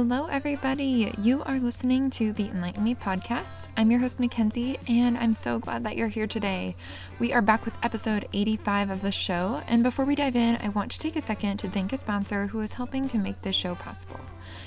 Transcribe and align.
Hello, 0.00 0.26
everybody. 0.26 1.12
You 1.20 1.42
are 1.42 1.58
listening 1.58 2.08
to 2.10 2.32
the 2.32 2.50
Enlighten 2.50 2.84
Me 2.84 2.94
podcast. 2.94 3.66
I'm 3.76 3.90
your 3.90 3.98
host, 3.98 4.20
Mackenzie, 4.20 4.78
and 4.86 5.18
I'm 5.18 5.34
so 5.34 5.58
glad 5.58 5.82
that 5.82 5.96
you're 5.96 6.06
here 6.06 6.28
today. 6.28 6.76
We 7.18 7.32
are 7.32 7.42
back 7.42 7.64
with 7.64 7.74
episode 7.82 8.28
85 8.32 8.90
of 8.90 9.02
the 9.02 9.10
show. 9.10 9.60
And 9.66 9.82
before 9.82 10.04
we 10.04 10.14
dive 10.14 10.36
in, 10.36 10.56
I 10.62 10.68
want 10.68 10.92
to 10.92 11.00
take 11.00 11.16
a 11.16 11.20
second 11.20 11.56
to 11.56 11.68
thank 11.68 11.92
a 11.92 11.96
sponsor 11.96 12.46
who 12.46 12.60
is 12.60 12.74
helping 12.74 13.08
to 13.08 13.18
make 13.18 13.42
this 13.42 13.56
show 13.56 13.74
possible. 13.74 14.20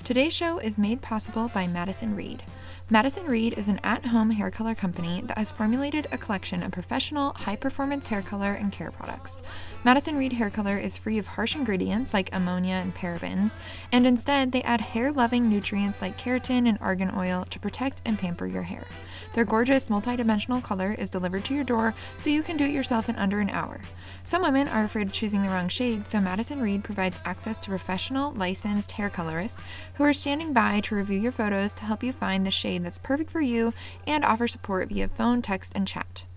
Today's 0.03 0.33
show 0.33 0.59
is 0.59 0.77
made 0.77 1.01
possible 1.01 1.49
by 1.53 1.65
Madison 1.65 2.13
Reed. 2.13 2.43
Madison 2.89 3.25
Reed 3.25 3.53
is 3.57 3.69
an 3.69 3.79
at 3.85 4.07
home 4.07 4.31
hair 4.31 4.51
color 4.51 4.75
company 4.75 5.21
that 5.27 5.37
has 5.37 5.49
formulated 5.49 6.09
a 6.11 6.17
collection 6.17 6.61
of 6.61 6.73
professional, 6.73 7.31
high 7.35 7.55
performance 7.55 8.07
hair 8.07 8.21
color 8.21 8.51
and 8.51 8.73
care 8.73 8.91
products. 8.91 9.41
Madison 9.83 10.15
Reed 10.15 10.33
hair 10.33 10.51
color 10.51 10.77
is 10.77 10.95
free 10.95 11.17
of 11.17 11.25
harsh 11.25 11.55
ingredients 11.55 12.13
like 12.13 12.29
ammonia 12.31 12.75
and 12.75 12.93
parabens, 12.93 13.57
and 13.91 14.05
instead 14.05 14.51
they 14.51 14.61
add 14.61 14.79
hair 14.79 15.11
loving 15.11 15.49
nutrients 15.49 16.03
like 16.03 16.19
keratin 16.19 16.69
and 16.69 16.77
argan 16.79 17.11
oil 17.17 17.47
to 17.49 17.59
protect 17.59 17.99
and 18.05 18.19
pamper 18.19 18.45
your 18.45 18.61
hair. 18.61 18.85
Their 19.33 19.43
gorgeous 19.43 19.89
multi-dimensional 19.89 20.61
color 20.61 20.95
is 20.99 21.09
delivered 21.09 21.45
to 21.45 21.55
your 21.55 21.63
door 21.63 21.95
so 22.19 22.29
you 22.29 22.43
can 22.43 22.57
do 22.57 22.65
it 22.65 22.71
yourself 22.73 23.09
in 23.09 23.15
under 23.15 23.39
an 23.39 23.49
hour. 23.49 23.81
Some 24.23 24.43
women 24.43 24.67
are 24.67 24.83
afraid 24.83 25.07
of 25.07 25.13
choosing 25.13 25.41
the 25.41 25.49
wrong 25.49 25.67
shade, 25.67 26.07
so 26.07 26.21
Madison 26.21 26.61
Reed 26.61 26.83
provides 26.83 27.19
access 27.25 27.59
to 27.61 27.69
professional, 27.69 28.33
licensed 28.33 28.91
hair 28.91 29.09
colorists 29.09 29.59
who 29.95 30.03
are 30.03 30.13
standing 30.13 30.53
by 30.53 30.81
to 30.81 30.95
review 30.95 31.19
your 31.19 31.31
photos 31.31 31.73
to 31.73 31.85
help 31.85 32.03
you 32.03 32.13
find 32.13 32.45
the 32.45 32.51
shade 32.51 32.85
that's 32.85 32.99
perfect 32.99 33.31
for 33.31 33.41
you 33.41 33.73
and 34.05 34.23
offer 34.23 34.47
support 34.47 34.89
via 34.89 35.07
phone, 35.07 35.41
text, 35.41 35.71
and 35.73 35.87
chat. 35.87 36.27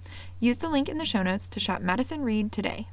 Use 0.40 0.58
the 0.58 0.70
link 0.70 0.88
in 0.88 0.96
the 0.96 1.04
show 1.04 1.22
notes 1.22 1.46
to 1.48 1.60
shop 1.60 1.82
Madison 1.82 2.22
Reed 2.22 2.50
today. 2.50 2.88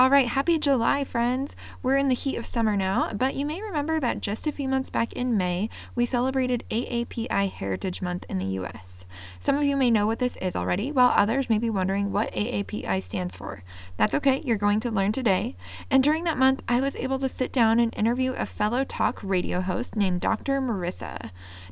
All 0.00 0.08
right, 0.08 0.28
happy 0.28 0.58
July, 0.58 1.04
friends. 1.04 1.54
We're 1.82 1.98
in 1.98 2.08
the 2.08 2.14
heat 2.14 2.36
of 2.36 2.46
summer 2.46 2.74
now, 2.74 3.12
but 3.12 3.34
you 3.34 3.44
may 3.44 3.60
remember 3.60 4.00
that 4.00 4.22
just 4.22 4.46
a 4.46 4.50
few 4.50 4.66
months 4.66 4.88
back 4.88 5.12
in 5.12 5.36
May, 5.36 5.68
we 5.94 6.06
celebrated 6.06 6.64
AAPI 6.70 7.50
Heritage 7.50 8.00
Month 8.00 8.24
in 8.30 8.38
the 8.38 8.46
US. 8.60 9.04
Some 9.38 9.58
of 9.58 9.62
you 9.62 9.76
may 9.76 9.90
know 9.90 10.06
what 10.06 10.18
this 10.18 10.36
is 10.36 10.56
already, 10.56 10.90
while 10.90 11.12
others 11.14 11.50
may 11.50 11.58
be 11.58 11.68
wondering 11.68 12.12
what 12.12 12.32
AAPI 12.32 13.02
stands 13.02 13.36
for. 13.36 13.62
That's 13.98 14.14
okay, 14.14 14.40
you're 14.42 14.56
going 14.56 14.80
to 14.80 14.90
learn 14.90 15.12
today. 15.12 15.54
And 15.90 16.02
during 16.02 16.24
that 16.24 16.38
month, 16.38 16.62
I 16.66 16.80
was 16.80 16.96
able 16.96 17.18
to 17.18 17.28
sit 17.28 17.52
down 17.52 17.78
and 17.78 17.94
interview 17.94 18.32
a 18.32 18.46
fellow 18.46 18.84
talk 18.84 19.20
radio 19.22 19.60
host 19.60 19.96
named 19.96 20.22
Dr. 20.22 20.62
Marissa. 20.62 21.30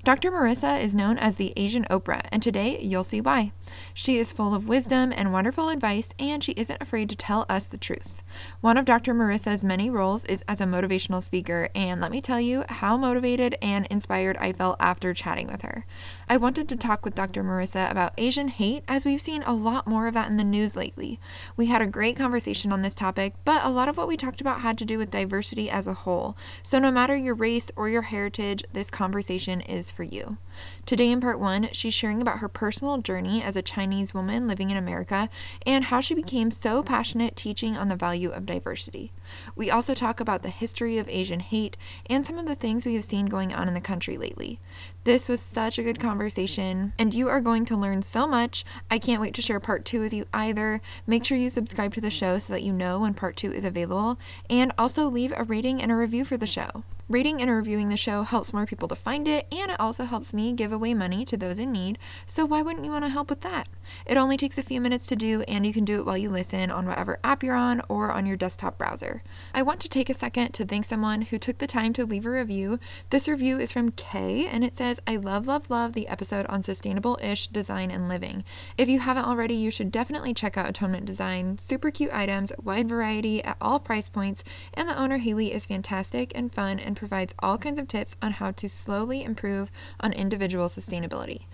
Dr. 0.08 0.32
Marissa 0.32 0.80
is 0.80 0.94
known 0.94 1.18
as 1.18 1.36
the 1.36 1.52
Asian 1.54 1.84
Oprah, 1.90 2.22
and 2.32 2.42
today 2.42 2.80
you'll 2.80 3.04
see 3.04 3.20
why. 3.20 3.52
She 3.92 4.16
is 4.16 4.32
full 4.32 4.54
of 4.54 4.66
wisdom 4.66 5.12
and 5.14 5.34
wonderful 5.34 5.68
advice, 5.68 6.14
and 6.18 6.42
she 6.42 6.52
isn't 6.52 6.80
afraid 6.80 7.10
to 7.10 7.14
tell 7.14 7.44
us 7.50 7.66
the 7.66 7.76
truth. 7.76 8.22
One 8.60 8.76
of 8.76 8.84
Dr. 8.84 9.14
Marissa's 9.14 9.64
many 9.64 9.90
roles 9.90 10.24
is 10.24 10.42
as 10.48 10.60
a 10.60 10.64
motivational 10.64 11.22
speaker, 11.22 11.68
and 11.74 12.00
let 12.00 12.10
me 12.10 12.20
tell 12.20 12.40
you 12.40 12.64
how 12.68 12.96
motivated 12.96 13.56
and 13.62 13.86
inspired 13.86 14.36
I 14.38 14.52
felt 14.52 14.76
after 14.80 15.14
chatting 15.14 15.46
with 15.46 15.62
her. 15.62 15.86
I 16.28 16.36
wanted 16.36 16.68
to 16.68 16.76
talk 16.76 17.04
with 17.04 17.14
Dr. 17.14 17.42
Marissa 17.42 17.90
about 17.90 18.14
Asian 18.18 18.48
hate, 18.48 18.84
as 18.88 19.04
we've 19.04 19.20
seen 19.20 19.42
a 19.44 19.54
lot 19.54 19.86
more 19.86 20.06
of 20.06 20.14
that 20.14 20.30
in 20.30 20.36
the 20.36 20.44
news 20.44 20.76
lately. 20.76 21.20
We 21.56 21.66
had 21.66 21.82
a 21.82 21.86
great 21.86 22.16
conversation 22.16 22.72
on 22.72 22.82
this 22.82 22.94
topic, 22.94 23.34
but 23.44 23.64
a 23.64 23.70
lot 23.70 23.88
of 23.88 23.96
what 23.96 24.08
we 24.08 24.16
talked 24.16 24.40
about 24.40 24.60
had 24.60 24.78
to 24.78 24.84
do 24.84 24.98
with 24.98 25.10
diversity 25.10 25.70
as 25.70 25.86
a 25.86 25.94
whole. 25.94 26.36
So, 26.62 26.78
no 26.78 26.90
matter 26.90 27.16
your 27.16 27.34
race 27.34 27.70
or 27.76 27.88
your 27.88 28.02
heritage, 28.02 28.64
this 28.72 28.90
conversation 28.90 29.60
is 29.60 29.90
for 29.90 30.02
you. 30.02 30.38
Today, 30.86 31.10
in 31.10 31.20
part 31.20 31.38
one, 31.38 31.68
she's 31.72 31.94
sharing 31.94 32.22
about 32.22 32.38
her 32.38 32.48
personal 32.48 32.98
journey 32.98 33.42
as 33.42 33.56
a 33.56 33.62
Chinese 33.62 34.14
woman 34.14 34.48
living 34.48 34.70
in 34.70 34.76
America 34.76 35.28
and 35.66 35.84
how 35.84 36.00
she 36.00 36.14
became 36.14 36.50
so 36.50 36.82
passionate 36.82 37.36
teaching 37.36 37.76
on 37.76 37.88
the 37.88 37.96
value 37.96 38.30
of 38.30 38.46
diversity. 38.46 39.12
We 39.54 39.70
also 39.70 39.94
talk 39.94 40.20
about 40.20 40.42
the 40.42 40.48
history 40.48 40.98
of 40.98 41.08
Asian 41.08 41.40
hate 41.40 41.76
and 42.08 42.24
some 42.24 42.38
of 42.38 42.46
the 42.46 42.54
things 42.54 42.86
we 42.86 42.94
have 42.94 43.04
seen 43.04 43.26
going 43.26 43.52
on 43.52 43.68
in 43.68 43.74
the 43.74 43.80
country 43.80 44.16
lately. 44.16 44.58
This 45.04 45.28
was 45.28 45.40
such 45.40 45.78
a 45.78 45.82
good 45.82 46.00
conversation, 46.00 46.92
and 46.98 47.14
you 47.14 47.28
are 47.28 47.40
going 47.40 47.64
to 47.66 47.76
learn 47.76 48.02
so 48.02 48.26
much. 48.26 48.64
I 48.90 48.98
can't 48.98 49.20
wait 49.20 49.34
to 49.34 49.42
share 49.42 49.60
part 49.60 49.84
two 49.84 50.00
with 50.00 50.12
you 50.12 50.26
either. 50.32 50.80
Make 51.06 51.24
sure 51.24 51.38
you 51.38 51.50
subscribe 51.50 51.94
to 51.94 52.00
the 52.00 52.10
show 52.10 52.38
so 52.38 52.52
that 52.52 52.62
you 52.62 52.72
know 52.72 53.00
when 53.00 53.14
part 53.14 53.36
two 53.36 53.52
is 53.52 53.64
available, 53.64 54.18
and 54.50 54.72
also 54.76 55.08
leave 55.08 55.32
a 55.36 55.44
rating 55.44 55.80
and 55.80 55.90
a 55.90 55.96
review 55.96 56.24
for 56.24 56.36
the 56.36 56.46
show. 56.46 56.84
Rating 57.10 57.40
and 57.40 57.50
reviewing 57.50 57.88
the 57.88 57.96
show 57.96 58.22
helps 58.22 58.52
more 58.52 58.66
people 58.66 58.86
to 58.86 58.94
find 58.94 59.26
it, 59.26 59.46
and 59.50 59.70
it 59.70 59.80
also 59.80 60.04
helps 60.04 60.34
me 60.34 60.52
give 60.52 60.72
away 60.72 60.92
money 60.92 61.24
to 61.24 61.38
those 61.38 61.58
in 61.58 61.72
need, 61.72 61.98
so 62.26 62.44
why 62.44 62.60
wouldn't 62.60 62.84
you 62.84 62.90
want 62.90 63.06
to 63.06 63.08
help 63.08 63.30
with 63.30 63.40
that? 63.40 63.66
It 64.04 64.18
only 64.18 64.36
takes 64.36 64.58
a 64.58 64.62
few 64.62 64.78
minutes 64.78 65.06
to 65.06 65.16
do, 65.16 65.40
and 65.48 65.66
you 65.66 65.72
can 65.72 65.86
do 65.86 66.00
it 66.00 66.04
while 66.04 66.18
you 66.18 66.28
listen 66.28 66.70
on 66.70 66.86
whatever 66.86 67.18
app 67.24 67.42
you're 67.42 67.54
on 67.54 67.80
or 67.88 68.12
on 68.12 68.26
your 68.26 68.36
desktop 68.36 68.76
browser. 68.76 69.22
I 69.54 69.62
want 69.62 69.80
to 69.80 69.88
take 69.88 70.10
a 70.10 70.14
second 70.14 70.52
to 70.52 70.66
thank 70.66 70.84
someone 70.84 71.22
who 71.22 71.38
took 71.38 71.56
the 71.56 71.66
time 71.66 71.94
to 71.94 72.04
leave 72.04 72.26
a 72.26 72.30
review. 72.30 72.78
This 73.08 73.26
review 73.26 73.58
is 73.58 73.72
from 73.72 73.92
Kay, 73.92 74.46
and 74.46 74.62
it 74.62 74.76
says, 74.76 75.00
I 75.06 75.16
love, 75.16 75.46
love, 75.46 75.70
love 75.70 75.94
the 75.94 76.08
episode 76.08 76.44
on 76.48 76.62
sustainable 76.62 77.18
ish 77.22 77.48
design 77.48 77.90
and 77.90 78.10
living. 78.10 78.44
If 78.76 78.86
you 78.90 78.98
haven't 78.98 79.24
already, 79.24 79.54
you 79.54 79.70
should 79.70 79.90
definitely 79.90 80.34
check 80.34 80.58
out 80.58 80.68
Atonement 80.68 81.06
Design. 81.06 81.56
Super 81.56 81.90
cute 81.90 82.12
items, 82.12 82.52
wide 82.62 82.90
variety 82.90 83.42
at 83.42 83.56
all 83.62 83.80
price 83.80 84.10
points, 84.10 84.44
and 84.74 84.86
the 84.86 84.98
owner, 84.98 85.16
Haley, 85.16 85.54
is 85.54 85.64
fantastic 85.64 86.32
and 86.34 86.52
fun 86.52 86.78
and 86.78 86.97
provides 86.98 87.34
all 87.38 87.56
kinds 87.56 87.78
of 87.78 87.88
tips 87.88 88.16
on 88.20 88.32
how 88.32 88.50
to 88.50 88.68
slowly 88.68 89.24
improve 89.24 89.70
on 90.00 90.12
individual 90.12 90.66
sustainability. 90.66 91.44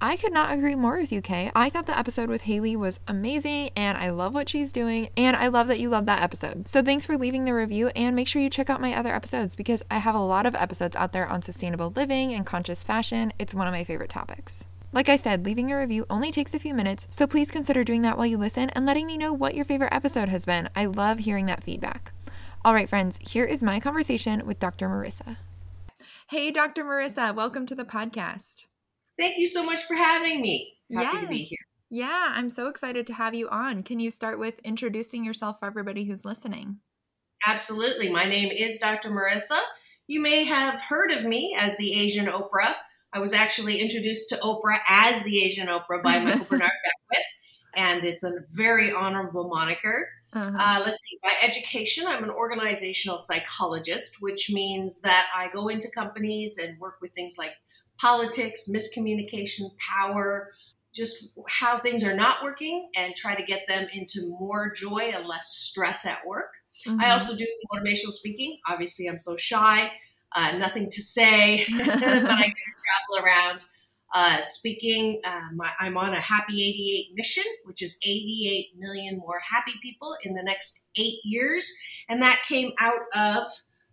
I 0.00 0.16
could 0.16 0.32
not 0.32 0.52
agree 0.52 0.74
more 0.74 0.96
with 0.96 1.12
you, 1.12 1.20
Kay. 1.22 1.52
I 1.54 1.68
thought 1.68 1.86
the 1.86 1.96
episode 1.96 2.28
with 2.28 2.42
Haley 2.42 2.74
was 2.74 2.98
amazing 3.06 3.70
and 3.76 3.96
I 3.96 4.10
love 4.10 4.34
what 4.34 4.48
she's 4.48 4.72
doing 4.72 5.10
and 5.16 5.36
I 5.36 5.46
love 5.46 5.68
that 5.68 5.78
you 5.78 5.88
love 5.88 6.06
that 6.06 6.22
episode. 6.22 6.66
So 6.66 6.82
thanks 6.82 7.06
for 7.06 7.16
leaving 7.16 7.44
the 7.44 7.54
review 7.54 7.88
and 7.94 8.16
make 8.16 8.26
sure 8.26 8.42
you 8.42 8.50
check 8.50 8.68
out 8.68 8.80
my 8.80 8.94
other 8.94 9.14
episodes 9.14 9.54
because 9.54 9.84
I 9.90 9.98
have 9.98 10.16
a 10.16 10.18
lot 10.18 10.44
of 10.44 10.56
episodes 10.56 10.96
out 10.96 11.12
there 11.12 11.28
on 11.28 11.42
sustainable 11.42 11.92
living 11.94 12.34
and 12.34 12.44
conscious 12.44 12.82
fashion. 12.82 13.32
It's 13.38 13.54
one 13.54 13.68
of 13.68 13.72
my 13.72 13.84
favorite 13.84 14.10
topics. 14.10 14.64
Like 14.92 15.08
I 15.08 15.16
said, 15.16 15.46
leaving 15.46 15.70
a 15.70 15.78
review 15.78 16.04
only 16.10 16.30
takes 16.30 16.52
a 16.52 16.58
few 16.58 16.74
minutes, 16.74 17.06
so 17.08 17.26
please 17.26 17.50
consider 17.50 17.82
doing 17.82 18.02
that 18.02 18.18
while 18.18 18.26
you 18.26 18.36
listen 18.36 18.70
and 18.70 18.84
letting 18.84 19.06
me 19.06 19.16
know 19.16 19.32
what 19.32 19.54
your 19.54 19.64
favorite 19.64 19.94
episode 19.94 20.28
has 20.28 20.44
been. 20.44 20.68
I 20.76 20.84
love 20.84 21.20
hearing 21.20 21.46
that 21.46 21.62
feedback. 21.62 22.12
All 22.64 22.74
right, 22.74 22.88
friends, 22.88 23.18
here 23.20 23.44
is 23.44 23.60
my 23.60 23.80
conversation 23.80 24.46
with 24.46 24.60
Dr. 24.60 24.88
Marissa. 24.88 25.36
Hey, 26.30 26.52
Dr. 26.52 26.84
Marissa, 26.84 27.34
welcome 27.34 27.66
to 27.66 27.74
the 27.74 27.82
podcast. 27.82 28.66
Thank 29.18 29.36
you 29.36 29.48
so 29.48 29.64
much 29.64 29.82
for 29.82 29.94
having 29.94 30.40
me. 30.40 30.74
Happy 30.94 31.22
to 31.22 31.26
be 31.26 31.38
here. 31.38 31.58
Yeah, 31.90 32.32
I'm 32.32 32.48
so 32.50 32.68
excited 32.68 33.04
to 33.08 33.14
have 33.14 33.34
you 33.34 33.48
on. 33.48 33.82
Can 33.82 33.98
you 33.98 34.12
start 34.12 34.38
with 34.38 34.60
introducing 34.60 35.24
yourself 35.24 35.58
for 35.58 35.66
everybody 35.66 36.04
who's 36.04 36.24
listening? 36.24 36.76
Absolutely. 37.44 38.08
My 38.08 38.26
name 38.26 38.52
is 38.52 38.78
Dr. 38.78 39.10
Marissa. 39.10 39.58
You 40.06 40.20
may 40.20 40.44
have 40.44 40.80
heard 40.80 41.10
of 41.10 41.24
me 41.24 41.56
as 41.58 41.76
the 41.78 42.00
Asian 42.00 42.26
Oprah. 42.26 42.76
I 43.12 43.18
was 43.18 43.32
actually 43.32 43.80
introduced 43.80 44.28
to 44.28 44.36
Oprah 44.36 44.78
as 44.86 45.24
the 45.24 45.42
Asian 45.42 45.66
Oprah 45.66 46.00
by 46.00 46.20
Michael 46.20 46.44
Bernard 46.48 46.70
Beckwith, 46.84 47.26
and 47.74 48.04
it's 48.04 48.22
a 48.22 48.34
very 48.52 48.92
honorable 48.92 49.48
moniker. 49.48 50.06
Uh-huh. 50.34 50.56
Uh, 50.58 50.82
let's 50.84 51.02
see, 51.04 51.18
by 51.22 51.32
education, 51.42 52.06
I'm 52.06 52.24
an 52.24 52.30
organizational 52.30 53.20
psychologist, 53.20 54.16
which 54.20 54.50
means 54.50 55.00
that 55.02 55.28
I 55.34 55.48
go 55.52 55.68
into 55.68 55.88
companies 55.94 56.58
and 56.58 56.78
work 56.80 56.98
with 57.02 57.12
things 57.12 57.36
like 57.36 57.52
politics, 57.98 58.70
miscommunication, 58.72 59.76
power, 59.78 60.52
just 60.94 61.32
how 61.48 61.78
things 61.78 62.02
are 62.04 62.14
not 62.14 62.42
working 62.42 62.90
and 62.96 63.14
try 63.14 63.34
to 63.34 63.42
get 63.42 63.66
them 63.68 63.86
into 63.92 64.28
more 64.40 64.72
joy 64.72 65.10
and 65.14 65.26
less 65.26 65.48
stress 65.48 66.06
at 66.06 66.26
work. 66.26 66.52
Mm-hmm. 66.86 67.00
I 67.00 67.10
also 67.10 67.36
do 67.36 67.46
motivational 67.72 68.12
speaking. 68.12 68.58
Obviously, 68.66 69.06
I'm 69.06 69.20
so 69.20 69.36
shy, 69.36 69.90
uh, 70.34 70.56
nothing 70.56 70.88
to 70.90 71.02
say, 71.02 71.64
but 71.70 71.88
I 71.88 72.42
can 72.42 72.54
travel 73.14 73.24
around 73.24 73.64
uh, 74.12 74.40
speaking. 74.40 75.20
Um, 75.24 75.60
I'm 75.80 75.96
on 75.96 76.14
a 76.14 76.20
Happy 76.20 76.62
88 76.62 77.14
mission, 77.14 77.44
which 77.64 77.82
is 77.82 77.98
88 78.02 78.78
million 78.78 79.18
more 79.18 79.40
happy 79.48 79.74
people 79.82 80.16
in 80.22 80.34
the 80.34 80.42
next 80.42 80.86
eight 80.96 81.18
years. 81.24 81.70
And 82.08 82.22
that 82.22 82.42
came 82.46 82.72
out 82.78 83.00
of 83.14 83.46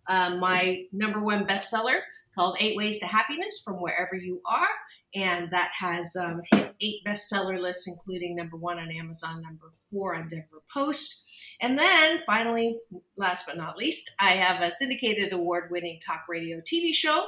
uh, 0.08 0.36
my 0.36 0.84
number 0.92 1.22
one 1.22 1.46
bestseller 1.46 2.00
called 2.34 2.56
Eight 2.60 2.76
Ways 2.76 2.98
to 3.00 3.06
Happiness 3.06 3.62
from 3.64 3.80
Wherever 3.80 4.14
You 4.14 4.40
Are. 4.46 4.68
And 5.14 5.50
that 5.50 5.72
has 5.76 6.14
um, 6.14 6.42
hit 6.52 6.74
eight 6.80 7.04
bestseller 7.04 7.60
lists, 7.60 7.88
including 7.88 8.36
number 8.36 8.56
one 8.56 8.78
on 8.78 8.92
Amazon, 8.92 9.42
number 9.42 9.72
four 9.90 10.14
on 10.14 10.28
Denver 10.28 10.62
Post. 10.72 11.24
And 11.60 11.76
then 11.76 12.20
finally, 12.24 12.78
last 13.16 13.46
but 13.46 13.56
not 13.56 13.76
least, 13.76 14.12
I 14.20 14.32
have 14.32 14.62
a 14.62 14.70
syndicated 14.70 15.32
award 15.32 15.70
winning 15.70 15.98
talk 16.06 16.26
radio 16.28 16.60
TV 16.60 16.94
show 16.94 17.26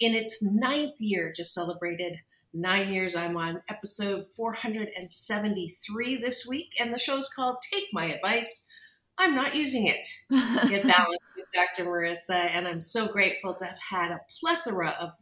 in 0.00 0.14
its 0.14 0.42
ninth 0.42 1.00
year, 1.00 1.32
just 1.34 1.54
celebrated 1.54 2.20
nine 2.52 2.92
years. 2.92 3.14
I'm 3.14 3.36
on 3.36 3.62
episode 3.68 4.26
473 4.34 6.16
this 6.16 6.46
week, 6.46 6.74
and 6.80 6.92
the 6.92 6.98
show's 6.98 7.28
called 7.28 7.56
Take 7.72 7.86
My 7.92 8.06
Advice. 8.06 8.68
I'm 9.18 9.34
not 9.34 9.54
using 9.54 9.86
it. 9.86 10.06
Get 10.68 10.82
balanced 10.82 11.20
with 11.36 11.46
Dr. 11.54 11.86
Marissa, 11.86 12.50
and 12.52 12.68
I'm 12.68 12.80
so 12.80 13.06
grateful 13.08 13.54
to 13.54 13.64
have 13.64 13.78
had 13.90 14.10
a 14.10 14.20
plethora 14.40 14.96
of 15.00 15.14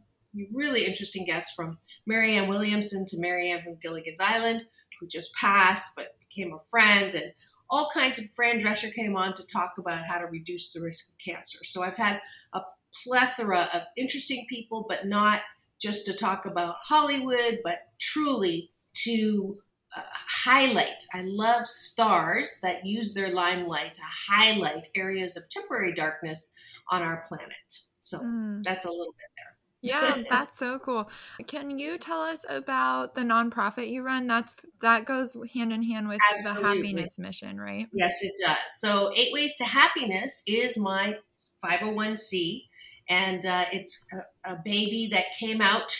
really 0.53 0.85
interesting 0.85 1.25
guests 1.25 1.53
from 1.53 1.77
Marianne 2.05 2.49
Williamson 2.49 3.05
to 3.07 3.19
Mary 3.19 3.51
Ann 3.51 3.63
from 3.63 3.77
Gilligan's 3.81 4.19
Island, 4.19 4.65
who 4.99 5.07
just 5.07 5.33
passed 5.35 5.95
but 5.95 6.17
became 6.19 6.53
a 6.53 6.59
friend, 6.59 7.15
and 7.15 7.33
all 7.69 7.89
kinds 7.93 8.19
of. 8.19 8.25
Fran 8.35 8.59
Drescher 8.59 8.93
came 8.93 9.15
on 9.15 9.33
to 9.33 9.47
talk 9.47 9.73
about 9.77 10.05
how 10.05 10.17
to 10.17 10.25
reduce 10.25 10.73
the 10.73 10.81
risk 10.81 11.09
of 11.09 11.15
cancer. 11.23 11.59
So 11.63 11.83
I've 11.83 11.97
had 11.97 12.19
a 12.53 12.61
plethora 13.03 13.69
of 13.73 13.83
interesting 13.97 14.45
people, 14.49 14.85
but 14.87 15.07
not 15.07 15.41
just 15.79 16.05
to 16.05 16.13
talk 16.13 16.45
about 16.45 16.75
Hollywood, 16.81 17.59
but 17.63 17.79
truly 17.99 18.71
to 18.93 19.57
uh, 19.95 20.01
highlight. 20.27 21.05
I 21.13 21.23
love 21.25 21.67
stars 21.67 22.59
that 22.61 22.85
use 22.85 23.13
their 23.13 23.33
limelight 23.33 23.95
to 23.95 24.01
highlight 24.03 24.87
areas 24.95 25.37
of 25.37 25.49
temporary 25.49 25.93
darkness 25.93 26.53
on 26.89 27.01
our 27.01 27.25
planet. 27.27 27.53
So 28.01 28.19
mm. 28.19 28.63
that's 28.63 28.85
a 28.85 28.89
little 28.89 29.13
bit 29.13 29.29
there. 29.37 29.55
Yeah, 29.81 30.23
that's 30.29 30.57
so 30.57 30.79
cool. 30.79 31.09
Can 31.47 31.77
you 31.77 31.97
tell 31.97 32.21
us 32.21 32.45
about 32.49 33.15
the 33.15 33.21
nonprofit 33.21 33.91
you 33.91 34.01
run? 34.01 34.27
That's 34.27 34.65
that 34.81 35.05
goes 35.05 35.37
hand 35.53 35.71
in 35.71 35.83
hand 35.83 36.07
with 36.07 36.19
Absolutely. 36.33 36.61
the 36.61 36.67
happiness 36.67 37.19
mission, 37.19 37.59
right? 37.59 37.87
Yes, 37.93 38.21
it 38.21 38.33
does. 38.43 38.57
So, 38.79 39.11
Eight 39.15 39.31
Ways 39.31 39.57
to 39.57 39.65
Happiness 39.65 40.43
is 40.47 40.77
my 40.77 41.15
501c, 41.63 42.63
and 43.09 43.45
uh, 43.45 43.65
it's 43.71 44.07
a, 44.11 44.51
a, 44.53 44.55
baby 44.63 45.07
that 45.11 45.25
came 45.39 45.61
out. 45.61 45.95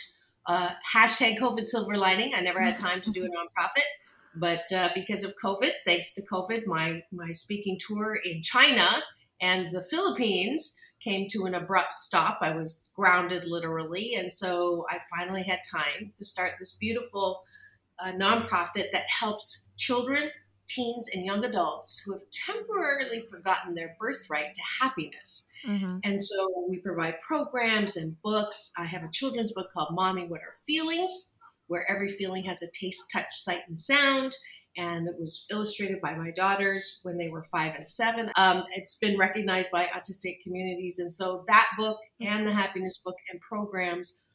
Uh, 0.48 0.70
hashtag 0.94 1.40
COVID 1.40 1.66
silver 1.66 1.98
lining. 1.98 2.34
I 2.36 2.42
never 2.42 2.62
had 2.62 2.78
time 2.78 3.02
to 3.02 3.12
do 3.12 3.26
a 3.26 3.28
nonprofit, 3.30 3.86
but 4.36 4.72
uh, 4.72 4.90
because 4.94 5.24
of 5.24 5.34
COVID, 5.44 5.72
thanks 5.86 6.14
to 6.16 6.22
COVID, 6.22 6.66
my 6.68 7.04
my 7.12 7.32
speaking 7.32 7.80
tour 7.80 8.20
in 8.24 8.42
China 8.42 9.04
and 9.42 9.74
the 9.74 9.82
Philippines 9.82 10.80
came 11.06 11.28
to 11.30 11.46
an 11.46 11.54
abrupt 11.54 11.96
stop. 11.96 12.40
I 12.42 12.56
was 12.56 12.92
grounded 12.96 13.46
literally. 13.46 14.16
And 14.16 14.34
so 14.34 14.86
I 14.90 15.00
finally 15.16 15.44
had 15.44 15.60
time 15.72 16.12
to 16.16 16.26
start 16.26 16.54
this 16.58 16.74
beautiful 16.74 17.44
uh, 18.00 18.12
nonprofit 18.14 18.92
that 18.92 19.06
helps 19.08 19.72
children, 19.78 20.32
teens, 20.68 21.10
and 21.14 21.26
young 21.26 21.44
adults 21.46 22.02
who 22.06 22.14
have 22.14 22.22
temporarily 22.32 23.22
forgotten 23.22 23.76
their 23.76 23.96
birthright 24.00 24.54
to 24.54 24.62
happiness. 24.82 25.52
Mm-hmm. 25.66 26.00
And 26.04 26.24
so 26.24 26.66
we 26.70 26.78
provide 26.78 27.22
programs 27.22 27.98
and 27.98 28.22
books. 28.22 28.72
I 28.78 28.86
have 28.86 29.04
a 29.04 29.12
children's 29.12 29.52
book 29.52 29.68
called 29.74 29.94
Mommy 29.94 30.28
What 30.28 30.42
Are 30.42 30.54
Feelings, 30.66 31.38
where 31.68 31.90
every 31.90 32.10
feeling 32.10 32.44
has 32.46 32.62
a 32.62 32.68
taste, 32.72 33.12
touch, 33.12 33.34
sight, 33.34 33.62
and 33.68 33.80
sound 33.80 34.36
and 34.78 35.08
it 35.08 35.16
was 35.18 35.46
illustrated 35.50 36.02
by 36.02 36.14
my 36.16 36.32
daughters 36.32 37.00
when 37.04 37.18
they 37.18 37.30
were 37.30 37.44
five 37.44 37.76
and 37.76 37.88
seven. 37.88 38.30
Um, 38.36 38.66
it's 38.74 38.98
been 38.98 39.18
recognized 39.18 39.72
by 39.72 39.86
autistic 39.86 40.42
communities, 40.44 41.00
and 41.00 41.14
so 41.14 41.46
that 41.48 41.70
book 41.78 41.98
and 42.20 42.46
the 42.46 42.52
happiness 42.52 43.00
book 43.04 43.16
and 43.32 43.40
programs 43.40 44.26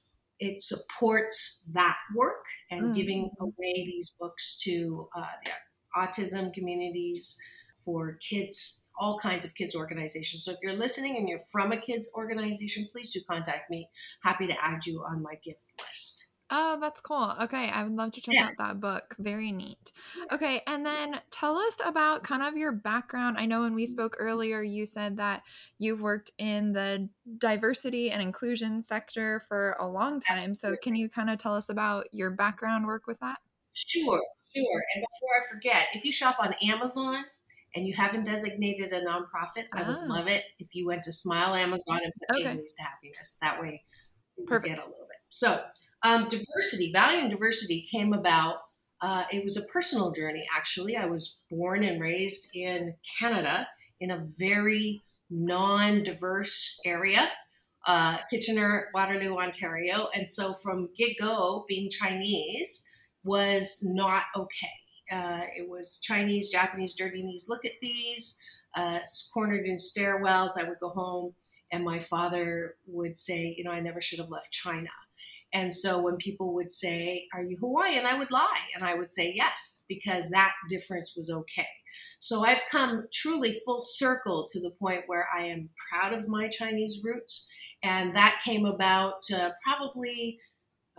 it 0.40 0.62
supports 0.62 1.70
that 1.74 1.98
work 2.16 2.46
and 2.70 2.82
mm-hmm. 2.82 2.92
giving 2.94 3.30
away 3.40 3.74
these 3.74 4.14
books 4.18 4.58
to 4.64 5.06
uh, 5.14 5.26
the 5.44 5.50
autism 5.96 6.52
communities 6.52 7.38
for 7.84 8.18
kids 8.20 8.88
all 8.98 9.18
kinds 9.18 9.44
of 9.44 9.54
kids 9.54 9.74
organizations 9.74 10.44
so 10.44 10.52
if 10.52 10.58
you're 10.62 10.74
listening 10.74 11.16
and 11.16 11.28
you're 11.28 11.38
from 11.50 11.72
a 11.72 11.76
kids 11.76 12.10
organization 12.14 12.86
please 12.92 13.10
do 13.10 13.20
contact 13.28 13.70
me 13.70 13.88
happy 14.22 14.46
to 14.46 14.54
add 14.64 14.84
you 14.84 15.02
on 15.08 15.22
my 15.22 15.34
gift 15.42 15.64
list 15.86 16.30
Oh, 16.52 16.78
that's 16.80 17.00
cool. 17.00 17.32
Okay, 17.42 17.70
I 17.70 17.84
would 17.84 17.94
love 17.94 18.10
to 18.12 18.20
check 18.20 18.34
yeah. 18.34 18.46
out 18.46 18.52
that 18.58 18.80
book. 18.80 19.14
Very 19.20 19.52
neat. 19.52 19.92
Okay, 20.32 20.62
and 20.66 20.84
then 20.84 21.20
tell 21.30 21.56
us 21.56 21.80
about 21.84 22.24
kind 22.24 22.42
of 22.42 22.56
your 22.56 22.72
background. 22.72 23.38
I 23.38 23.46
know 23.46 23.60
when 23.60 23.74
we 23.74 23.86
spoke 23.86 24.16
earlier, 24.18 24.60
you 24.60 24.84
said 24.84 25.16
that 25.18 25.42
you've 25.78 26.02
worked 26.02 26.32
in 26.38 26.72
the 26.72 27.08
diversity 27.38 28.10
and 28.10 28.20
inclusion 28.20 28.82
sector 28.82 29.44
for 29.46 29.76
a 29.78 29.86
long 29.86 30.18
time. 30.18 30.56
So, 30.56 30.74
can 30.82 30.96
you 30.96 31.08
kind 31.08 31.30
of 31.30 31.38
tell 31.38 31.54
us 31.54 31.68
about 31.68 32.08
your 32.12 32.30
background 32.30 32.84
work 32.84 33.06
with 33.06 33.20
that? 33.20 33.38
Sure, 33.72 34.20
sure. 34.54 34.82
And 34.94 35.04
before 35.12 35.30
I 35.38 35.52
forget, 35.52 35.86
if 35.94 36.04
you 36.04 36.12
shop 36.12 36.36
on 36.40 36.54
Amazon, 36.62 37.24
and 37.74 37.86
you 37.86 37.94
haven't 37.94 38.24
designated 38.24 38.92
a 38.92 39.04
nonprofit, 39.04 39.66
I 39.72 39.82
would 39.82 39.98
ah. 40.02 40.06
love 40.06 40.28
it 40.28 40.44
if 40.58 40.74
you 40.74 40.86
went 40.86 41.04
to 41.04 41.12
Smile 41.12 41.54
Amazon 41.54 42.00
and 42.02 42.12
put 42.28 42.40
okay. 42.40 42.56
to 42.56 42.82
Happiness. 42.82 43.38
That 43.40 43.60
way, 43.60 43.84
you 44.36 44.44
Perfect. 44.44 44.74
get 44.74 44.78
a 44.78 44.88
little 44.88 45.06
bit. 45.08 45.18
So, 45.28 45.62
um, 46.02 46.26
diversity, 46.28 46.90
valuing 46.92 47.30
diversity 47.30 47.86
came 47.90 48.12
about. 48.12 48.56
Uh, 49.00 49.24
it 49.32 49.44
was 49.44 49.56
a 49.56 49.62
personal 49.72 50.12
journey, 50.12 50.44
actually. 50.54 50.96
I 50.96 51.06
was 51.06 51.36
born 51.50 51.84
and 51.84 52.00
raised 52.00 52.54
in 52.54 52.94
Canada 53.18 53.68
in 54.00 54.10
a 54.10 54.24
very 54.38 55.02
non 55.30 56.02
diverse 56.02 56.80
area, 56.84 57.30
uh, 57.86 58.18
Kitchener, 58.30 58.88
Waterloo, 58.92 59.36
Ontario. 59.36 60.08
And 60.14 60.28
so 60.28 60.54
from 60.54 60.88
get 60.96 61.16
go, 61.18 61.64
being 61.68 61.88
Chinese 61.88 62.88
was 63.24 63.80
not 63.82 64.24
okay. 64.36 64.68
Uh, 65.10 65.42
it 65.56 65.68
was 65.68 65.98
Chinese, 66.02 66.50
Japanese, 66.50 66.94
dirty 66.94 67.22
knees, 67.22 67.46
look 67.48 67.64
at 67.64 67.72
these, 67.82 68.40
uh, 68.76 69.00
cornered 69.34 69.66
in 69.66 69.76
stairwells. 69.76 70.52
I 70.56 70.64
would 70.64 70.78
go 70.80 70.90
home 70.90 71.34
and 71.72 71.84
my 71.84 71.98
father 71.98 72.76
would 72.86 73.16
say, 73.18 73.54
you 73.56 73.64
know, 73.64 73.70
I 73.70 73.80
never 73.80 74.00
should 74.00 74.18
have 74.18 74.30
left 74.30 74.52
China. 74.52 74.90
And 75.52 75.72
so 75.72 76.00
when 76.00 76.16
people 76.16 76.54
would 76.54 76.70
say, 76.70 77.26
Are 77.34 77.42
you 77.42 77.56
Hawaiian? 77.58 78.06
I 78.06 78.14
would 78.14 78.30
lie. 78.30 78.68
And 78.74 78.84
I 78.84 78.94
would 78.94 79.10
say 79.10 79.32
yes, 79.34 79.84
because 79.88 80.30
that 80.30 80.52
difference 80.68 81.14
was 81.16 81.30
okay. 81.30 81.66
So 82.20 82.44
I've 82.44 82.62
come 82.70 83.08
truly 83.12 83.58
full 83.64 83.82
circle 83.82 84.46
to 84.50 84.60
the 84.60 84.70
point 84.70 85.04
where 85.06 85.28
I 85.34 85.46
am 85.46 85.70
proud 85.90 86.12
of 86.12 86.28
my 86.28 86.48
Chinese 86.48 87.00
roots. 87.02 87.48
And 87.82 88.14
that 88.14 88.42
came 88.44 88.64
about 88.64 89.22
uh, 89.34 89.50
probably 89.66 90.38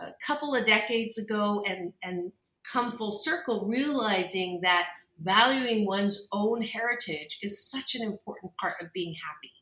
a 0.08 0.26
couple 0.26 0.54
of 0.54 0.66
decades 0.66 1.18
ago 1.18 1.62
and, 1.66 1.92
and 2.02 2.32
come 2.70 2.90
full 2.90 3.12
circle, 3.12 3.66
realizing 3.66 4.60
that 4.62 4.88
valuing 5.20 5.86
one's 5.86 6.28
own 6.32 6.62
heritage 6.62 7.38
is 7.42 7.64
such 7.64 7.94
an 7.94 8.02
important 8.02 8.52
part 8.60 8.74
of 8.80 8.92
being 8.92 9.14
happy. 9.14 9.52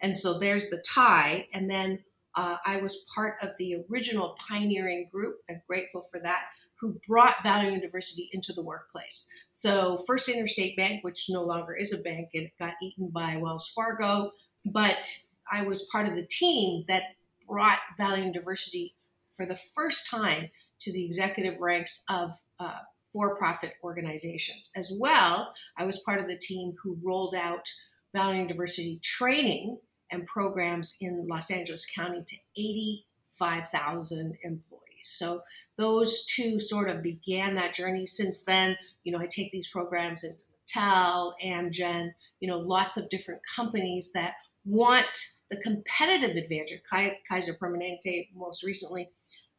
And 0.00 0.16
so 0.16 0.38
there's 0.38 0.70
the 0.70 0.82
tie. 0.86 1.46
And 1.52 1.70
then 1.70 2.00
uh, 2.34 2.56
I 2.64 2.76
was 2.78 3.04
part 3.14 3.36
of 3.42 3.56
the 3.58 3.76
original 3.90 4.36
pioneering 4.48 5.08
group, 5.12 5.40
and 5.48 5.60
grateful 5.66 6.02
for 6.02 6.18
that, 6.20 6.44
who 6.80 6.98
brought 7.06 7.42
value 7.42 7.72
and 7.72 7.82
diversity 7.82 8.30
into 8.32 8.52
the 8.52 8.62
workplace. 8.62 9.28
So, 9.50 9.98
First 10.06 10.28
Interstate 10.28 10.76
Bank, 10.76 11.04
which 11.04 11.26
no 11.28 11.42
longer 11.42 11.74
is 11.74 11.92
a 11.92 11.98
bank, 11.98 12.30
it 12.32 12.52
got 12.58 12.74
eaten 12.82 13.08
by 13.08 13.36
Wells 13.36 13.70
Fargo, 13.74 14.32
but 14.64 15.06
I 15.50 15.62
was 15.62 15.88
part 15.92 16.08
of 16.08 16.14
the 16.14 16.26
team 16.26 16.84
that 16.88 17.02
brought 17.46 17.80
value 17.98 18.24
and 18.24 18.34
diversity 18.34 18.94
for 19.36 19.46
the 19.46 19.56
first 19.56 20.08
time 20.10 20.50
to 20.80 20.92
the 20.92 21.04
executive 21.04 21.60
ranks 21.60 22.04
of 22.08 22.32
uh, 22.58 22.78
for 23.12 23.36
profit 23.36 23.74
organizations. 23.84 24.70
As 24.74 24.92
well, 24.98 25.52
I 25.76 25.84
was 25.84 25.98
part 25.98 26.20
of 26.20 26.28
the 26.28 26.36
team 26.36 26.74
who 26.82 26.98
rolled 27.02 27.34
out 27.34 27.68
value 28.14 28.40
and 28.40 28.48
diversity 28.48 29.00
training 29.02 29.78
and 30.10 30.26
programs 30.26 30.96
in 31.00 31.26
Los 31.28 31.50
Angeles 31.50 31.86
County 31.86 32.22
to 32.22 32.36
85,000 32.56 34.38
employees. 34.42 34.82
So 35.02 35.42
those 35.76 36.24
two 36.26 36.60
sort 36.60 36.88
of 36.88 37.02
began 37.02 37.54
that 37.56 37.74
journey. 37.74 38.06
Since 38.06 38.44
then, 38.44 38.76
you 39.04 39.12
know, 39.12 39.18
I 39.18 39.26
take 39.26 39.50
these 39.50 39.68
programs 39.68 40.24
into 40.24 40.44
Mattel, 40.72 41.32
Amgen, 41.44 42.12
you 42.40 42.48
know, 42.48 42.58
lots 42.58 42.96
of 42.96 43.08
different 43.08 43.40
companies 43.44 44.12
that 44.12 44.34
want 44.64 45.06
the 45.50 45.56
competitive 45.56 46.36
advantage, 46.36 46.82
Kaiser 47.28 47.54
Permanente 47.54 48.28
most 48.34 48.62
recently, 48.62 49.10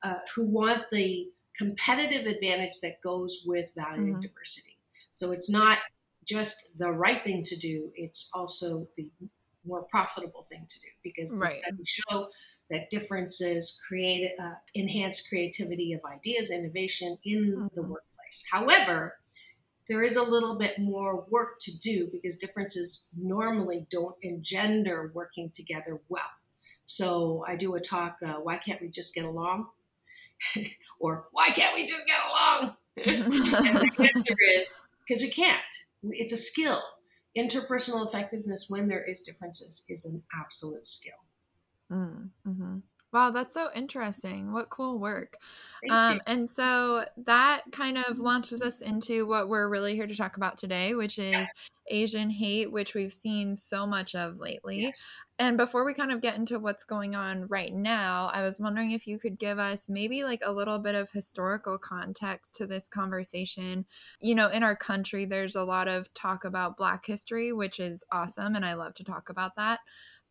uh, 0.03 0.19
who 0.36 0.45
want 0.45 0.83
the 0.91 1.29
competitive 1.57 2.25
advantage 2.25 2.79
that 2.81 3.01
goes 3.01 3.43
with 3.45 3.72
valuing 3.75 4.13
mm-hmm. 4.13 4.22
diversity. 4.22 4.77
So 5.12 5.31
it's 5.31 5.50
not 5.50 5.79
just 6.25 6.77
the 6.77 6.91
right 6.91 7.24
thing 7.24 7.43
to 7.43 7.55
do, 7.55 7.91
it's 7.95 8.29
also 8.33 8.88
the 8.98 9.07
more 9.65 9.83
profitable 9.83 10.43
thing 10.43 10.65
to 10.67 10.79
do 10.79 10.88
because 11.03 11.31
the 11.31 11.38
right. 11.38 11.51
studies 11.51 12.01
show 12.10 12.29
that 12.69 12.89
differences 12.89 13.79
create 13.88 14.31
uh, 14.39 14.53
enhance 14.75 15.27
creativity 15.27 15.93
of 15.93 16.01
ideas, 16.12 16.50
innovation 16.50 17.17
in 17.24 17.51
mm-hmm. 17.51 17.67
the 17.75 17.81
workplace. 17.81 18.45
However, 18.51 19.17
there 19.88 20.01
is 20.01 20.15
a 20.15 20.24
little 20.24 20.57
bit 20.57 20.79
more 20.79 21.25
work 21.29 21.60
to 21.62 21.77
do 21.77 22.10
because 22.12 22.38
differences 22.38 23.07
normally 23.17 23.86
don't 23.91 24.15
engender 24.22 25.12
working 25.13 25.51
together 25.53 26.00
well. 26.07 26.24
So 26.86 27.43
I 27.48 27.55
do 27.55 27.75
a 27.75 27.81
talk, 27.81 28.17
uh, 28.25 28.36
why 28.36 28.57
can't 28.57 28.81
we 28.81 28.89
just 28.89 29.13
get 29.13 29.25
along? 29.25 29.67
or 31.00 31.28
why 31.32 31.50
can't 31.50 31.76
we 31.76 31.86
just 31.86 32.06
get 32.06 32.20
along? 32.30 32.76
and 33.06 33.34
the 33.98 34.10
answer 34.16 34.36
is 34.56 34.88
because 35.08 35.22
we 35.22 35.30
can't. 35.30 35.62
It's 36.04 36.34
a 36.34 36.38
skill 36.38 36.82
interpersonal 37.38 38.06
effectiveness 38.06 38.68
when 38.70 38.88
there 38.88 39.04
is 39.04 39.22
differences 39.22 39.86
is 39.90 40.06
an 40.06 40.24
absolute 40.40 40.88
skill. 40.88 41.14
Mm, 41.92 42.30
hmm 42.46 42.78
Wow, 43.12 43.30
that's 43.30 43.54
so 43.54 43.70
interesting. 43.76 44.52
What 44.54 44.72
cool 44.72 44.98
work. 44.98 45.38
Um, 45.88 46.20
and 46.26 46.50
so 46.50 47.06
that 47.26 47.62
kind 47.72 48.00
of 48.00 48.18
launches 48.18 48.64
us 48.64 48.82
into 48.82 49.28
what 49.28 49.50
we're 49.50 49.68
really 49.70 49.94
here 49.94 50.08
to 50.08 50.16
talk 50.16 50.36
about 50.38 50.58
today, 50.58 50.96
which 50.96 51.20
is 51.20 51.48
Asian 51.88 52.30
hate, 52.30 52.72
which 52.72 52.94
we've 52.94 53.13
seen 53.13 53.56
so 53.56 53.86
much 53.86 54.16
of 54.16 54.38
lately. 54.38 54.82
Yes. 54.82 55.10
And 55.40 55.58
before 55.58 55.84
we 55.84 55.96
kind 55.96 56.12
of 56.12 56.22
get 56.22 56.36
into 56.36 56.60
what's 56.60 56.84
going 56.84 57.16
on 57.16 57.48
right 57.48 57.74
now, 57.74 58.28
I 58.28 58.44
was 58.44 58.60
wondering 58.60 58.92
if 58.92 59.08
you 59.08 59.18
could 59.18 59.40
give 59.40 59.58
us 59.58 59.90
maybe 59.90 60.24
like 60.24 60.42
a 60.44 60.54
little 60.54 60.78
bit 60.78 60.94
of 60.96 61.10
historical 61.10 61.80
context 61.80 62.56
to 62.58 62.68
this 62.68 62.88
conversation. 62.88 63.86
You 64.20 64.36
know, 64.36 64.48
in 64.48 64.62
our 64.62 64.75
country, 64.75 65.25
there's 65.25 65.56
a 65.56 65.63
lot 65.63 65.88
of 65.88 66.13
talk 66.13 66.46
about 66.46 66.78
Black 66.78 67.06
history, 67.06 67.52
which 67.52 67.80
is 67.80 68.04
awesome. 68.12 68.56
And 68.56 68.66
I 68.66 68.75
love 68.75 68.94
to 68.96 69.04
talk 69.04 69.30
about 69.30 69.56
that. 69.56 69.80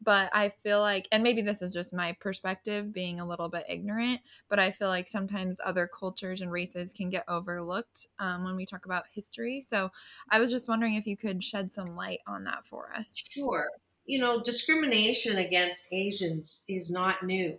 But 0.02 0.30
I 0.32 0.48
feel 0.48 0.80
like, 0.80 1.06
and 1.12 1.22
maybe 1.22 1.42
this 1.42 1.62
is 1.62 1.70
just 1.70 1.94
my 1.94 2.12
perspective 2.20 2.92
being 2.92 3.20
a 3.20 3.26
little 3.26 3.48
bit 3.48 3.64
ignorant, 3.68 4.20
but 4.48 4.58
I 4.58 4.70
feel 4.70 4.88
like 4.88 5.08
sometimes 5.08 5.60
other 5.64 5.86
cultures 5.86 6.40
and 6.40 6.50
races 6.50 6.92
can 6.92 7.08
get 7.08 7.24
overlooked 7.28 8.08
um, 8.18 8.44
when 8.44 8.56
we 8.56 8.66
talk 8.66 8.84
about 8.84 9.04
history. 9.12 9.60
So 9.60 9.90
I 10.28 10.40
was 10.40 10.50
just 10.50 10.68
wondering 10.68 10.94
if 10.94 11.06
you 11.06 11.16
could 11.16 11.44
shed 11.44 11.70
some 11.70 11.94
light 11.94 12.20
on 12.26 12.44
that 12.44 12.66
for 12.66 12.92
us. 12.96 13.14
Sure. 13.30 13.68
You 14.04 14.18
know, 14.18 14.42
discrimination 14.42 15.38
against 15.38 15.92
Asians 15.92 16.64
is 16.68 16.90
not 16.90 17.24
new. 17.24 17.58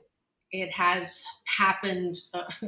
It 0.52 0.72
has 0.72 1.24
happened 1.46 2.18
uh, 2.34 2.52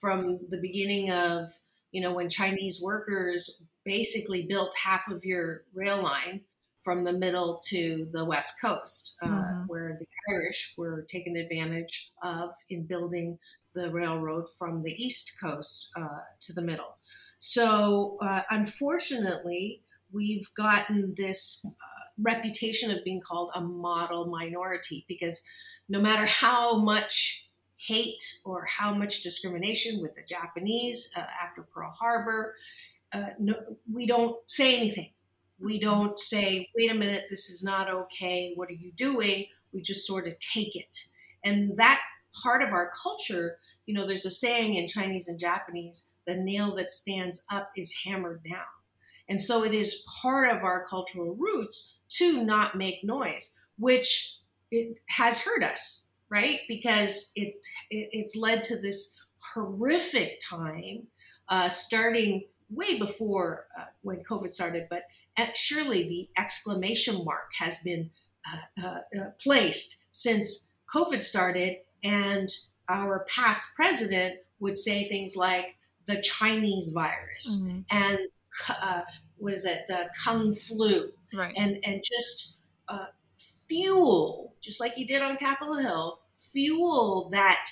from 0.00 0.40
the 0.50 0.58
beginning 0.58 1.10
of, 1.10 1.50
you 1.92 2.02
know, 2.02 2.12
when 2.12 2.28
Chinese 2.28 2.82
workers 2.82 3.62
basically 3.86 4.46
built 4.46 4.74
half 4.76 5.08
of 5.08 5.24
your 5.24 5.62
rail 5.74 6.02
line 6.02 6.42
from 6.84 7.02
the 7.02 7.12
middle 7.12 7.60
to 7.68 8.06
the 8.12 8.24
west 8.24 8.60
coast, 8.60 9.16
uh, 9.22 9.26
mm-hmm. 9.26 9.62
where 9.66 9.96
the 9.98 10.06
Irish 10.32 10.74
were 10.76 11.02
taken 11.08 11.36
advantage 11.36 12.12
of 12.22 12.50
in 12.68 12.84
building 12.84 13.38
the 13.74 13.90
railroad 13.90 14.46
from 14.58 14.82
the 14.82 14.92
east 15.02 15.40
coast 15.42 15.90
uh, 15.96 16.20
to 16.40 16.52
the 16.52 16.62
middle. 16.62 16.98
So, 17.40 18.18
uh, 18.20 18.42
unfortunately, 18.50 19.82
we've 20.12 20.48
gotten 20.54 21.14
this 21.16 21.64
uh, 21.66 21.70
reputation 22.18 22.90
of 22.90 23.02
being 23.02 23.20
called 23.20 23.50
a 23.54 23.60
model 23.60 24.26
minority 24.26 25.04
because 25.08 25.42
no 25.88 26.00
matter 26.00 26.26
how 26.26 26.76
much 26.76 27.48
hate 27.76 28.22
or 28.44 28.64
how 28.66 28.94
much 28.94 29.22
discrimination 29.22 30.00
with 30.00 30.14
the 30.14 30.22
Japanese 30.22 31.12
uh, 31.16 31.22
after 31.42 31.62
Pearl 31.62 31.90
Harbor, 31.90 32.54
uh, 33.12 33.30
no, 33.38 33.54
we 33.92 34.06
don't 34.06 34.36
say 34.48 34.76
anything 34.76 35.10
we 35.64 35.80
don't 35.80 36.18
say, 36.18 36.68
wait 36.76 36.90
a 36.90 36.94
minute, 36.94 37.24
this 37.30 37.48
is 37.48 37.64
not 37.64 37.90
okay. 37.90 38.52
What 38.54 38.68
are 38.68 38.74
you 38.74 38.92
doing? 38.92 39.46
We 39.72 39.80
just 39.80 40.06
sort 40.06 40.26
of 40.26 40.38
take 40.38 40.76
it. 40.76 40.96
And 41.42 41.76
that 41.78 42.00
part 42.42 42.62
of 42.62 42.70
our 42.70 42.90
culture, 43.02 43.58
you 43.86 43.94
know, 43.94 44.06
there's 44.06 44.26
a 44.26 44.30
saying 44.30 44.74
in 44.74 44.86
Chinese 44.86 45.28
and 45.28 45.38
Japanese 45.38 46.14
the 46.26 46.36
nail 46.36 46.74
that 46.76 46.90
stands 46.90 47.44
up 47.50 47.70
is 47.76 48.02
hammered 48.04 48.42
down. 48.48 48.64
And 49.28 49.40
so 49.40 49.64
it 49.64 49.72
is 49.72 50.02
part 50.20 50.54
of 50.54 50.62
our 50.62 50.84
cultural 50.86 51.34
roots 51.34 51.94
to 52.10 52.44
not 52.44 52.76
make 52.76 53.02
noise, 53.02 53.58
which 53.78 54.38
it 54.70 54.98
has 55.08 55.40
hurt 55.40 55.62
us, 55.64 56.08
right? 56.28 56.60
Because 56.68 57.32
it, 57.34 57.54
it 57.90 58.08
it's 58.12 58.36
led 58.36 58.64
to 58.64 58.76
this 58.76 59.18
horrific 59.54 60.40
time, 60.40 61.06
uh, 61.48 61.68
starting 61.68 62.44
way 62.70 62.98
before 62.98 63.66
uh, 63.78 63.84
when 64.02 64.22
COVID 64.24 64.52
started, 64.52 64.86
but 64.90 65.02
surely 65.54 66.08
the 66.08 66.28
exclamation 66.40 67.24
mark 67.24 67.52
has 67.58 67.78
been 67.82 68.10
uh, 68.46 68.86
uh, 68.86 68.98
uh, 69.18 69.30
placed 69.40 70.06
since 70.12 70.70
COVID 70.92 71.22
started, 71.22 71.78
and 72.02 72.50
our 72.88 73.26
past 73.28 73.74
president 73.74 74.36
would 74.60 74.78
say 74.78 75.08
things 75.08 75.36
like 75.36 75.76
the 76.06 76.20
Chinese 76.20 76.90
virus 76.90 77.62
mm-hmm. 77.66 77.80
and 77.90 78.18
uh, 78.68 79.00
what 79.36 79.52
is 79.52 79.64
it, 79.64 79.86
the 79.86 80.10
Kung 80.22 80.52
flu, 80.52 81.10
right. 81.34 81.52
and 81.56 81.78
and 81.84 82.02
just 82.02 82.56
uh, 82.88 83.06
fuel, 83.38 84.54
just 84.60 84.80
like 84.80 84.92
he 84.92 85.04
did 85.04 85.22
on 85.22 85.36
Capitol 85.36 85.76
Hill, 85.76 86.20
fuel 86.34 87.28
that 87.32 87.64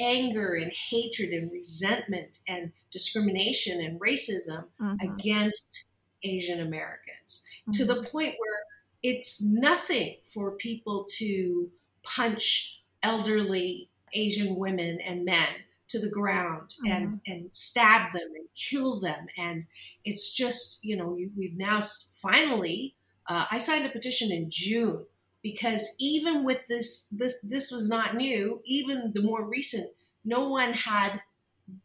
anger 0.00 0.54
and 0.54 0.72
hatred 0.90 1.30
and 1.30 1.50
resentment 1.50 2.38
and 2.46 2.72
discrimination 2.90 3.80
and 3.84 4.00
racism 4.00 4.64
mm-hmm. 4.80 5.12
against 5.12 5.86
Asian 6.22 6.60
Americans 6.60 7.44
mm-hmm. 7.62 7.72
to 7.72 7.84
the 7.84 7.94
mm-hmm. 7.94 8.04
point 8.04 8.34
where 8.38 8.58
it's 9.02 9.42
nothing 9.42 10.16
for 10.24 10.52
people 10.52 11.06
to 11.16 11.70
punch 12.02 12.82
elderly 13.02 13.90
Asian 14.14 14.56
women 14.56 15.00
and 15.00 15.24
men 15.24 15.48
to 15.88 15.98
the 15.98 16.10
ground 16.10 16.74
mm-hmm. 16.84 16.92
and 16.92 17.20
and 17.26 17.48
stab 17.52 18.12
them 18.12 18.28
and 18.34 18.46
kill 18.54 19.00
them 19.00 19.26
and 19.38 19.66
it's 20.04 20.32
just 20.32 20.84
you 20.84 20.96
know 20.96 21.16
we've 21.36 21.56
now 21.56 21.80
finally 22.12 22.94
uh, 23.28 23.44
I 23.50 23.58
signed 23.58 23.84
a 23.84 23.90
petition 23.90 24.32
in 24.32 24.50
June 24.50 25.04
because 25.42 25.94
even 25.98 26.44
with 26.44 26.66
this 26.66 27.08
this 27.12 27.36
this 27.42 27.70
was 27.70 27.88
not 27.88 28.16
new 28.16 28.60
even 28.64 29.12
the 29.14 29.22
more 29.22 29.44
recent 29.44 29.88
no 30.24 30.48
one 30.48 30.72
had 30.72 31.20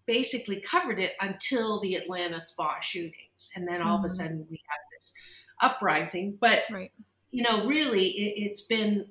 basically 0.05 0.59
covered 0.59 0.99
it 0.99 1.13
until 1.19 1.79
the 1.79 1.95
Atlanta 1.95 2.41
spa 2.41 2.79
and 3.55 3.67
then 3.67 3.81
all 3.81 3.97
mm-hmm. 3.97 4.05
of 4.05 4.11
a 4.11 4.13
mm-hmm. 4.13 4.23
sudden 4.23 4.47
we 4.49 4.59
have 4.69 4.79
this 4.93 5.13
uprising 5.61 6.37
but 6.39 6.63
right. 6.71 6.91
you 7.31 7.43
know 7.43 7.65
really 7.65 8.07
it, 8.07 8.45
it's 8.45 8.61
been 8.61 9.05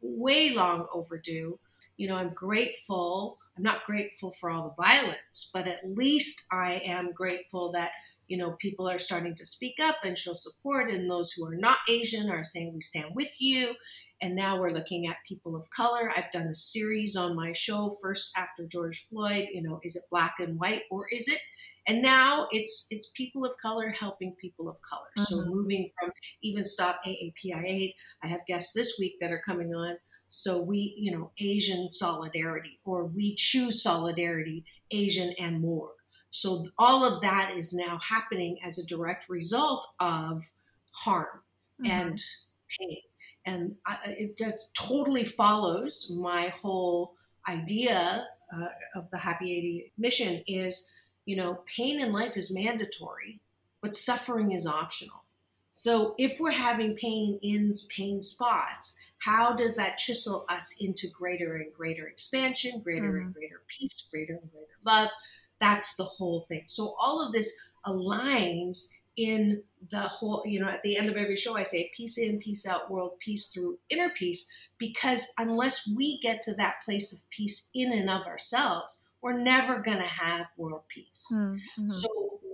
way 0.00 0.54
long 0.54 0.86
overdue 0.92 1.58
you 1.96 2.08
know 2.08 2.16
i'm 2.16 2.32
grateful 2.34 3.38
i'm 3.56 3.62
not 3.62 3.84
grateful 3.84 4.32
for 4.32 4.50
all 4.50 4.74
the 4.76 4.82
violence 4.82 5.50
but 5.52 5.66
at 5.66 5.80
least 5.84 6.46
i 6.52 6.80
am 6.84 7.12
grateful 7.12 7.72
that 7.72 7.90
you 8.32 8.38
know, 8.38 8.52
people 8.52 8.88
are 8.88 8.96
starting 8.96 9.34
to 9.34 9.44
speak 9.44 9.74
up 9.78 9.96
and 10.04 10.16
show 10.16 10.32
support, 10.32 10.90
and 10.90 11.10
those 11.10 11.32
who 11.32 11.44
are 11.44 11.54
not 11.54 11.76
Asian 11.86 12.30
are 12.30 12.42
saying, 12.42 12.72
We 12.72 12.80
stand 12.80 13.14
with 13.14 13.38
you. 13.38 13.74
And 14.22 14.34
now 14.34 14.58
we're 14.58 14.70
looking 14.70 15.06
at 15.06 15.18
people 15.28 15.54
of 15.54 15.68
color. 15.68 16.10
I've 16.16 16.30
done 16.30 16.46
a 16.46 16.54
series 16.54 17.14
on 17.14 17.36
my 17.36 17.52
show 17.52 17.94
first 18.00 18.30
after 18.34 18.64
George 18.66 19.04
Floyd, 19.06 19.48
you 19.52 19.62
know, 19.62 19.80
is 19.82 19.96
it 19.96 20.04
black 20.10 20.36
and 20.38 20.58
white 20.58 20.84
or 20.90 21.08
is 21.08 21.28
it? 21.28 21.40
And 21.86 22.00
now 22.00 22.46
it's 22.52 22.86
it's 22.90 23.10
people 23.14 23.44
of 23.44 23.56
color 23.58 23.88
helping 23.88 24.34
people 24.40 24.68
of 24.68 24.80
color. 24.82 25.08
Mm-hmm. 25.18 25.22
So 25.22 25.44
moving 25.44 25.88
from 25.98 26.12
even 26.42 26.64
stop 26.64 27.00
aapia 27.06 27.92
I 28.22 28.26
have 28.26 28.46
guests 28.46 28.72
this 28.72 28.96
week 28.98 29.16
that 29.20 29.32
are 29.32 29.42
coming 29.44 29.74
on. 29.74 29.96
So 30.28 30.62
we, 30.62 30.94
you 30.96 31.12
know, 31.12 31.30
Asian 31.38 31.90
solidarity 31.90 32.80
or 32.84 33.04
we 33.04 33.34
choose 33.34 33.82
solidarity, 33.82 34.64
Asian 34.90 35.34
and 35.38 35.60
more. 35.60 35.90
So 36.30 36.66
all 36.78 37.04
of 37.04 37.20
that 37.20 37.52
is 37.56 37.74
now 37.74 37.98
happening 38.02 38.58
as 38.64 38.78
a 38.78 38.86
direct 38.86 39.28
result 39.28 39.86
of 40.00 40.50
harm 40.92 41.42
mm-hmm. 41.82 41.90
and 41.90 42.22
pain. 42.78 42.98
And 43.44 43.76
I, 43.86 43.98
it 44.06 44.38
just 44.38 44.72
totally 44.74 45.24
follows 45.24 46.10
my 46.16 46.48
whole 46.48 47.14
idea 47.48 48.26
uh, 48.56 48.68
of 48.94 49.10
the 49.10 49.18
Happy 49.18 49.52
80 49.52 49.92
mission 49.98 50.42
is, 50.46 50.88
you 51.24 51.36
know, 51.36 51.60
pain 51.66 52.00
in 52.00 52.12
life 52.12 52.36
is 52.36 52.54
mandatory, 52.54 53.40
but 53.80 53.94
suffering 53.94 54.52
is 54.52 54.66
optional. 54.66 55.24
So 55.70 56.14
if 56.18 56.38
we're 56.38 56.52
having 56.52 56.94
pain 56.94 57.38
in 57.42 57.74
pain 57.88 58.20
spots, 58.20 58.98
how 59.18 59.54
does 59.54 59.76
that 59.76 59.96
chisel 59.96 60.44
us 60.48 60.74
into 60.80 61.08
greater 61.08 61.56
and 61.56 61.72
greater 61.72 62.06
expansion, 62.06 62.80
greater 62.80 63.12
mm-hmm. 63.12 63.26
and 63.26 63.34
greater 63.34 63.62
peace, 63.68 64.06
greater 64.10 64.34
and 64.34 64.50
greater 64.50 64.66
love, 64.84 65.08
that's 65.60 65.96
the 65.96 66.04
whole 66.04 66.40
thing. 66.40 66.64
So 66.66 66.94
all 67.00 67.24
of 67.24 67.32
this 67.32 67.52
aligns 67.86 68.92
in 69.16 69.62
the 69.90 70.00
whole, 70.00 70.42
you 70.44 70.60
know, 70.60 70.68
at 70.68 70.82
the 70.82 70.96
end 70.96 71.08
of 71.08 71.16
every 71.16 71.36
show, 71.36 71.56
I 71.56 71.62
say 71.62 71.90
peace 71.96 72.18
in, 72.18 72.38
peace 72.38 72.66
out, 72.66 72.90
world 72.90 73.18
peace 73.20 73.46
through 73.48 73.78
inner 73.88 74.10
peace, 74.10 74.50
because 74.78 75.28
unless 75.38 75.88
we 75.88 76.18
get 76.20 76.42
to 76.44 76.54
that 76.54 76.82
place 76.84 77.12
of 77.12 77.28
peace 77.30 77.70
in 77.74 77.92
and 77.92 78.10
of 78.10 78.26
ourselves, 78.26 79.08
we're 79.22 79.38
never 79.38 79.78
going 79.78 79.98
to 79.98 80.04
have 80.04 80.46
world 80.56 80.82
peace. 80.88 81.26
Mm-hmm. 81.32 81.88
So 81.88 82.08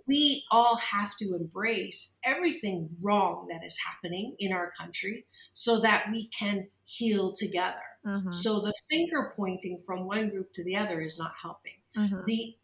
we 0.06 0.44
all 0.50 0.76
have 0.76 1.16
to 1.18 1.34
embrace 1.34 2.18
everything 2.24 2.88
wrong 3.02 3.46
that 3.50 3.64
is 3.64 3.78
happening 3.86 4.34
in 4.38 4.52
our 4.52 4.70
country 4.70 5.26
so 5.52 5.80
that 5.80 6.06
we 6.10 6.28
can 6.28 6.68
heal 6.84 7.32
together. 7.32 7.76
Mm-hmm. 8.06 8.30
So 8.30 8.60
the 8.60 8.72
finger 8.90 9.32
pointing 9.36 9.80
from 9.86 10.06
one 10.06 10.30
group 10.30 10.52
to 10.54 10.64
the 10.64 10.76
other 10.76 11.00
is 11.00 11.18
not 11.18 11.32
helping. 11.40 11.72
Mm-hmm. 11.96 12.24
The 12.26 12.56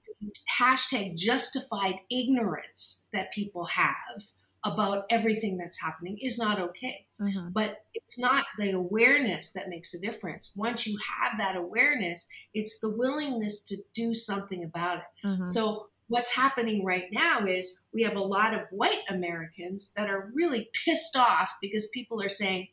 hashtag 0.59 1.17
justified 1.17 1.97
ignorance 2.11 3.09
that 3.13 3.33
people 3.33 3.67
have 3.67 4.23
about 4.65 5.05
everything 5.11 5.59
that's 5.59 5.81
happening 5.81 6.17
is 6.21 6.39
not 6.39 6.59
okay. 6.59 7.07
Mm-hmm. 7.21 7.51
But 7.53 7.85
it's 7.93 8.19
not 8.19 8.47
the 8.59 8.71
awareness 8.71 9.53
that 9.53 9.69
makes 9.69 9.95
a 9.95 10.01
difference. 10.01 10.53
Once 10.57 10.87
you 10.87 10.99
have 11.21 11.39
that 11.39 11.57
awareness, 11.57 12.27
it's 12.55 12.81
the 12.81 12.91
willingness 12.91 13.63
to 13.65 13.77
do 13.95 14.15
something 14.15 14.65
about 14.65 14.99
it. 14.99 15.27
Mm-hmm. 15.27 15.47
So, 15.47 15.89
what's 16.09 16.35
happening 16.35 16.85
right 16.85 17.07
now 17.13 17.47
is 17.47 17.81
we 17.93 18.03
have 18.03 18.17
a 18.17 18.21
lot 18.21 18.53
of 18.53 18.61
white 18.71 19.03
Americans 19.09 19.93
that 19.97 20.11
are 20.11 20.31
really 20.35 20.69
pissed 20.85 21.17
off 21.17 21.55
because 21.63 21.89
people 21.89 22.21
are 22.21 22.29
saying, 22.29 22.69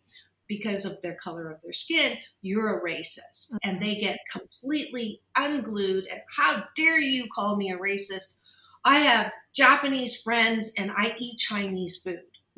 because 0.52 0.84
of 0.84 1.02
their 1.02 1.16
color 1.16 1.50
of 1.50 1.62
their 1.64 1.72
skin, 1.72 2.18
you're 2.42 2.78
a 2.78 2.84
racist. 2.84 3.54
Mm-hmm. 3.54 3.70
And 3.70 3.82
they 3.82 3.96
get 3.96 4.20
completely 4.30 5.22
unglued. 5.38 6.08
And 6.12 6.20
how 6.36 6.66
dare 6.76 7.00
you 7.00 7.28
call 7.34 7.56
me 7.56 7.72
a 7.72 7.78
racist? 7.78 8.38
I 8.84 9.00
have 9.00 9.32
Japanese 9.54 10.22
friends 10.22 10.72
and 10.78 10.92
I 10.92 11.16
eat 11.18 11.38
Chinese 11.38 11.98
food. 11.98 12.22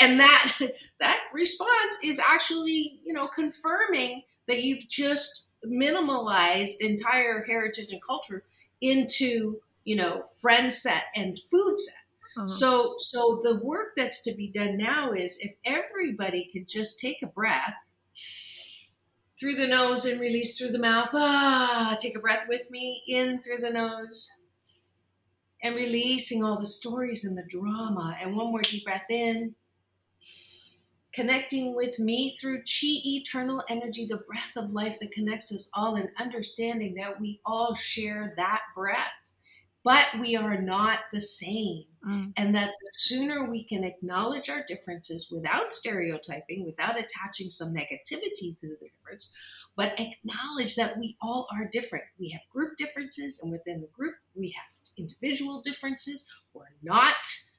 and 0.00 0.20
that 0.20 0.58
that 1.00 1.20
response 1.32 1.98
is 2.04 2.20
actually, 2.20 3.00
you 3.04 3.12
know, 3.12 3.26
confirming 3.26 4.22
that 4.46 4.62
you've 4.62 4.88
just 4.88 5.50
minimalized 5.66 6.80
entire 6.80 7.44
heritage 7.44 7.90
and 7.90 8.02
culture 8.02 8.44
into, 8.80 9.60
you 9.84 9.96
know, 9.96 10.24
friend 10.40 10.72
set 10.72 11.04
and 11.16 11.38
food 11.50 11.78
set. 11.78 11.94
Uh-huh. 12.36 12.46
So, 12.46 12.94
so 12.98 13.40
the 13.42 13.56
work 13.56 13.94
that's 13.96 14.22
to 14.22 14.34
be 14.34 14.48
done 14.48 14.76
now 14.76 15.12
is 15.12 15.38
if 15.40 15.54
everybody 15.64 16.48
could 16.52 16.68
just 16.68 17.00
take 17.00 17.22
a 17.22 17.26
breath 17.26 17.90
through 19.40 19.56
the 19.56 19.66
nose 19.66 20.04
and 20.04 20.20
release 20.20 20.56
through 20.56 20.70
the 20.70 20.78
mouth. 20.78 21.10
Ah, 21.12 21.96
take 22.00 22.16
a 22.16 22.20
breath 22.20 22.46
with 22.48 22.70
me 22.70 23.02
in 23.08 23.40
through 23.40 23.58
the 23.58 23.70
nose 23.70 24.30
and 25.62 25.74
releasing 25.74 26.44
all 26.44 26.58
the 26.58 26.66
stories 26.66 27.24
and 27.24 27.36
the 27.36 27.44
drama. 27.48 28.16
And 28.20 28.36
one 28.36 28.50
more 28.50 28.62
deep 28.62 28.84
breath 28.84 29.10
in. 29.10 29.54
Connecting 31.12 31.74
with 31.74 31.98
me 31.98 32.36
through 32.38 32.58
chi, 32.58 33.00
eternal 33.04 33.62
energy, 33.70 34.04
the 34.04 34.18
breath 34.18 34.52
of 34.54 34.72
life 34.72 34.98
that 35.00 35.12
connects 35.12 35.50
us 35.50 35.70
all, 35.72 35.96
and 35.96 36.10
understanding 36.18 36.94
that 36.96 37.18
we 37.18 37.40
all 37.46 37.74
share 37.74 38.34
that 38.36 38.60
breath, 38.74 39.32
but 39.82 40.06
we 40.20 40.36
are 40.36 40.60
not 40.60 41.00
the 41.14 41.20
same. 41.22 41.84
Mm. 42.06 42.34
And 42.36 42.54
that 42.54 42.68
the 42.68 42.90
sooner 42.92 43.50
we 43.50 43.64
can 43.64 43.82
acknowledge 43.82 44.50
our 44.50 44.62
differences 44.68 45.30
without 45.32 45.70
stereotyping, 45.70 46.66
without 46.66 46.98
attaching 46.98 47.48
some 47.48 47.72
negativity 47.72 48.60
to 48.60 48.68
the 48.68 48.76
difference, 48.80 49.34
but 49.74 49.98
acknowledge 49.98 50.76
that 50.76 50.98
we 50.98 51.16
all 51.22 51.48
are 51.50 51.64
different. 51.64 52.04
We 52.18 52.28
have 52.30 52.42
group 52.52 52.76
differences, 52.76 53.40
and 53.42 53.50
within 53.50 53.80
the 53.80 53.88
group, 53.88 54.16
we 54.34 54.50
have 54.50 54.70
individual 54.96 55.60
differences. 55.62 56.26
We're 56.54 56.64
not 56.82 57.14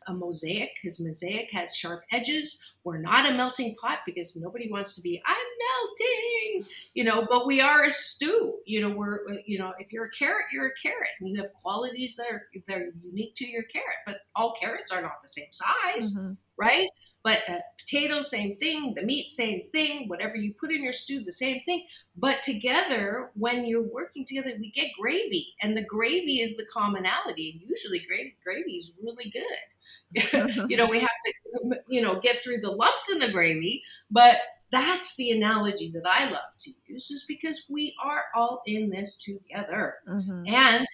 a 0.07 0.13
mosaic 0.13 0.71
because 0.75 0.99
mosaic 0.99 1.49
has 1.51 1.75
sharp 1.75 2.03
edges. 2.11 2.73
We're 2.83 2.97
not 2.97 3.29
a 3.29 3.33
melting 3.33 3.75
pot 3.75 3.99
because 4.05 4.35
nobody 4.35 4.71
wants 4.71 4.95
to 4.95 5.01
be, 5.01 5.21
I'm 5.25 5.35
melting, 5.35 6.71
you 6.93 7.03
know, 7.03 7.27
but 7.29 7.45
we 7.45 7.61
are 7.61 7.83
a 7.83 7.91
stew. 7.91 8.55
You 8.65 8.81
know, 8.81 8.89
we're, 8.89 9.19
you 9.45 9.59
know, 9.59 9.73
if 9.79 9.91
you're 9.91 10.05
a 10.05 10.11
carrot, 10.11 10.45
you're 10.51 10.67
a 10.67 10.81
carrot 10.81 11.09
and 11.19 11.29
you 11.29 11.35
have 11.41 11.53
qualities 11.61 12.15
that 12.15 12.27
are, 12.31 12.47
that 12.67 12.77
are 12.77 12.91
unique 13.03 13.35
to 13.35 13.47
your 13.47 13.63
carrot, 13.63 13.97
but 14.05 14.21
all 14.35 14.55
carrots 14.59 14.91
are 14.91 15.01
not 15.01 15.21
the 15.21 15.29
same 15.29 15.51
size, 15.51 16.17
mm-hmm. 16.17 16.33
right? 16.57 16.87
But 17.27 17.43
uh, 17.49 17.59
potato, 17.77 18.21
same 18.21 18.55
thing. 18.55 18.93
The 18.93 19.03
meat, 19.03 19.31
same 19.31 19.61
thing. 19.61 20.07
Whatever 20.07 20.37
you 20.37 20.53
put 20.53 20.71
in 20.71 20.81
your 20.81 20.93
stew, 20.93 21.25
the 21.25 21.31
same 21.33 21.61
thing. 21.63 21.83
But 22.15 22.41
together, 22.41 23.31
when 23.33 23.65
you're 23.65 23.81
working 23.81 24.23
together, 24.23 24.53
we 24.57 24.71
get 24.71 24.91
gravy, 24.97 25.53
and 25.61 25.75
the 25.75 25.81
gravy 25.81 26.39
is 26.39 26.55
the 26.55 26.65
commonality. 26.73 27.51
And 27.51 27.69
usually, 27.69 27.99
gravy, 27.99 28.37
gravy 28.41 28.77
is 28.77 28.93
really 29.03 29.29
good. 29.29 30.69
you 30.69 30.77
know, 30.77 30.85
we 30.85 31.01
have 31.01 31.09
to, 31.09 31.81
you 31.89 32.01
know, 32.01 32.17
get 32.17 32.41
through 32.41 32.61
the 32.61 32.71
lumps 32.71 33.09
in 33.11 33.19
the 33.19 33.29
gravy, 33.29 33.83
but 34.09 34.37
that's 34.71 35.17
the 35.17 35.31
analogy 35.31 35.91
that 35.91 36.03
I 36.09 36.29
love 36.29 36.55
to 36.59 36.71
use, 36.87 37.11
is 37.11 37.25
because 37.27 37.67
we 37.69 37.93
are 38.01 38.23
all 38.35 38.61
in 38.65 38.89
this 38.89 39.21
together, 39.21 39.95
mm-hmm. 40.07 40.47
and 40.47 40.85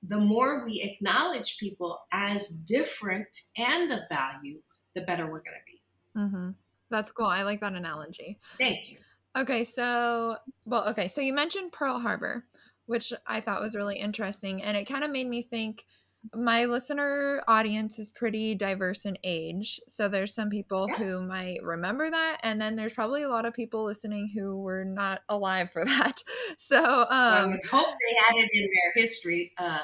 the 0.00 0.18
more 0.18 0.64
we 0.64 0.80
acknowledge 0.80 1.58
people 1.58 2.02
as 2.12 2.50
different 2.50 3.40
and 3.56 3.90
of 3.90 4.08
value, 4.08 4.60
the 4.94 5.00
better 5.00 5.24
we're 5.24 5.42
going 5.42 5.56
to 5.58 5.66
be. 5.66 5.71
Mm-hmm. 6.16 6.50
That's 6.90 7.10
cool. 7.10 7.26
I 7.26 7.42
like 7.42 7.60
that 7.60 7.72
analogy. 7.72 8.38
Thank 8.58 8.90
you. 8.90 8.98
Okay, 9.36 9.64
so 9.64 10.36
well, 10.66 10.86
okay, 10.88 11.08
so 11.08 11.20
you 11.20 11.32
mentioned 11.32 11.72
Pearl 11.72 11.98
Harbor, 11.98 12.44
which 12.86 13.12
I 13.26 13.40
thought 13.40 13.62
was 13.62 13.74
really 13.74 13.96
interesting, 13.96 14.62
and 14.62 14.76
it 14.76 14.84
kind 14.84 15.04
of 15.04 15.10
made 15.10 15.26
me 15.26 15.42
think 15.42 15.86
my 16.34 16.66
listener 16.66 17.42
audience 17.48 17.98
is 17.98 18.08
pretty 18.08 18.54
diverse 18.54 19.04
in 19.04 19.18
age. 19.24 19.80
So 19.88 20.08
there's 20.08 20.32
some 20.32 20.50
people 20.50 20.86
yeah. 20.88 20.96
who 20.96 21.22
might 21.22 21.58
remember 21.62 22.10
that. 22.10 22.38
And 22.42 22.60
then 22.60 22.76
there's 22.76 22.92
probably 22.92 23.22
a 23.22 23.28
lot 23.28 23.44
of 23.44 23.54
people 23.54 23.84
listening 23.84 24.30
who 24.32 24.60
were 24.60 24.84
not 24.84 25.22
alive 25.28 25.70
for 25.70 25.84
that. 25.84 26.22
So 26.58 27.02
um, 27.02 27.08
I 27.10 27.46
would 27.46 27.66
hope 27.68 27.86
they 27.86 28.36
had 28.36 28.44
it 28.44 28.50
in 28.52 28.62
their 28.62 29.02
history 29.02 29.52
uh, 29.58 29.80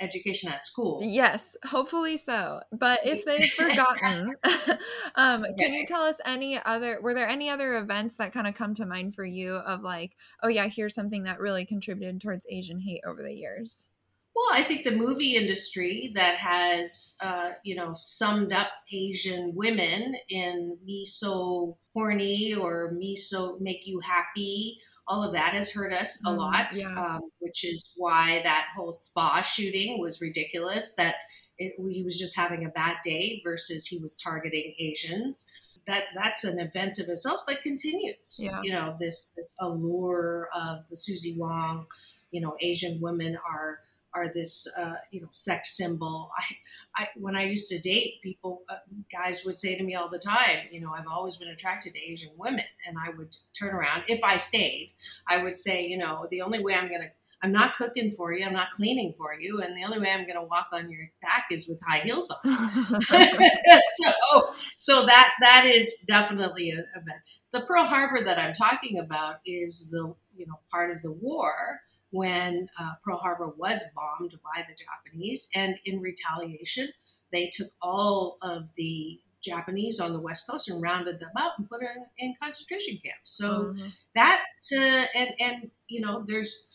education 0.00 0.50
at 0.50 0.66
school. 0.66 1.00
Yes, 1.02 1.56
hopefully 1.64 2.16
so. 2.16 2.60
But 2.72 3.00
if 3.04 3.24
they've 3.24 3.50
forgotten, 3.50 4.34
um, 5.14 5.44
okay. 5.44 5.54
can 5.58 5.74
you 5.74 5.86
tell 5.86 6.02
us 6.02 6.20
any 6.26 6.60
other, 6.64 6.98
were 7.00 7.14
there 7.14 7.28
any 7.28 7.48
other 7.48 7.76
events 7.78 8.16
that 8.16 8.32
kind 8.32 8.46
of 8.48 8.54
come 8.54 8.74
to 8.74 8.86
mind 8.86 9.14
for 9.14 9.24
you 9.24 9.54
of 9.54 9.82
like, 9.82 10.16
oh 10.42 10.48
yeah, 10.48 10.66
here's 10.66 10.94
something 10.94 11.22
that 11.24 11.38
really 11.38 11.64
contributed 11.64 12.20
towards 12.20 12.46
Asian 12.50 12.80
hate 12.80 13.02
over 13.06 13.22
the 13.22 13.32
years? 13.32 13.86
Well, 14.34 14.48
I 14.52 14.62
think 14.62 14.84
the 14.84 14.96
movie 14.96 15.36
industry 15.36 16.10
that 16.14 16.36
has, 16.36 17.16
uh, 17.20 17.50
you 17.64 17.74
know, 17.74 17.92
summed 17.94 18.52
up 18.52 18.68
Asian 18.90 19.54
women 19.54 20.16
in 20.30 20.78
me 20.84 21.04
so 21.04 21.76
horny 21.92 22.54
or 22.54 22.92
me 22.92 23.14
so 23.14 23.58
make 23.60 23.86
you 23.86 24.00
happy, 24.00 24.78
all 25.06 25.22
of 25.22 25.34
that 25.34 25.52
has 25.52 25.72
hurt 25.72 25.92
us 25.92 26.24
a 26.24 26.30
mm, 26.30 26.38
lot, 26.38 26.74
yeah. 26.74 26.94
um, 26.96 27.20
which 27.40 27.64
is 27.64 27.90
why 27.96 28.40
that 28.44 28.68
whole 28.74 28.92
spa 28.92 29.42
shooting 29.42 30.00
was 30.00 30.20
ridiculous. 30.20 30.94
That 30.94 31.16
it, 31.58 31.74
he 31.90 32.02
was 32.02 32.18
just 32.18 32.36
having 32.36 32.64
a 32.64 32.70
bad 32.70 32.96
day 33.04 33.40
versus 33.44 33.86
he 33.86 33.98
was 33.98 34.16
targeting 34.16 34.74
Asians. 34.78 35.46
That 35.86 36.04
that's 36.16 36.44
an 36.44 36.58
event 36.58 36.98
of 36.98 37.08
itself 37.08 37.40
that 37.48 37.62
continues. 37.62 38.36
Yeah. 38.38 38.60
You 38.62 38.72
know, 38.72 38.96
this 38.98 39.34
this 39.36 39.54
allure 39.60 40.48
of 40.54 40.88
the 40.88 40.96
Suzie 40.96 41.36
Wong, 41.36 41.86
you 42.30 42.40
know, 42.40 42.56
Asian 42.60 43.00
women 43.00 43.36
are 43.36 43.80
are 44.14 44.32
this 44.32 44.68
uh, 44.78 44.94
you 45.10 45.20
know 45.20 45.28
sex 45.30 45.76
symbol. 45.76 46.30
I, 46.36 47.02
I 47.02 47.08
when 47.16 47.36
I 47.36 47.44
used 47.44 47.68
to 47.70 47.78
date 47.78 48.20
people, 48.22 48.62
uh, 48.68 48.76
guys 49.10 49.44
would 49.44 49.58
say 49.58 49.76
to 49.76 49.82
me 49.82 49.94
all 49.94 50.08
the 50.08 50.18
time, 50.18 50.68
you 50.70 50.80
know, 50.80 50.92
I've 50.92 51.06
always 51.10 51.36
been 51.36 51.48
attracted 51.48 51.94
to 51.94 52.00
Asian 52.00 52.30
women, 52.36 52.64
and 52.86 52.96
I 52.98 53.10
would 53.16 53.36
turn 53.58 53.74
around 53.74 54.04
if 54.08 54.22
I 54.24 54.36
stayed, 54.36 54.92
I 55.28 55.42
would 55.42 55.58
say, 55.58 55.86
you 55.86 55.98
know, 55.98 56.26
the 56.30 56.42
only 56.42 56.62
way 56.62 56.74
I'm 56.74 56.88
gonna 56.88 57.10
I'm 57.42 57.50
not 57.50 57.74
cooking 57.74 58.10
for 58.10 58.32
you. 58.32 58.46
I'm 58.46 58.52
not 58.52 58.70
cleaning 58.70 59.14
for 59.18 59.34
you. 59.34 59.60
And 59.62 59.76
the 59.76 59.84
only 59.84 59.98
way 59.98 60.12
I'm 60.12 60.26
going 60.26 60.36
to 60.36 60.42
walk 60.42 60.68
on 60.72 60.88
your 60.88 61.10
back 61.20 61.46
is 61.50 61.68
with 61.68 61.80
high 61.84 61.98
heels 61.98 62.32
on. 62.44 62.70
so, 63.02 64.54
so 64.76 65.06
that 65.06 65.32
that 65.40 65.64
is 65.66 66.04
definitely 66.06 66.70
an 66.70 66.86
event. 66.94 67.18
The 67.52 67.62
Pearl 67.62 67.84
Harbor 67.84 68.22
that 68.24 68.38
I'm 68.38 68.54
talking 68.54 68.98
about 68.98 69.40
is 69.44 69.90
the 69.90 70.14
you 70.36 70.46
know 70.46 70.60
part 70.70 70.94
of 70.94 71.02
the 71.02 71.10
war 71.10 71.80
when 72.12 72.68
uh, 72.78 72.92
Pearl 73.04 73.18
Harbor 73.18 73.52
was 73.56 73.80
bombed 73.96 74.32
by 74.44 74.64
the 74.68 74.76
Japanese. 74.76 75.48
And 75.54 75.76
in 75.84 76.00
retaliation, 76.00 76.88
they 77.32 77.50
took 77.52 77.68
all 77.80 78.38
of 78.42 78.74
the 78.76 79.20
Japanese 79.42 79.98
on 79.98 80.12
the 80.12 80.20
West 80.20 80.48
Coast 80.48 80.68
and 80.68 80.80
rounded 80.80 81.18
them 81.18 81.32
up 81.36 81.54
and 81.58 81.68
put 81.68 81.80
them 81.80 81.88
in, 82.18 82.28
in 82.28 82.34
concentration 82.40 82.98
camps. 83.04 83.36
So 83.36 83.48
mm-hmm. 83.48 83.88
that, 84.14 84.44
uh, 84.72 85.06
and, 85.16 85.30
and, 85.40 85.70
you 85.88 86.00
know, 86.00 86.24
there's 86.26 86.68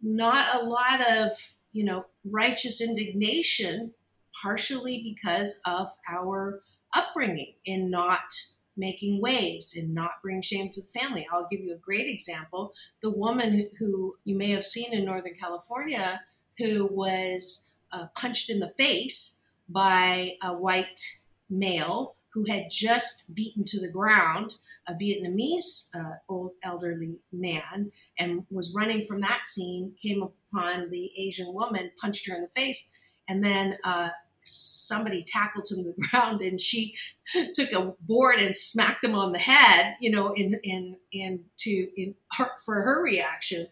not 0.00 0.62
a 0.62 0.64
lot 0.64 1.00
of, 1.10 1.32
you 1.72 1.84
know, 1.84 2.06
righteous 2.24 2.80
indignation, 2.80 3.92
partially 4.42 5.02
because 5.02 5.60
of 5.66 5.88
our 6.10 6.62
upbringing 6.94 7.54
in 7.64 7.90
not 7.90 8.22
making 8.76 9.20
waves 9.20 9.76
and 9.76 9.94
not 9.94 10.22
bring 10.22 10.42
shame 10.42 10.72
to 10.72 10.82
the 10.82 11.00
family. 11.00 11.26
I'll 11.32 11.48
give 11.50 11.60
you 11.60 11.74
a 11.74 11.78
great 11.78 12.08
example. 12.08 12.72
The 13.02 13.10
woman 13.10 13.70
who 13.78 14.16
you 14.24 14.36
may 14.36 14.50
have 14.50 14.64
seen 14.64 14.92
in 14.92 15.04
Northern 15.04 15.34
California 15.40 16.20
who 16.58 16.88
was 16.90 17.72
uh, 17.92 18.06
punched 18.16 18.50
in 18.50 18.60
the 18.60 18.68
face 18.70 19.42
by 19.68 20.36
a 20.42 20.52
white 20.52 21.00
male 21.48 22.16
who 22.32 22.44
had 22.48 22.68
just 22.70 23.34
beaten 23.34 23.64
to 23.64 23.80
the 23.80 23.88
ground 23.88 24.56
a 24.86 24.92
Vietnamese 24.92 25.88
uh, 25.94 26.16
old 26.28 26.50
elderly 26.62 27.16
man 27.32 27.92
and 28.18 28.44
was 28.50 28.74
running 28.74 29.06
from 29.06 29.20
that 29.20 29.46
scene, 29.46 29.92
came 30.00 30.22
upon 30.22 30.90
the 30.90 31.10
Asian 31.16 31.54
woman, 31.54 31.90
punched 31.98 32.28
her 32.28 32.34
in 32.34 32.42
the 32.42 32.48
face, 32.48 32.92
and 33.28 33.42
then 33.42 33.78
uh, 33.84 34.10
somebody 34.44 35.24
tackled 35.24 35.66
him 35.70 35.84
to 35.84 35.92
the 35.92 36.08
ground 36.08 36.40
and 36.42 36.60
she 36.60 36.94
took 37.54 37.72
a 37.72 37.94
board 38.00 38.38
and 38.38 38.54
smacked 38.54 39.02
him 39.02 39.14
on 39.14 39.32
the 39.32 39.38
head, 39.38 39.96
you 40.00 40.10
know, 40.10 40.32
in 40.32 40.60
in 40.62 40.96
in 41.12 41.44
to 41.58 41.88
in 42.00 42.14
her, 42.32 42.50
for 42.64 42.82
her 42.82 43.02
reaction. 43.02 43.66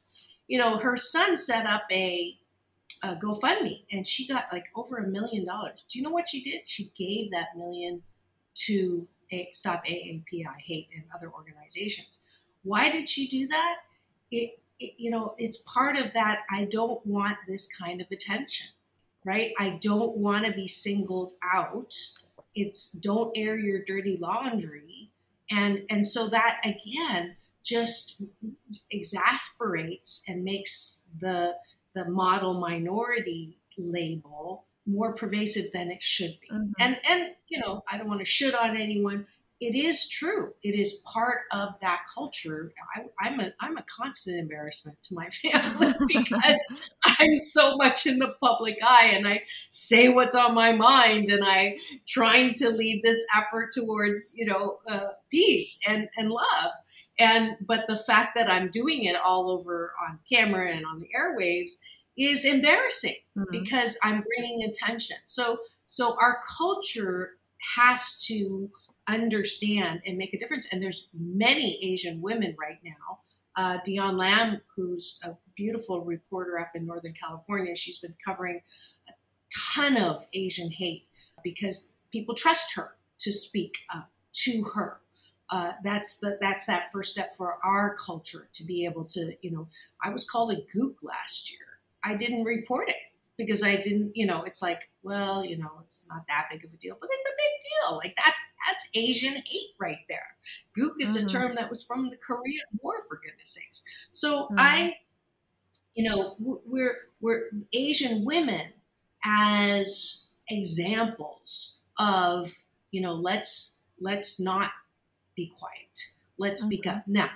You 0.49 0.59
know, 0.59 0.79
her 0.79 0.97
son 0.97 1.37
set 1.37 1.67
up 1.67 1.85
a, 1.91 2.37
a 3.03 3.17
GoFundMe 3.17 3.85
and 3.91 4.07
she 4.07 4.27
got 4.27 4.53
like 4.53 4.67
over 4.75 4.97
a 4.97 5.07
million 5.07 5.47
dollars. 5.47 5.85
Do 5.89 5.99
you 5.99 6.05
know 6.05 6.11
what 6.11 6.29
she 6.29 6.43
did? 6.43 6.67
She 6.67 6.93
gave 6.97 7.31
that 7.31 7.57
million 7.57 8.03
to 8.67 9.07
a, 9.31 9.49
Stop 9.53 9.87
AAPI 9.87 10.57
Hate 10.67 10.89
and 10.95 11.05
other 11.15 11.33
organizations. 11.33 12.21
Why 12.65 12.91
did 12.91 13.09
she 13.09 13.29
do 13.29 13.49
that? 13.49 13.77
It, 14.31 14.61
it, 14.79 14.95
you 14.99 15.11
know, 15.11 15.35
it's 15.39 15.59
part 15.59 15.97
of 15.97 16.13
that. 16.13 16.41
I 16.51 16.65
don't 16.65 17.05
want 17.07 17.39
this 17.49 17.69
kind 17.75 18.01
of 18.01 18.09
attention 18.11 18.69
right? 19.25 19.53
I 19.59 19.79
don't 19.81 20.17
want 20.17 20.47
to 20.47 20.53
be 20.53 20.67
singled 20.67 21.33
out. 21.53 21.95
It's 22.55 22.93
don't 22.93 23.37
air 23.37 23.57
your 23.57 23.83
dirty 23.85 24.17
laundry. 24.17 25.11
And 25.51 25.83
and 25.91 26.07
so 26.07 26.29
that 26.29 26.61
again 26.65 27.37
just 27.63 28.23
exasperates 28.91 30.25
and 30.29 30.45
makes 30.45 31.03
the 31.21 31.57
the 31.95 32.09
model 32.09 32.55
minority 32.55 33.59
label 33.77 34.65
more 34.87 35.15
pervasive 35.15 35.73
than 35.73 35.91
it 35.91 36.03
should 36.03 36.37
be. 36.41 36.49
Mm-hmm. 36.51 36.73
And 36.79 36.99
and 37.09 37.31
you 37.49 37.61
know, 37.61 37.85
I 37.91 37.99
don't 37.99 38.09
want 38.09 38.21
to 38.21 38.27
shoot 38.27 38.55
on 38.55 38.77
anyone. 38.77 39.27
It 39.63 39.77
is 39.77 40.09
true. 40.09 40.55
It 40.65 40.75
is 40.75 40.95
part 41.05 41.43
of 41.53 41.79
that 41.83 42.01
culture. 42.13 42.73
I, 43.21 43.29
am 43.29 43.39
a 43.39 43.53
I'm 43.61 43.77
a 43.77 43.85
constant 43.85 44.37
embarrassment 44.41 45.01
to 45.05 45.15
my 45.15 45.29
family 45.31 45.95
because 46.09 46.59
I'm 47.05 47.37
so 47.37 47.77
much 47.77 48.05
in 48.05 48.19
the 48.19 48.35
public 48.43 48.79
eye, 48.85 49.13
and 49.13 49.29
I 49.29 49.45
say 49.71 50.09
what's 50.09 50.35
on 50.35 50.57
my 50.57 50.73
mind, 50.73 51.31
and 51.31 51.45
I 51.45 51.77
trying 52.09 52.55
to 52.55 52.71
lead 52.71 53.03
this 53.05 53.25
effort 53.37 53.71
towards 53.73 54.35
you 54.37 54.47
know 54.47 54.81
uh, 54.89 55.11
peace 55.31 55.79
and 55.87 56.09
and 56.17 56.31
love. 56.31 56.73
And 57.21 57.57
but 57.65 57.87
the 57.87 57.97
fact 57.97 58.35
that 58.35 58.51
I'm 58.51 58.69
doing 58.69 59.05
it 59.05 59.15
all 59.15 59.49
over 59.49 59.93
on 60.09 60.19
camera 60.29 60.73
and 60.73 60.85
on 60.85 60.99
the 60.99 61.09
airwaves 61.17 61.75
is 62.19 62.45
embarrassing 62.45 63.15
mm-hmm. 63.39 63.45
because 63.53 63.97
I'm 64.03 64.25
bringing 64.37 64.65
attention. 64.65 65.19
So 65.25 65.59
so 65.85 66.17
our 66.21 66.41
culture 66.59 67.35
has 67.77 68.19
to 68.27 68.71
understand 69.09 70.01
and 70.07 70.17
make 70.17 70.35
a 70.35 70.39
difference. 70.39 70.69
And 70.73 70.83
there's 70.83 71.09
many 71.13 71.79
Asian 71.83 72.21
women 72.21 72.57
right 72.59 72.79
now. 72.85 73.21
Uh, 73.55 73.79
Dion 73.85 74.17
Lim, 74.17 74.61
who's 74.75 75.21
a 75.25 75.37
beautiful 75.57 76.05
reporter 76.05 76.59
up 76.59 76.71
in 76.75 76.87
Northern 76.87 77.13
California, 77.13 77.77
she's 77.77 77.99
been 77.99 78.15
covering 78.25 78.61
a 79.09 79.13
ton 79.75 79.97
of 79.97 80.27
Asian 80.33 80.71
hate 80.71 81.07
because 81.45 81.95
people 82.11 82.35
trust 82.35 82.75
her 82.75 82.97
to 83.19 83.33
speak 83.33 83.75
up 83.95 84.11
to 84.33 84.65
her. 84.75 85.01
Uh, 85.51 85.73
that's 85.85 86.19
the 86.19 86.39
that's 86.41 86.65
that 86.65 86.91
first 86.91 87.13
step 87.13 87.33
for 87.37 87.59
our 87.63 87.95
culture 87.97 88.49
to 88.55 88.65
be 88.65 88.87
able 88.87 89.05
to 89.05 89.35
you 89.43 89.51
know 89.51 89.69
I 90.03 90.09
was 90.09 90.29
called 90.29 90.51
a 90.51 90.57
gook 90.75 90.95
last 91.03 91.51
year. 91.51 91.61
I 92.03 92.15
didn't 92.15 92.45
report 92.45 92.89
it 92.89 92.97
because 93.47 93.63
I 93.63 93.77
didn't, 93.77 94.17
you 94.17 94.27
know, 94.27 94.43
it's 94.43 94.63
like, 94.63 94.91
well, 95.03 95.45
you 95.45 95.57
know, 95.57 95.71
it's 95.85 96.07
not 96.09 96.27
that 96.29 96.49
big 96.51 96.65
of 96.65 96.73
a 96.73 96.77
deal, 96.77 96.97
but 97.01 97.09
it's 97.13 97.27
a 97.27 97.37
big 97.37 97.71
deal. 97.71 97.97
Like 97.97 98.17
that's 98.17 98.39
that's 98.69 98.89
Asian 98.95 99.35
hate 99.35 99.71
right 99.79 99.99
there. 100.09 100.37
Gook 100.79 100.95
is 101.01 101.17
mm-hmm. 101.17 101.27
a 101.27 101.31
term 101.31 101.55
that 101.57 101.71
was 101.71 101.83
from 101.83 102.11
the 102.11 102.17
Korean 102.17 102.63
War, 102.81 102.95
for 103.09 103.21
goodness 103.25 103.51
sakes. 103.51 103.85
So 104.13 104.45
mm-hmm. 104.45 104.55
I, 104.59 104.95
you 105.95 106.09
know, 106.09 106.37
we're 106.39 106.97
we're 107.21 107.51
Asian 107.73 108.25
women 108.25 108.73
as 109.25 110.29
examples 110.49 111.81
of, 111.99 112.63
you 112.91 113.01
know, 113.01 113.15
let's 113.15 113.83
let's 114.01 114.41
not 114.41 114.71
be 115.37 115.53
quiet. 115.59 116.13
Let's 116.39 116.61
mm-hmm. 116.61 116.69
speak 116.69 116.87
up. 116.87 117.05
Now, 117.07 117.31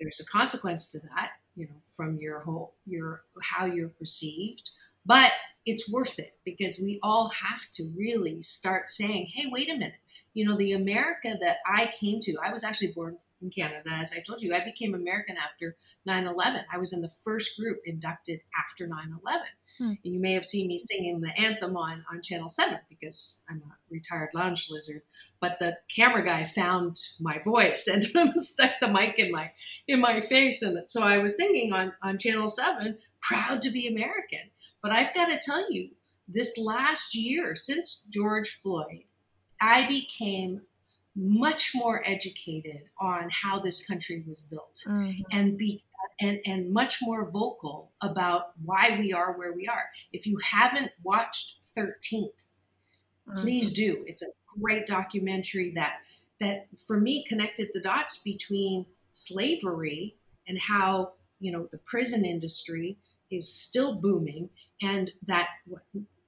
there's 0.00 0.20
a 0.20 0.26
consequence 0.26 0.90
to 0.92 1.00
that, 1.00 1.32
you 1.54 1.66
know, 1.66 1.76
from 1.96 2.18
your 2.18 2.40
whole 2.40 2.74
your 2.86 3.22
how 3.40 3.66
you're 3.66 3.88
perceived 3.88 4.70
but 5.04 5.32
it's 5.64 5.90
worth 5.90 6.18
it 6.18 6.36
because 6.44 6.80
we 6.82 6.98
all 7.02 7.28
have 7.28 7.70
to 7.72 7.92
really 7.96 8.42
start 8.42 8.88
saying, 8.88 9.28
hey, 9.32 9.48
wait 9.50 9.70
a 9.70 9.74
minute. 9.74 9.94
You 10.34 10.44
know, 10.46 10.56
the 10.56 10.72
America 10.72 11.36
that 11.40 11.58
I 11.66 11.92
came 11.98 12.20
to, 12.20 12.36
I 12.42 12.52
was 12.52 12.64
actually 12.64 12.92
born 12.92 13.18
in 13.40 13.50
Canada. 13.50 13.90
As 13.90 14.12
I 14.12 14.20
told 14.20 14.42
you, 14.42 14.54
I 14.54 14.64
became 14.64 14.94
American 14.94 15.36
after 15.36 15.76
9 16.06 16.26
11. 16.26 16.62
I 16.72 16.78
was 16.78 16.92
in 16.92 17.02
the 17.02 17.10
first 17.22 17.58
group 17.58 17.80
inducted 17.84 18.40
after 18.58 18.86
9 18.86 18.98
11. 19.24 19.42
Hmm. 19.78 19.92
And 20.04 20.14
you 20.14 20.20
may 20.20 20.32
have 20.34 20.44
seen 20.44 20.68
me 20.68 20.78
singing 20.78 21.20
the 21.20 21.38
anthem 21.38 21.76
on, 21.76 22.04
on 22.10 22.22
Channel 22.22 22.48
7 22.48 22.78
because 22.88 23.42
I'm 23.48 23.62
a 23.62 23.76
retired 23.90 24.30
lounge 24.34 24.68
lizard. 24.70 25.02
But 25.40 25.58
the 25.58 25.78
camera 25.94 26.24
guy 26.24 26.44
found 26.44 26.98
my 27.20 27.38
voice 27.38 27.86
and 27.92 28.06
stuck 28.40 28.72
the 28.80 28.88
mic 28.88 29.18
in 29.18 29.30
my 29.30 29.52
in 29.86 30.00
my 30.00 30.20
face. 30.20 30.62
And 30.62 30.78
so 30.88 31.02
I 31.02 31.18
was 31.18 31.36
singing 31.36 31.72
on, 31.72 31.92
on 32.02 32.18
Channel 32.18 32.48
7, 32.48 32.98
proud 33.20 33.62
to 33.62 33.70
be 33.70 33.86
American. 33.86 34.50
But 34.82 34.92
I've 34.92 35.14
got 35.14 35.26
to 35.26 35.38
tell 35.38 35.70
you, 35.72 35.90
this 36.28 36.56
last 36.58 37.14
year, 37.14 37.54
since 37.54 38.04
George 38.10 38.50
Floyd, 38.62 39.04
I 39.60 39.86
became 39.86 40.62
much 41.14 41.72
more 41.74 42.02
educated 42.04 42.82
on 42.98 43.28
how 43.30 43.60
this 43.60 43.86
country 43.86 44.24
was 44.26 44.40
built 44.40 44.82
mm-hmm. 44.86 45.22
and 45.30 45.58
be 45.58 45.84
and, 46.20 46.40
and 46.46 46.72
much 46.72 46.98
more 47.02 47.28
vocal 47.30 47.92
about 48.00 48.52
why 48.64 48.96
we 48.98 49.12
are 49.12 49.32
where 49.32 49.52
we 49.52 49.66
are. 49.66 49.90
If 50.12 50.26
you 50.26 50.38
haven't 50.42 50.92
watched 51.02 51.58
13th, 51.76 51.92
mm-hmm. 52.12 53.34
please 53.34 53.72
do. 53.72 54.04
It's 54.06 54.22
a 54.22 54.26
great 54.60 54.86
documentary 54.86 55.72
that 55.72 56.00
that 56.40 56.66
for 56.86 56.98
me 56.98 57.24
connected 57.24 57.70
the 57.72 57.80
dots 57.80 58.18
between 58.18 58.86
slavery 59.12 60.16
and 60.48 60.58
how, 60.58 61.12
you 61.38 61.52
know, 61.52 61.68
the 61.70 61.78
prison 61.78 62.24
industry 62.24 62.96
is 63.30 63.52
still 63.52 63.94
booming 63.94 64.50
and 64.82 65.12
that 65.26 65.48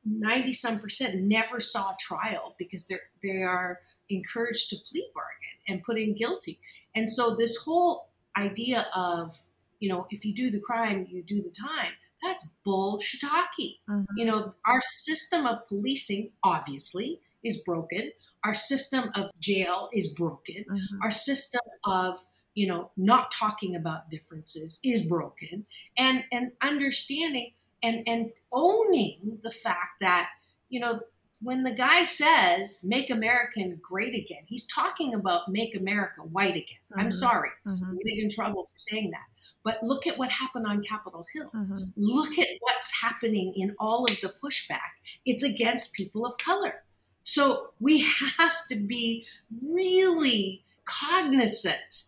90 0.04 0.52
some 0.52 0.78
percent 0.78 1.20
never 1.20 1.60
saw 1.60 1.94
trial 1.98 2.54
because 2.58 2.86
they're 2.86 3.10
they 3.22 3.42
are 3.42 3.80
encouraged 4.08 4.70
to 4.70 4.76
plea 4.88 5.06
bargain 5.14 5.58
and 5.68 5.82
put 5.82 5.98
in 5.98 6.14
guilty. 6.14 6.60
And 6.94 7.10
so 7.10 7.34
this 7.34 7.56
whole 7.56 8.08
idea 8.36 8.86
of 8.94 9.40
you 9.80 9.88
know 9.88 10.06
if 10.10 10.24
you 10.24 10.34
do 10.34 10.50
the 10.50 10.60
crime 10.60 11.06
you 11.10 11.22
do 11.22 11.42
the 11.42 11.50
time 11.50 11.92
that's 12.22 12.50
bullshit 12.64 13.20
mm-hmm. 13.20 14.02
you 14.16 14.24
know 14.24 14.54
our 14.66 14.80
system 14.80 15.46
of 15.46 15.66
policing 15.68 16.30
obviously 16.42 17.20
is 17.42 17.58
broken. 17.58 18.10
Our 18.42 18.54
system 18.54 19.10
of 19.14 19.30
jail 19.38 19.88
is 19.92 20.14
broken. 20.14 20.64
Mm-hmm. 20.70 21.02
our 21.02 21.10
system 21.10 21.60
of 21.84 22.24
you 22.54 22.66
know 22.66 22.90
not 22.96 23.30
talking 23.30 23.74
about 23.74 24.10
differences 24.10 24.80
is 24.84 25.06
broken. 25.06 25.66
And 25.96 26.24
and 26.32 26.52
understanding 26.60 27.52
and 27.84 28.02
and 28.08 28.30
owning 28.52 29.38
the 29.42 29.50
fact 29.50 30.00
that 30.00 30.30
you 30.68 30.80
know 30.80 31.00
when 31.42 31.62
the 31.62 31.72
guy 31.72 32.04
says 32.04 32.82
make 32.84 33.10
american 33.10 33.78
great 33.82 34.14
again 34.14 34.42
he's 34.46 34.66
talking 34.66 35.14
about 35.14 35.48
make 35.48 35.76
america 35.76 36.22
white 36.22 36.56
again. 36.56 36.82
Mm-hmm. 36.90 37.00
i'm 37.00 37.10
sorry. 37.10 37.50
Mm-hmm. 37.66 37.84
i'm 37.84 37.98
getting 37.98 38.20
in 38.20 38.30
trouble 38.30 38.64
for 38.64 38.78
saying 38.78 39.10
that. 39.10 39.26
But 39.62 39.82
look 39.82 40.06
at 40.06 40.18
what 40.18 40.30
happened 40.30 40.66
on 40.66 40.82
capitol 40.82 41.26
hill. 41.32 41.50
Mm-hmm. 41.54 41.84
look 41.96 42.38
at 42.38 42.48
what's 42.60 42.92
happening 43.00 43.54
in 43.56 43.74
all 43.78 44.04
of 44.04 44.20
the 44.20 44.32
pushback. 44.42 44.92
It's 45.24 45.42
against 45.42 45.94
people 45.94 46.26
of 46.26 46.36
color. 46.38 46.84
So 47.22 47.70
we 47.80 48.00
have 48.00 48.66
to 48.68 48.76
be 48.76 49.26
really 49.62 50.64
cognizant 50.84 52.04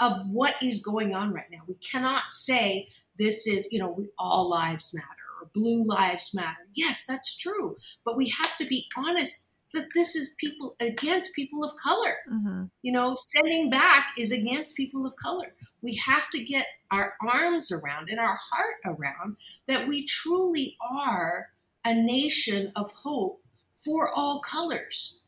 of 0.00 0.30
what 0.30 0.54
is 0.62 0.80
going 0.80 1.14
on 1.14 1.32
right 1.32 1.50
now. 1.50 1.58
We 1.66 1.74
cannot 1.74 2.32
say 2.32 2.88
this 3.18 3.46
is, 3.46 3.68
you 3.70 3.78
know, 3.78 3.90
we, 3.90 4.08
all 4.18 4.48
lives 4.48 4.92
matter 4.94 5.08
or 5.40 5.48
blue 5.54 5.84
lives 5.84 6.34
matter. 6.34 6.66
Yes, 6.74 7.04
that's 7.06 7.36
true. 7.36 7.76
But 8.04 8.16
we 8.16 8.28
have 8.30 8.56
to 8.58 8.66
be 8.66 8.86
honest 8.96 9.46
that 9.74 9.88
this 9.94 10.14
is 10.16 10.34
people 10.38 10.76
against 10.80 11.34
people 11.34 11.64
of 11.64 11.72
color. 11.76 12.16
Mm-hmm. 12.32 12.64
You 12.82 12.92
know, 12.92 13.14
sending 13.16 13.70
back 13.70 14.06
is 14.16 14.32
against 14.32 14.76
people 14.76 15.04
of 15.04 15.16
color. 15.16 15.52
We 15.82 15.96
have 15.96 16.30
to 16.30 16.42
get 16.42 16.66
our 16.90 17.14
arms 17.20 17.70
around 17.70 18.08
and 18.08 18.18
our 18.18 18.38
heart 18.50 18.76
around 18.98 19.36
that 19.66 19.88
we 19.88 20.06
truly 20.06 20.76
are 20.80 21.48
a 21.84 21.94
nation 21.94 22.72
of 22.76 22.90
hope 22.92 23.42
for 23.74 24.10
all 24.10 24.40
colors. 24.40 25.20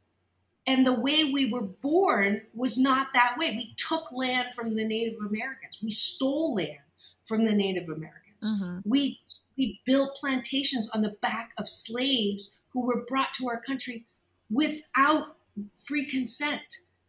And 0.67 0.87
the 0.87 0.95
way 0.95 1.25
we 1.25 1.51
were 1.51 1.63
born 1.63 2.43
was 2.55 2.79
not 2.79 3.09
that 3.15 3.37
way. 3.39 3.51
We 3.51 3.75
took 3.77 4.11
land 4.13 4.55
from 4.55 4.75
the 4.75 4.85
Native 4.85 5.21
Americans, 5.21 5.81
we 5.83 5.91
stole 5.91 6.55
land 6.55 6.79
from 7.27 7.45
the 7.45 7.53
Native 7.53 7.89
Americans. 7.89 8.45
Mm-hmm. 8.45 8.79
We 8.85 9.21
we 9.57 9.81
built 9.87 10.17
plantations 10.17 10.91
on 10.91 11.03
the 11.03 11.17
back 11.23 11.53
of 11.59 11.69
slaves 11.69 12.59
who 12.71 12.87
were 12.87 13.05
brought 13.07 13.33
to 13.35 13.49
our 13.49 13.61
country 13.61 14.05
without 14.51 15.37
free 15.75 16.09
consent. 16.09 16.61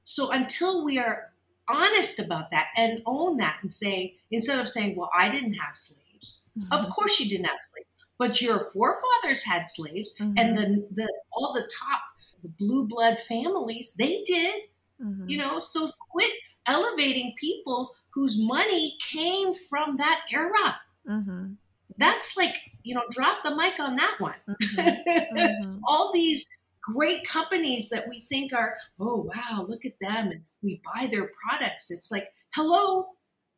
So 0.04 0.32
until 0.32 0.84
we 0.84 0.98
are 0.98 1.34
honest 1.68 2.20
about 2.20 2.50
that 2.52 2.68
and 2.78 3.02
own 3.06 3.38
that 3.38 3.60
and 3.62 3.72
say 3.72 4.16
instead 4.32 4.60
of 4.60 4.68
saying, 4.68 4.96
"Well, 4.96 5.10
I 5.14 5.30
didn't 5.30 5.56
have 5.56 5.78
slaves," 5.78 6.50
mm-hmm. 6.58 6.72
of 6.72 6.90
course 6.90 7.20
you 7.20 7.30
didn't 7.30 7.48
have 7.48 7.60
slaves, 7.62 7.90
but 8.18 8.42
your 8.42 8.60
forefathers 8.60 9.44
had 9.44 9.70
slaves, 9.70 10.14
mm-hmm. 10.20 10.34
and 10.38 10.58
the 10.58 10.88
the 10.92 11.14
all 11.34 11.54
the 11.54 11.70
top 11.80 12.02
the 12.42 12.50
blue 12.50 12.88
blood 12.88 13.20
families 13.20 13.94
they 13.98 14.24
did. 14.26 14.62
Mm-hmm. 15.04 15.30
You 15.30 15.38
know, 15.38 15.60
so 15.60 15.92
quit 16.12 16.32
elevating 16.66 17.34
people 17.40 17.92
whose 18.18 18.42
money 18.42 18.98
came 19.12 19.54
from 19.54 19.96
that 19.98 20.26
era. 20.34 20.82
Mm-hmm. 21.08 21.52
That's 22.00 22.36
like, 22.36 22.56
you 22.82 22.96
know, 22.96 23.04
drop 23.12 23.44
the 23.44 23.56
mic 23.56 23.80
on 23.80 23.96
that 23.96 24.16
one. 24.18 24.34
Mm-hmm. 24.50 25.38
Mm-hmm. 25.38 25.80
All 25.86 26.12
these 26.12 26.48
great 26.82 27.28
companies 27.28 27.90
that 27.90 28.10
we 28.10 28.20
think 28.20 28.54
are, 28.54 28.76
oh, 29.00 29.30
wow, 29.36 29.68
look 29.68 29.86
at 29.86 30.00
them. 30.02 30.32
And 30.32 30.42
we 30.64 30.82
buy 30.84 31.06
their 31.06 31.30
products. 31.48 31.92
It's 31.92 32.10
like, 32.10 32.30
hello, 32.56 33.10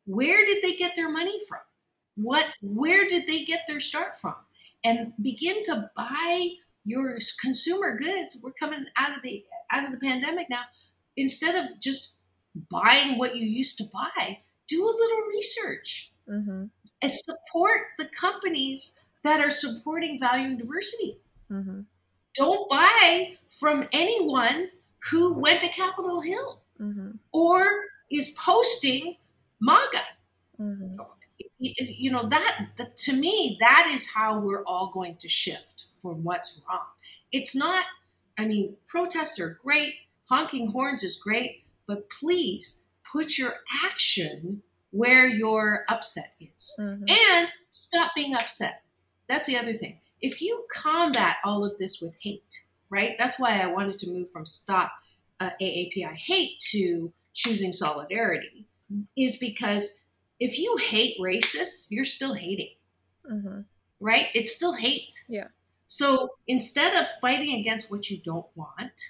where 0.04 0.44
did 0.44 0.62
they 0.62 0.74
get 0.74 0.94
their 0.94 1.10
money 1.10 1.40
from? 1.48 1.60
What, 2.16 2.44
where 2.60 3.08
did 3.08 3.26
they 3.26 3.46
get 3.46 3.62
their 3.66 3.80
start 3.80 4.20
from? 4.20 4.34
And 4.84 5.14
begin 5.22 5.64
to 5.64 5.90
buy 5.96 6.50
your 6.84 7.18
consumer 7.40 7.96
goods. 7.96 8.38
We're 8.42 8.52
coming 8.52 8.84
out 8.98 9.16
of 9.16 9.22
the 9.22 9.42
out 9.72 9.86
of 9.86 9.92
the 9.92 10.06
pandemic 10.06 10.50
now. 10.50 10.64
Instead 11.16 11.64
of 11.64 11.80
just 11.80 12.14
buying 12.68 13.16
what 13.16 13.36
you 13.36 13.46
used 13.46 13.78
to 13.78 13.84
buy, 13.90 14.40
do 14.70 14.84
a 14.84 14.94
little 15.02 15.22
research 15.28 16.12
mm-hmm. 16.28 16.64
and 17.02 17.12
support 17.12 17.80
the 17.98 18.08
companies 18.18 18.98
that 19.24 19.40
are 19.40 19.50
supporting 19.50 20.18
value 20.18 20.46
and 20.46 20.58
diversity. 20.58 21.18
Mm-hmm. 21.50 21.80
Don't 22.34 22.70
buy 22.70 23.36
from 23.50 23.88
anyone 23.92 24.68
who 25.10 25.34
went 25.34 25.60
to 25.62 25.68
Capitol 25.68 26.20
Hill. 26.22 26.60
mm-hmm. 26.80 27.10
or 27.32 27.68
is 28.10 28.30
posting 28.30 29.16
MAGA. 29.60 30.02
Mm-hmm. 30.60 31.00
You 31.58 32.10
know 32.10 32.28
that, 32.28 32.68
that 32.76 32.96
to 32.98 33.12
me 33.12 33.56
that 33.60 33.90
is 33.92 34.10
how 34.14 34.38
we're 34.38 34.64
all 34.64 34.90
going 34.92 35.16
to 35.16 35.28
shift 35.28 35.86
from 36.00 36.24
what's 36.24 36.60
wrong. 36.68 36.86
It's 37.32 37.54
not. 37.54 37.84
I 38.38 38.46
mean, 38.46 38.76
protests 38.86 39.38
are 39.38 39.58
great. 39.62 39.94
Honking 40.24 40.70
horns 40.70 41.02
is 41.02 41.16
great, 41.16 41.64
but 41.86 42.08
please 42.08 42.84
put 43.10 43.38
your 43.38 43.54
action 43.84 44.62
where 44.90 45.26
your 45.26 45.84
upset 45.88 46.34
is, 46.40 46.74
mm-hmm. 46.78 47.04
and 47.08 47.52
stop 47.70 48.12
being 48.14 48.34
upset. 48.34 48.82
That's 49.28 49.46
the 49.46 49.56
other 49.56 49.72
thing. 49.72 50.00
If 50.20 50.42
you 50.42 50.64
combat 50.72 51.36
all 51.44 51.64
of 51.64 51.78
this 51.78 52.00
with 52.00 52.14
hate, 52.20 52.66
right? 52.90 53.14
That's 53.18 53.38
why 53.38 53.60
I 53.60 53.66
wanted 53.66 53.98
to 54.00 54.10
move 54.10 54.30
from 54.30 54.44
stop 54.44 54.92
uh, 55.38 55.50
AAPI 55.62 56.14
hate 56.16 56.60
to 56.72 57.12
choosing 57.32 57.72
solidarity, 57.72 58.66
is 59.16 59.38
because 59.38 60.00
if 60.40 60.58
you 60.58 60.76
hate 60.76 61.16
racists, 61.20 61.86
you're 61.90 62.04
still 62.04 62.34
hating, 62.34 62.74
mm-hmm. 63.30 63.60
right? 64.00 64.26
It's 64.34 64.54
still 64.54 64.74
hate. 64.74 65.14
Yeah. 65.28 65.48
So 65.86 66.30
instead 66.46 67.00
of 67.00 67.08
fighting 67.20 67.58
against 67.58 67.90
what 67.90 68.10
you 68.10 68.20
don't 68.22 68.46
want, 68.54 69.00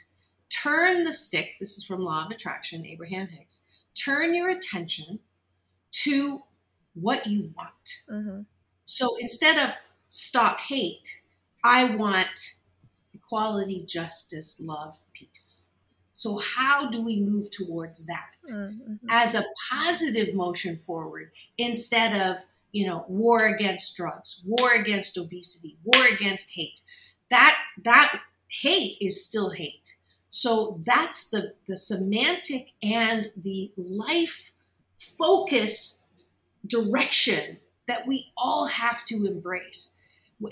turn 0.51 1.05
the 1.05 1.13
stick. 1.13 1.53
This 1.59 1.79
is 1.79 1.85
from 1.85 2.01
Law 2.01 2.27
of 2.27 2.31
Attraction, 2.31 2.87
Abraham 2.87 3.29
Hicks. 3.29 3.67
Turn 3.94 4.35
your 4.35 4.48
attention 4.48 5.20
to 5.92 6.42
what 6.94 7.26
you 7.26 7.53
want. 7.57 7.96
Mm-hmm. 8.09 8.40
So 8.85 9.16
instead 9.20 9.68
of 9.68 9.74
stop 10.09 10.61
hate, 10.61 11.22
I 11.62 11.96
want 11.96 12.55
equality, 13.14 13.85
justice, 13.87 14.61
love, 14.64 14.98
peace. 15.12 15.66
So, 16.14 16.38
how 16.38 16.90
do 16.90 17.00
we 17.00 17.18
move 17.18 17.50
towards 17.50 18.05
that 18.05 18.35
mm-hmm. 18.53 18.96
as 19.09 19.35
a 19.35 19.44
positive 19.70 20.35
motion 20.35 20.76
forward 20.76 21.31
instead 21.57 22.29
of, 22.29 22.42
you 22.72 22.87
know, 22.87 23.07
war 23.09 23.46
against 23.46 23.96
drugs, 23.96 24.42
war 24.46 24.74
against 24.74 25.16
obesity, 25.16 25.79
war 25.83 26.05
against 26.12 26.53
hate? 26.55 26.81
That 27.31 27.57
that 27.85 28.20
hate 28.48 28.98
is 29.00 29.24
still 29.24 29.50
hate. 29.50 29.96
So 30.31 30.81
that's 30.85 31.31
the 31.31 31.55
the 31.66 31.77
semantic 31.77 32.73
and 32.83 33.29
the 33.37 33.73
life 33.77 34.53
focus 34.97 36.07
direction 36.66 37.59
that 37.88 38.07
we 38.07 38.33
all 38.37 38.66
have 38.66 39.05
to 39.07 39.27
embrace 39.27 40.01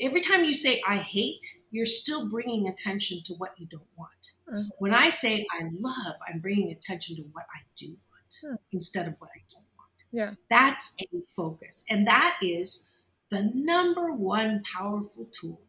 every 0.00 0.20
time 0.20 0.44
you 0.44 0.54
say 0.54 0.82
I 0.86 0.96
hate, 0.98 1.42
you're 1.70 1.86
still 1.86 2.28
bringing 2.28 2.68
attention 2.68 3.22
to 3.24 3.34
what 3.34 3.54
you 3.58 3.66
don't 3.66 3.82
want. 3.96 4.32
Mm-hmm. 4.52 4.68
When 4.78 4.94
I 4.94 5.10
say 5.10 5.46
I 5.58 5.64
love, 5.78 6.16
I'm 6.28 6.40
bringing 6.40 6.70
attention 6.70 7.16
to 7.16 7.22
what 7.32 7.44
I 7.54 7.60
do 7.76 7.86
want 7.86 8.34
mm-hmm. 8.44 8.54
instead 8.72 9.08
of 9.08 9.14
what 9.18 9.30
I 9.34 9.40
don't 9.50 9.64
want. 9.76 9.90
Yeah. 10.12 10.34
That's 10.50 10.96
a 11.00 11.06
focus. 11.28 11.84
And 11.88 12.06
that 12.06 12.38
is 12.42 12.88
the 13.30 13.50
number 13.54 14.12
one 14.12 14.62
powerful 14.62 15.26
tool 15.26 15.60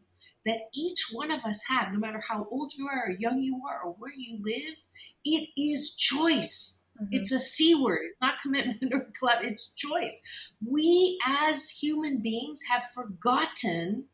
that 0.46 0.68
each 0.74 1.08
one 1.12 1.30
of 1.30 1.44
us 1.44 1.62
have, 1.68 1.92
no 1.92 1.98
matter 1.98 2.22
how 2.26 2.46
old 2.50 2.72
you 2.74 2.86
are 2.86 3.06
or 3.06 3.10
young 3.10 3.40
you 3.40 3.60
are 3.68 3.80
or 3.82 3.94
where 3.98 4.12
you 4.16 4.38
live. 4.42 4.76
It 5.24 5.48
is 5.56 5.94
choice. 5.94 6.82
Mm-hmm. 7.00 7.12
It's 7.12 7.32
a 7.32 7.40
C 7.40 7.74
word. 7.74 8.00
It's 8.08 8.20
not 8.20 8.40
commitment 8.40 8.82
or 8.92 9.10
club. 9.18 9.40
It's 9.42 9.72
choice. 9.72 10.22
We 10.66 11.18
as 11.26 11.68
human 11.68 12.18
beings 12.18 12.62
have 12.70 12.84
forgotten 12.94 14.04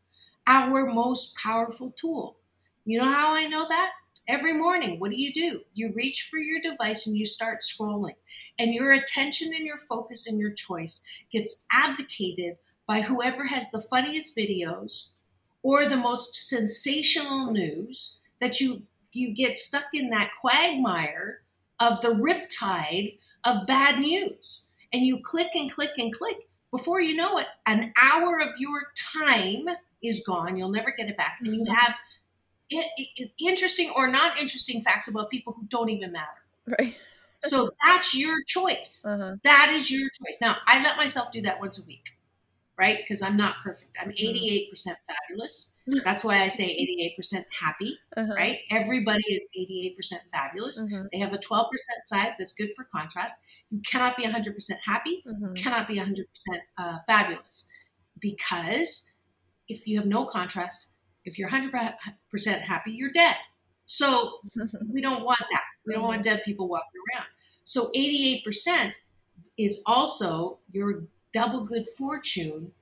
our 0.46 0.86
most 0.86 1.36
powerful 1.36 1.92
tool. 1.96 2.36
You 2.84 2.98
know 2.98 3.12
how 3.12 3.34
I 3.34 3.46
know 3.46 3.66
that? 3.68 3.92
Every 4.28 4.52
morning, 4.52 4.98
what 4.98 5.12
do 5.12 5.20
you 5.20 5.32
do? 5.32 5.60
You 5.74 5.92
reach 5.94 6.26
for 6.28 6.38
your 6.38 6.60
device 6.60 7.06
and 7.06 7.16
you 7.16 7.24
start 7.24 7.60
scrolling. 7.60 8.16
And 8.58 8.74
your 8.74 8.92
attention 8.92 9.52
and 9.54 9.64
your 9.64 9.78
focus 9.78 10.26
and 10.26 10.38
your 10.38 10.50
choice 10.50 11.04
gets 11.32 11.64
abdicated 11.72 12.56
by 12.88 13.02
whoever 13.02 13.44
has 13.46 13.70
the 13.70 13.80
funniest 13.80 14.36
videos 14.36 15.10
or 15.66 15.84
the 15.84 15.96
most 15.96 16.48
sensational 16.48 17.50
news 17.50 18.18
that 18.40 18.60
you 18.60 18.82
you 19.12 19.34
get 19.34 19.58
stuck 19.58 19.86
in 19.92 20.10
that 20.10 20.30
quagmire 20.40 21.40
of 21.80 22.00
the 22.02 22.10
riptide 22.10 23.18
of 23.44 23.66
bad 23.66 23.98
news. 23.98 24.68
And 24.92 25.02
you 25.02 25.18
click 25.20 25.48
and 25.56 25.68
click 25.68 25.90
and 25.98 26.12
click. 26.12 26.36
Before 26.70 27.00
you 27.00 27.16
know 27.16 27.38
it, 27.38 27.48
an 27.66 27.92
hour 28.00 28.38
of 28.38 28.50
your 28.58 28.92
time 28.94 29.66
is 30.04 30.22
gone. 30.24 30.56
You'll 30.56 30.70
never 30.70 30.94
get 30.96 31.08
it 31.10 31.16
back. 31.16 31.38
And 31.40 31.52
you 31.52 31.64
mm-hmm. 31.64 31.72
have 31.72 31.98
interesting 33.40 33.90
or 33.96 34.08
not 34.08 34.38
interesting 34.38 34.82
facts 34.82 35.08
about 35.08 35.30
people 35.30 35.52
who 35.54 35.66
don't 35.66 35.88
even 35.88 36.12
matter. 36.12 36.78
Right. 36.78 36.94
so 37.42 37.70
that's 37.84 38.14
your 38.14 38.36
choice. 38.46 39.04
Uh-huh. 39.04 39.36
That 39.42 39.72
is 39.74 39.90
your 39.90 40.08
choice. 40.10 40.38
Now, 40.40 40.58
I 40.68 40.80
let 40.84 40.96
myself 40.96 41.32
do 41.32 41.42
that 41.42 41.58
once 41.58 41.76
a 41.76 41.84
week, 41.86 42.15
right? 42.78 42.98
Because 42.98 43.22
I'm 43.22 43.36
not 43.36 43.56
perfect. 43.64 43.96
I'm 44.00 44.10
88% 44.10 44.70
mm-hmm. 44.70 44.90
fabulous. 45.08 45.72
That's 46.04 46.24
why 46.24 46.42
I 46.42 46.48
say 46.48 47.14
88% 47.18 47.44
happy, 47.60 47.98
uh-huh. 48.16 48.34
right? 48.36 48.58
Everybody 48.70 49.22
is 49.28 49.48
88% 49.56 50.18
fabulous. 50.32 50.80
Uh-huh. 50.80 51.04
They 51.12 51.18
have 51.18 51.32
a 51.32 51.38
12% 51.38 51.68
side 52.04 52.34
that's 52.38 52.54
good 52.54 52.70
for 52.76 52.88
contrast. 52.94 53.34
You 53.70 53.80
cannot 53.86 54.16
be 54.16 54.24
100% 54.24 54.54
happy, 54.84 55.22
you 55.24 55.52
cannot 55.56 55.88
be 55.88 55.96
100% 55.96 56.24
uh, 56.78 56.98
fabulous 57.06 57.68
because 58.20 59.16
if 59.68 59.86
you 59.86 59.98
have 59.98 60.06
no 60.06 60.24
contrast, 60.24 60.88
if 61.24 61.38
you're 61.38 61.50
100% 61.50 61.94
happy, 62.60 62.92
you're 62.92 63.12
dead. 63.12 63.36
So 63.86 64.38
we 64.92 65.00
don't 65.00 65.24
want 65.24 65.40
that. 65.50 65.64
We 65.86 65.94
don't 65.94 66.04
want 66.04 66.22
dead 66.22 66.42
people 66.44 66.68
walking 66.68 67.00
around. 67.14 67.26
So 67.64 67.90
88% 67.96 68.92
is 69.58 69.82
also 69.86 70.58
your 70.70 71.04
double 71.36 71.66
good 71.66 71.86
fortune 71.86 72.72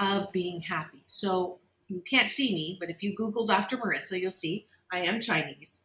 of 0.00 0.32
being 0.32 0.62
happy. 0.62 1.04
So 1.06 1.60
you 1.86 2.02
can't 2.10 2.28
see 2.28 2.52
me, 2.52 2.76
but 2.80 2.90
if 2.90 3.04
you 3.04 3.14
Google 3.14 3.46
Dr. 3.46 3.76
Marissa, 3.76 4.20
you'll 4.20 4.32
see 4.32 4.66
I 4.90 4.98
am 4.98 5.20
Chinese. 5.20 5.82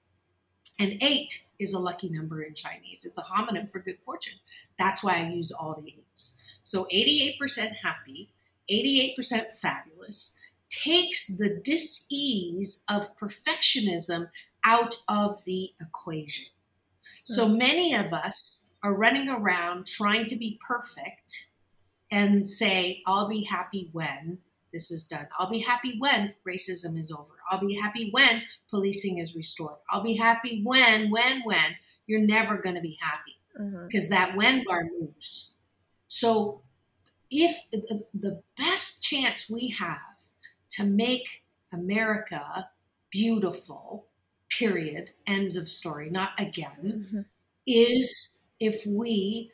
And 0.80 0.98
eight 1.02 1.46
is 1.60 1.76
a 1.76 1.80
lucky 1.80 2.10
number 2.10 2.42
in 2.42 2.56
Chinese. 2.56 3.06
It's 3.06 3.20
a 3.20 3.22
homonym 3.22 3.70
for 3.72 3.78
good 3.80 4.00
fortune. 4.00 4.40
That's 4.80 5.04
why 5.04 5.18
I 5.18 5.30
use 5.30 5.52
all 5.52 5.76
the 5.76 5.88
eights. 5.88 6.42
So 6.64 6.86
88% 6.86 7.76
happy, 7.84 8.32
88% 8.72 9.52
fabulous, 9.52 10.36
takes 10.72 11.28
the 11.28 11.50
dis-ease 11.64 12.86
of 12.90 13.16
perfectionism 13.20 14.30
out 14.64 14.96
of 15.08 15.46
the 15.46 15.74
equation. 15.80 16.48
So 17.24 17.48
hmm. 17.48 17.58
many 17.58 17.94
of 17.94 18.14
us 18.14 18.66
are 18.82 18.94
running 18.94 19.30
around 19.30 19.86
trying 19.86 20.26
to 20.28 20.36
be 20.36 20.60
perfect 20.66 21.49
and 22.12 22.50
say, 22.50 23.02
I'll 23.06 23.28
be 23.28 23.44
happy 23.44 23.90
when 23.92 24.40
this 24.72 24.92
is 24.92 25.06
done. 25.06 25.28
I'll 25.38 25.50
be 25.50 25.60
happy 25.60 25.98
when 26.00 26.34
racism 26.48 27.00
is 27.00 27.12
over. 27.12 27.40
I'll 27.50 27.66
be 27.66 27.76
happy 27.76 28.10
when 28.12 28.44
policing 28.70 29.18
is 29.18 29.36
restored. 29.36 29.78
I'll 29.90 30.04
be 30.04 30.16
happy 30.16 30.62
when, 30.64 31.10
when, 31.10 31.42
when. 31.44 31.76
You're 32.08 32.22
never 32.22 32.58
going 32.58 32.76
to 32.76 32.82
be 32.82 32.98
happy 33.02 33.40
because 33.54 34.06
mm-hmm. 34.06 34.14
that 34.14 34.36
when 34.36 34.64
bar 34.64 34.84
moves. 35.00 35.52
So 36.08 36.62
if 37.30 37.66
the 37.72 38.42
best 38.58 39.04
chance 39.04 39.50
we 39.50 39.70
have 39.70 39.98
to 40.72 40.84
make 40.84 41.44
America 41.72 42.70
beautiful, 43.12 44.08
period, 44.50 45.12
end 45.28 45.56
of 45.56 45.70
story, 45.70 46.10
not 46.10 46.32
again, 46.40 47.04
mm-hmm. 47.06 47.22
is 47.66 48.40
if 48.60 48.86
we 48.86 49.52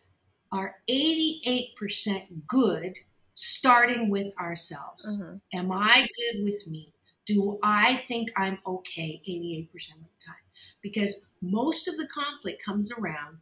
are 0.56 0.76
88% 0.90 2.48
good, 2.48 2.98
starting 3.34 4.10
with 4.10 4.34
ourselves. 4.40 5.22
Mm-hmm. 5.22 5.60
Am 5.60 5.72
I 5.72 6.08
good 6.18 6.44
with 6.44 6.66
me? 6.68 6.94
Do 7.26 7.60
I 7.62 8.04
think 8.08 8.32
I'm 8.38 8.60
okay 8.66 9.22
88% 9.28 9.66
of 9.66 10.04
the 10.04 10.26
time? 10.26 10.36
Because 10.82 11.28
most 11.42 11.88
of 11.88 11.98
the 11.98 12.08
conflict 12.08 12.64
comes 12.64 12.92
around 12.92 13.40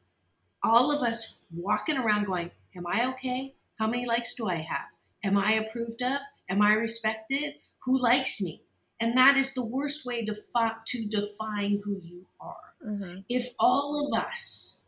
all 0.63 0.91
of 0.91 1.01
us 1.01 1.37
walking 1.53 1.97
around 1.97 2.25
going, 2.25 2.49
Am 2.75 2.87
I 2.87 3.07
okay? 3.09 3.53
How 3.77 3.87
many 3.87 4.05
likes 4.05 4.33
do 4.33 4.47
I 4.47 4.55
have? 4.55 4.85
Am 5.23 5.37
I 5.37 5.53
approved 5.53 6.01
of? 6.01 6.19
Am 6.49 6.61
I 6.61 6.73
respected? 6.73 7.55
Who 7.85 7.99
likes 7.99 8.41
me? 8.41 8.63
And 8.99 9.17
that 9.17 9.37
is 9.37 9.53
the 9.53 9.65
worst 9.65 10.05
way 10.05 10.25
to, 10.25 10.33
fi- 10.33 10.75
to 10.87 11.05
define 11.05 11.81
who 11.83 11.99
you 12.01 12.25
are. 12.39 12.55
Mm-hmm. 12.87 13.19
If 13.29 13.53
all 13.59 14.07
of 14.07 14.19
us 14.19 14.82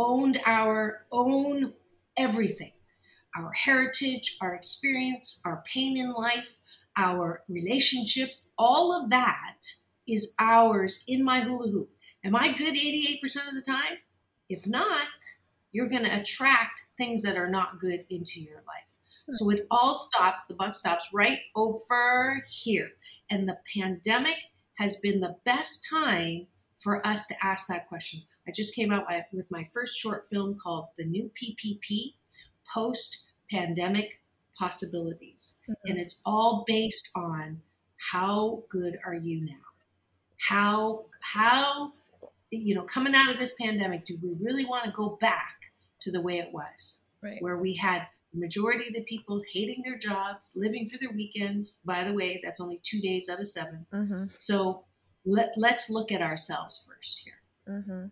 owned 0.00 0.40
our 0.46 1.06
own 1.12 1.74
everything, 2.16 2.72
our 3.36 3.52
heritage, 3.52 4.36
our 4.40 4.54
experience, 4.54 5.40
our 5.44 5.62
pain 5.72 5.96
in 5.96 6.12
life, 6.12 6.58
our 6.96 7.42
relationships, 7.48 8.52
all 8.58 8.92
of 8.92 9.10
that 9.10 9.58
is 10.08 10.34
ours 10.38 11.04
in 11.06 11.24
my 11.24 11.40
hula 11.40 11.70
hoop. 11.70 11.90
Am 12.24 12.34
I 12.34 12.52
good 12.52 12.74
88% 12.74 13.48
of 13.48 13.54
the 13.54 13.62
time? 13.62 13.98
If 14.48 14.66
not, 14.66 15.06
you're 15.72 15.88
going 15.88 16.04
to 16.04 16.20
attract 16.20 16.82
things 16.98 17.22
that 17.22 17.36
are 17.36 17.48
not 17.48 17.78
good 17.78 18.04
into 18.10 18.40
your 18.40 18.56
life. 18.56 18.90
Hmm. 19.26 19.32
So 19.32 19.50
it 19.50 19.66
all 19.70 19.94
stops, 19.94 20.46
the 20.46 20.54
buck 20.54 20.74
stops 20.74 21.06
right 21.12 21.38
over 21.54 22.42
here. 22.48 22.90
And 23.30 23.48
the 23.48 23.58
pandemic 23.74 24.36
has 24.78 24.96
been 24.96 25.20
the 25.20 25.36
best 25.44 25.88
time 25.88 26.48
for 26.76 27.06
us 27.06 27.26
to 27.28 27.34
ask 27.44 27.68
that 27.68 27.88
question. 27.88 28.22
I 28.50 28.52
just 28.52 28.74
came 28.74 28.90
out 28.90 29.06
with 29.32 29.48
my 29.48 29.62
first 29.62 29.96
short 29.96 30.26
film 30.28 30.56
called 30.60 30.86
The 30.98 31.04
New 31.04 31.30
PPP 31.40 32.14
Post 32.74 33.28
Pandemic 33.48 34.22
Possibilities. 34.58 35.58
Mm-hmm. 35.70 35.88
And 35.88 36.00
it's 36.00 36.20
all 36.26 36.64
based 36.66 37.10
on 37.14 37.60
how 38.10 38.64
good 38.68 38.98
are 39.06 39.14
you 39.14 39.46
now? 39.46 39.52
How, 40.48 41.04
how, 41.20 41.92
you 42.50 42.74
know, 42.74 42.82
coming 42.82 43.14
out 43.14 43.30
of 43.30 43.38
this 43.38 43.54
pandemic, 43.54 44.04
do 44.04 44.18
we 44.20 44.34
really 44.44 44.64
want 44.64 44.84
to 44.84 44.90
go 44.90 45.16
back 45.20 45.54
to 46.00 46.10
the 46.10 46.20
way 46.20 46.40
it 46.40 46.52
was? 46.52 47.02
Right. 47.22 47.40
Where 47.40 47.58
we 47.58 47.76
had 47.76 48.08
the 48.34 48.40
majority 48.40 48.88
of 48.88 48.94
the 48.94 49.04
people 49.04 49.40
hating 49.52 49.84
their 49.84 49.96
jobs, 49.96 50.54
living 50.56 50.88
for 50.88 50.98
their 50.98 51.12
weekends. 51.12 51.78
By 51.84 52.02
the 52.02 52.14
way, 52.14 52.40
that's 52.42 52.60
only 52.60 52.80
two 52.82 53.00
days 53.00 53.28
out 53.28 53.38
of 53.38 53.46
7 53.46 53.86
mm-hmm. 53.94 54.24
So 54.38 54.86
let, 55.24 55.52
let's 55.56 55.88
look 55.88 56.10
at 56.10 56.20
ourselves 56.20 56.84
first 56.84 57.20
here. 57.24 57.76
Mm-hmm. 57.76 58.06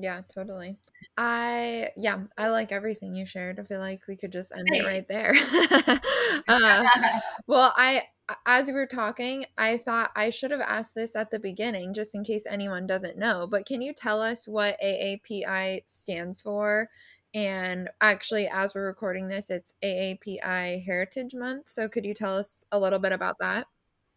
Yeah, 0.00 0.22
totally. 0.32 0.76
I 1.16 1.90
yeah, 1.96 2.20
I 2.38 2.48
like 2.48 2.70
everything 2.70 3.14
you 3.14 3.26
shared. 3.26 3.58
I 3.58 3.64
feel 3.64 3.80
like 3.80 4.02
we 4.06 4.16
could 4.16 4.30
just 4.30 4.52
end 4.56 4.68
it 4.70 4.86
right 4.86 5.06
there. 5.08 5.34
uh, 6.48 6.84
well, 7.48 7.74
I 7.76 8.04
as 8.46 8.68
we 8.68 8.74
were 8.74 8.86
talking, 8.86 9.46
I 9.56 9.78
thought 9.78 10.12
I 10.14 10.30
should 10.30 10.52
have 10.52 10.60
asked 10.60 10.94
this 10.94 11.16
at 11.16 11.32
the 11.32 11.40
beginning 11.40 11.94
just 11.94 12.14
in 12.14 12.22
case 12.22 12.46
anyone 12.46 12.86
doesn't 12.86 13.18
know. 13.18 13.48
But 13.50 13.66
can 13.66 13.82
you 13.82 13.92
tell 13.92 14.22
us 14.22 14.46
what 14.46 14.80
AAPI 14.80 15.82
stands 15.86 16.40
for? 16.40 16.88
And 17.34 17.90
actually, 18.00 18.48
as 18.48 18.74
we're 18.74 18.86
recording 18.86 19.26
this, 19.26 19.50
it's 19.50 19.74
AAPI 19.82 20.84
Heritage 20.84 21.34
Month. 21.34 21.70
So 21.70 21.88
could 21.88 22.04
you 22.04 22.14
tell 22.14 22.36
us 22.36 22.64
a 22.70 22.78
little 22.78 22.98
bit 23.00 23.12
about 23.12 23.36
that? 23.40 23.66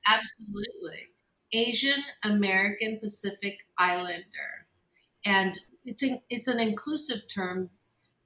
Absolutely. 0.07 1.07
Asian 1.53 2.03
American 2.23 2.99
Pacific 2.99 3.65
Islander. 3.77 4.67
And 5.25 5.57
it's, 5.85 6.03
a, 6.03 6.21
it's 6.29 6.47
an 6.47 6.59
inclusive 6.59 7.27
term 7.27 7.69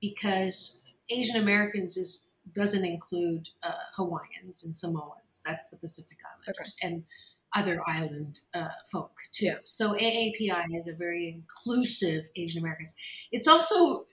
because 0.02 0.86
Asian 1.10 1.42
Americans 1.42 1.98
is 1.98 2.28
doesn't 2.54 2.86
include 2.86 3.50
uh, 3.64 3.74
Hawaiians 3.96 4.64
and 4.64 4.76
Samoans. 4.76 5.42
That's 5.46 5.70
the 5.70 5.78
Pacific 5.78 6.18
Islanders 6.24 6.76
okay. 6.80 6.88
and 6.88 7.04
other 7.56 7.82
island 7.88 8.42
uh, 8.54 8.70
folk 8.92 9.14
too. 9.32 9.46
Yeah. 9.46 9.56
So 9.64 9.94
AAPI 9.94 10.66
is 10.76 10.88
a 10.88 10.94
very 10.94 11.30
inclusive 11.30 12.26
Asian 12.36 12.62
Americans. 12.62 12.96
It's 13.32 13.48
also, 13.48 14.06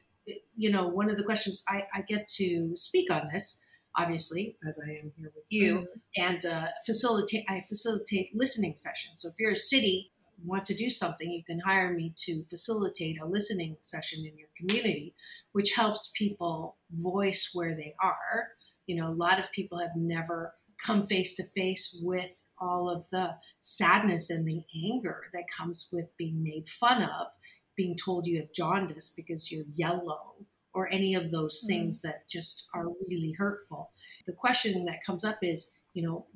you 0.56 0.70
know, 0.70 0.86
one 0.86 1.10
of 1.10 1.16
the 1.16 1.24
questions 1.24 1.64
I, 1.68 1.86
I 1.92 2.02
get 2.02 2.28
to 2.36 2.76
speak 2.76 3.12
on 3.12 3.28
this, 3.32 3.60
obviously, 3.96 4.56
as 4.66 4.78
I 4.78 4.90
am 4.90 5.12
here 5.18 5.32
with 5.34 5.44
you, 5.48 5.78
mm-hmm. 5.78 6.22
and 6.22 6.46
uh, 6.46 6.68
facilitate. 6.86 7.44
I 7.48 7.62
facilitate 7.68 8.30
listening 8.34 8.76
sessions. 8.76 9.22
So 9.22 9.28
if 9.28 9.34
you're 9.38 9.52
a 9.52 9.56
city 9.56 10.11
want 10.44 10.66
to 10.66 10.74
do 10.74 10.90
something, 10.90 11.30
you 11.30 11.44
can 11.44 11.60
hire 11.60 11.92
me 11.92 12.12
to 12.24 12.42
facilitate 12.44 13.20
a 13.20 13.26
listening 13.26 13.76
session 13.80 14.20
in 14.20 14.38
your 14.38 14.48
community, 14.56 15.14
which 15.52 15.72
helps 15.74 16.12
people 16.14 16.76
voice 16.90 17.50
where 17.52 17.74
they 17.74 17.94
are. 18.00 18.48
You 18.86 18.96
know, 18.96 19.08
a 19.08 19.14
lot 19.14 19.38
of 19.38 19.52
people 19.52 19.78
have 19.78 19.96
never 19.96 20.54
come 20.78 21.04
face 21.04 21.36
to 21.36 21.44
face 21.44 21.98
with 22.02 22.42
all 22.58 22.90
of 22.90 23.08
the 23.10 23.36
sadness 23.60 24.30
and 24.30 24.46
the 24.46 24.64
anger 24.84 25.24
that 25.32 25.44
comes 25.56 25.88
with 25.92 26.16
being 26.16 26.42
made 26.42 26.68
fun 26.68 27.02
of, 27.02 27.28
being 27.76 27.96
told 27.96 28.26
you 28.26 28.38
have 28.38 28.52
jaundice 28.52 29.12
because 29.16 29.50
you're 29.50 29.64
yellow, 29.74 30.34
or 30.74 30.92
any 30.92 31.14
of 31.14 31.30
those 31.30 31.60
mm-hmm. 31.60 31.68
things 31.68 31.98
mm-hmm. 31.98 32.08
that 32.08 32.28
just 32.28 32.68
are 32.74 32.88
really 33.08 33.34
hurtful. 33.36 33.90
The 34.26 34.32
question 34.32 34.84
that 34.86 35.04
comes 35.04 35.24
up 35.24 35.38
is, 35.42 35.72
you 35.94 36.02
know, 36.02 36.26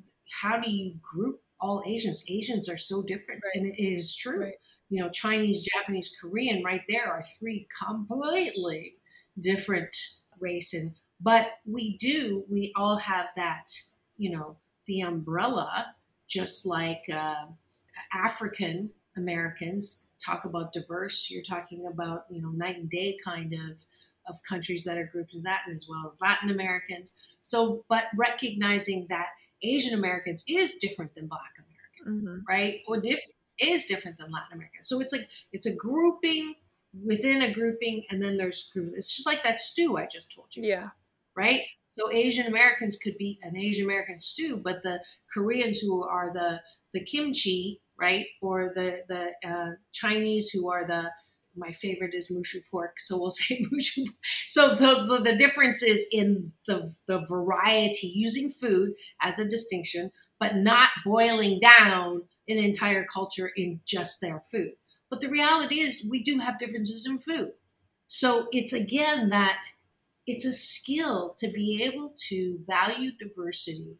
how 0.41 0.59
do 0.59 0.69
you 0.69 0.95
group 1.01 1.41
all 1.59 1.83
Asians. 1.85 2.23
Asians 2.29 2.69
are 2.69 2.77
so 2.77 3.03
different, 3.03 3.41
right. 3.45 3.61
and 3.63 3.75
it 3.75 3.83
is 3.83 4.15
true. 4.15 4.41
Right. 4.41 4.53
You 4.89 5.01
know, 5.01 5.09
Chinese, 5.09 5.67
Japanese, 5.73 6.15
Korean, 6.21 6.63
right 6.63 6.83
there 6.87 7.07
are 7.07 7.23
three 7.39 7.67
completely 7.83 8.95
different 9.39 9.95
race, 10.39 10.73
and 10.73 10.93
but 11.19 11.47
we 11.65 11.97
do. 11.97 12.45
We 12.49 12.71
all 12.75 12.97
have 12.97 13.27
that. 13.35 13.71
You 14.17 14.31
know, 14.31 14.57
the 14.87 15.01
umbrella, 15.01 15.95
just 16.27 16.65
like 16.65 17.03
uh, 17.11 17.45
African 18.13 18.91
Americans 19.15 20.07
talk 20.23 20.45
about 20.45 20.73
diverse. 20.73 21.29
You're 21.29 21.43
talking 21.43 21.85
about 21.85 22.25
you 22.29 22.41
know 22.41 22.49
night 22.49 22.77
and 22.77 22.89
day 22.89 23.17
kind 23.23 23.53
of 23.53 23.85
of 24.27 24.43
countries 24.43 24.83
that 24.83 24.97
are 24.97 25.09
grouped 25.11 25.33
in 25.33 25.43
that, 25.43 25.61
as 25.71 25.87
well 25.89 26.05
as 26.07 26.19
Latin 26.21 26.49
Americans. 26.49 27.13
So, 27.41 27.85
but 27.89 28.05
recognizing 28.15 29.07
that 29.09 29.27
Asian 29.63 29.97
Americans 29.97 30.43
is 30.47 30.75
different 30.75 31.15
than 31.15 31.27
Black 31.27 31.53
American, 31.57 32.27
mm-hmm. 32.27 32.39
right? 32.47 32.81
Or 32.87 32.99
diff- 32.99 33.33
is 33.59 33.85
different 33.85 34.17
than 34.17 34.31
Latin 34.31 34.53
American. 34.53 34.81
So 34.81 34.99
it's 34.99 35.11
like 35.11 35.27
it's 35.51 35.65
a 35.65 35.75
grouping 35.75 36.55
within 37.05 37.41
a 37.41 37.51
grouping, 37.51 38.03
and 38.09 38.21
then 38.21 38.37
there's. 38.37 38.71
It's 38.75 39.15
just 39.15 39.27
like 39.27 39.43
that 39.43 39.59
stew 39.59 39.97
I 39.97 40.07
just 40.07 40.33
told 40.33 40.55
you. 40.55 40.63
Yeah. 40.63 40.77
About, 40.77 40.91
right. 41.35 41.61
So 41.89 42.11
Asian 42.11 42.45
Americans 42.45 42.97
could 42.97 43.17
be 43.17 43.39
an 43.41 43.57
Asian 43.57 43.85
American 43.85 44.19
stew, 44.19 44.61
but 44.63 44.83
the 44.83 44.99
Koreans 45.33 45.79
who 45.79 46.03
are 46.03 46.31
the 46.33 46.61
the 46.93 47.03
kimchi, 47.03 47.81
right, 47.99 48.27
or 48.41 48.71
the 48.75 49.03
the 49.07 49.31
uh, 49.47 49.71
Chinese 49.91 50.49
who 50.49 50.69
are 50.69 50.85
the 50.85 51.11
my 51.57 51.71
favorite 51.71 52.13
is 52.13 52.31
moo 52.31 52.43
shu 52.43 52.61
pork, 52.71 52.99
so 52.99 53.17
we'll 53.17 53.31
say 53.31 53.65
moo 53.69 53.79
shu. 53.79 54.05
So 54.47 54.75
the, 54.75 55.05
the, 55.07 55.31
the 55.31 55.37
difference 55.37 55.83
is 55.83 56.07
in 56.11 56.53
the, 56.65 56.89
the 57.07 57.19
variety, 57.19 58.07
using 58.07 58.49
food 58.49 58.93
as 59.21 59.39
a 59.39 59.49
distinction, 59.49 60.11
but 60.39 60.55
not 60.55 60.89
boiling 61.05 61.59
down 61.59 62.23
an 62.47 62.57
entire 62.57 63.05
culture 63.05 63.51
in 63.55 63.81
just 63.85 64.21
their 64.21 64.41
food. 64.51 64.73
But 65.09 65.21
the 65.21 65.29
reality 65.29 65.79
is, 65.79 66.05
we 66.07 66.21
do 66.21 66.39
have 66.39 66.59
differences 66.59 67.05
in 67.05 67.19
food. 67.19 67.53
So 68.07 68.47
it's 68.51 68.73
again 68.73 69.29
that 69.29 69.61
it's 70.25 70.45
a 70.45 70.53
skill 70.53 71.35
to 71.39 71.49
be 71.49 71.83
able 71.83 72.13
to 72.29 72.59
value 72.67 73.11
diversity 73.17 73.97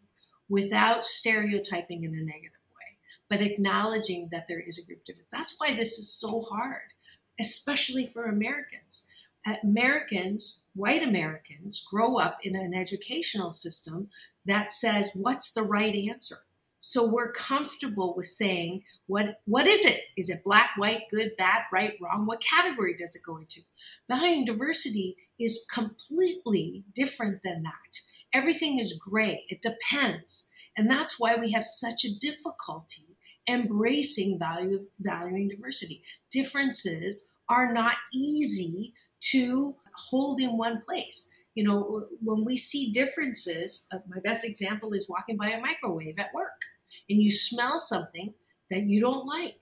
without 0.49 1.05
stereotyping 1.05 2.03
in 2.03 2.11
a 2.11 2.23
negative 2.23 2.51
way, 2.75 2.97
but 3.29 3.41
acknowledging 3.41 4.29
that 4.31 4.47
there 4.47 4.59
is 4.59 4.77
a 4.77 4.85
group 4.85 5.05
difference. 5.05 5.29
That's 5.31 5.55
why 5.57 5.73
this 5.75 5.97
is 5.97 6.11
so 6.11 6.41
hard 6.41 6.93
especially 7.39 8.08
for 8.08 8.26
Americans. 8.26 9.08
Uh, 9.45 9.56
Americans, 9.63 10.63
white 10.76 11.04
Americans, 11.04 11.86
grow 11.89 12.17
up 12.17 12.38
in 12.43 12.56
an 12.56 12.73
educational 12.73 13.52
system 13.52 14.10
that 14.45 14.71
says 14.71 15.12
what's 15.13 15.54
the 15.54 15.63
right 15.63 15.95
answer. 15.95 16.39
So 16.80 17.06
we're 17.08 17.32
comfortable 17.32 18.13
with 18.15 18.28
saying 18.28 18.84
what 19.08 19.41
what 19.45 19.67
is 19.67 19.86
it? 19.86 20.02
Is 20.15 20.30
it 20.30 20.43
black, 20.43 20.71
white, 20.78 21.04
good, 21.12 21.32
bad, 21.38 21.63
right, 21.71 21.93
wrong? 22.02 22.26
What 22.26 22.41
category 22.41 22.95
does 22.95 23.15
it 23.15 23.23
go 23.26 23.38
into? 23.38 23.62
Valuing 24.10 24.45
diversity 24.45 25.17
is 25.39 25.65
completely 25.71 26.84
different 26.93 27.41
than 27.43 27.63
that. 27.63 28.00
Everything 28.34 28.80
is 28.80 29.00
gray. 29.00 29.43
It 29.50 29.62
depends. 29.62 30.52
And 30.78 30.89
that's 30.89 31.19
why 31.19 31.36
we 31.36 31.52
have 31.52 31.63
such 31.63 32.06
a 32.06 32.15
difficulty 32.19 33.16
embracing 33.47 34.39
value 34.39 34.75
of 34.75 34.81
valuing 34.99 35.47
diversity. 35.49 36.03
Differences 36.31 37.29
are 37.49 37.71
not 37.71 37.95
easy 38.13 38.93
to 39.19 39.75
hold 39.93 40.39
in 40.39 40.57
one 40.57 40.81
place. 40.86 41.31
You 41.55 41.63
know, 41.63 42.05
when 42.23 42.45
we 42.45 42.57
see 42.57 42.91
differences, 42.91 43.88
uh, 43.91 43.97
my 44.07 44.19
best 44.23 44.45
example 44.45 44.93
is 44.93 45.10
walking 45.10 45.38
by 45.38 45.49
a 45.49 45.62
microwave 45.62 46.19
at 46.19 46.33
work 46.33 46.62
and 47.10 47.21
you 47.21 47.31
smell 47.31 47.79
something 47.79 48.33
that 48.69 48.83
you 48.83 49.01
don't 49.01 49.25
like. 49.25 49.60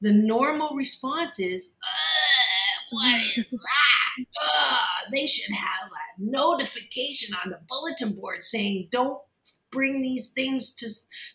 The 0.00 0.12
normal 0.12 0.76
response 0.76 1.40
is, 1.40 1.74
what 2.90 3.20
is 3.36 3.46
that? 3.50 4.24
Ugh, 4.42 4.86
they 5.12 5.26
should 5.26 5.54
have 5.54 5.88
a 5.90 6.20
notification 6.22 7.36
on 7.44 7.50
the 7.50 7.60
bulletin 7.68 8.14
board 8.14 8.42
saying, 8.42 8.88
don't 8.90 9.20
bring 9.70 10.02
these 10.02 10.30
things 10.30 10.74
to 10.76 10.88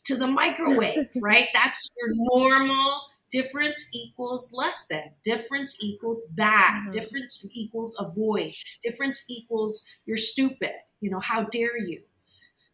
to 0.06 0.17
the 0.17 0.28
microwave, 0.28 1.10
right? 1.22 1.48
That's 1.54 1.88
your 1.98 2.10
normal 2.13 3.02
difference 3.34 3.89
equals 3.93 4.54
less 4.54 4.86
than 4.86 5.10
difference 5.24 5.76
equals 5.82 6.22
bad 6.30 6.82
mm-hmm. 6.82 6.91
difference 6.91 7.45
equals 7.51 7.97
avoid 7.99 8.53
difference 8.84 9.26
equals 9.28 9.84
you're 10.05 10.16
stupid 10.16 10.70
you 11.01 11.10
know 11.10 11.20
how 11.20 11.41
dare 11.41 11.76
you 11.80 11.99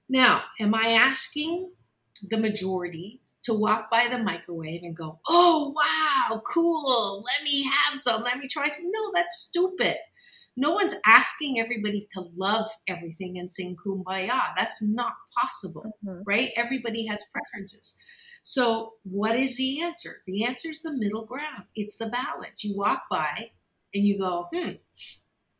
now 0.09 0.43
am 0.59 0.75
i 0.75 0.89
asking 0.89 1.71
the 2.29 2.37
majority 2.37 3.21
to 3.41 3.53
walk 3.53 3.89
by 3.89 4.09
the 4.09 4.17
microwave 4.17 4.83
and 4.83 4.97
go 4.97 5.17
oh 5.29 5.73
wow 5.73 6.41
cool 6.45 7.23
let 7.25 7.41
me 7.45 7.63
have 7.63 7.97
some 7.97 8.21
let 8.23 8.37
me 8.37 8.45
try 8.45 8.67
some 8.67 8.91
no 8.91 9.11
that's 9.13 9.39
stupid 9.39 9.95
no 10.59 10.73
one's 10.73 10.95
asking 11.05 11.57
everybody 11.57 12.05
to 12.11 12.25
love 12.35 12.69
everything 12.85 13.39
and 13.39 13.49
sing 13.49 13.77
kumbaya. 13.77 14.53
That's 14.57 14.83
not 14.83 15.13
possible, 15.37 15.97
mm-hmm. 16.05 16.21
right? 16.25 16.51
Everybody 16.57 17.07
has 17.07 17.23
preferences. 17.31 17.97
So, 18.43 18.95
what 19.03 19.37
is 19.37 19.55
the 19.55 19.81
answer? 19.81 20.21
The 20.27 20.43
answer 20.43 20.69
is 20.69 20.81
the 20.81 20.91
middle 20.91 21.25
ground. 21.25 21.63
It's 21.75 21.97
the 21.97 22.07
balance. 22.07 22.63
You 22.65 22.75
walk 22.75 23.03
by 23.09 23.51
and 23.93 24.05
you 24.05 24.19
go, 24.19 24.49
hmm, 24.53 24.71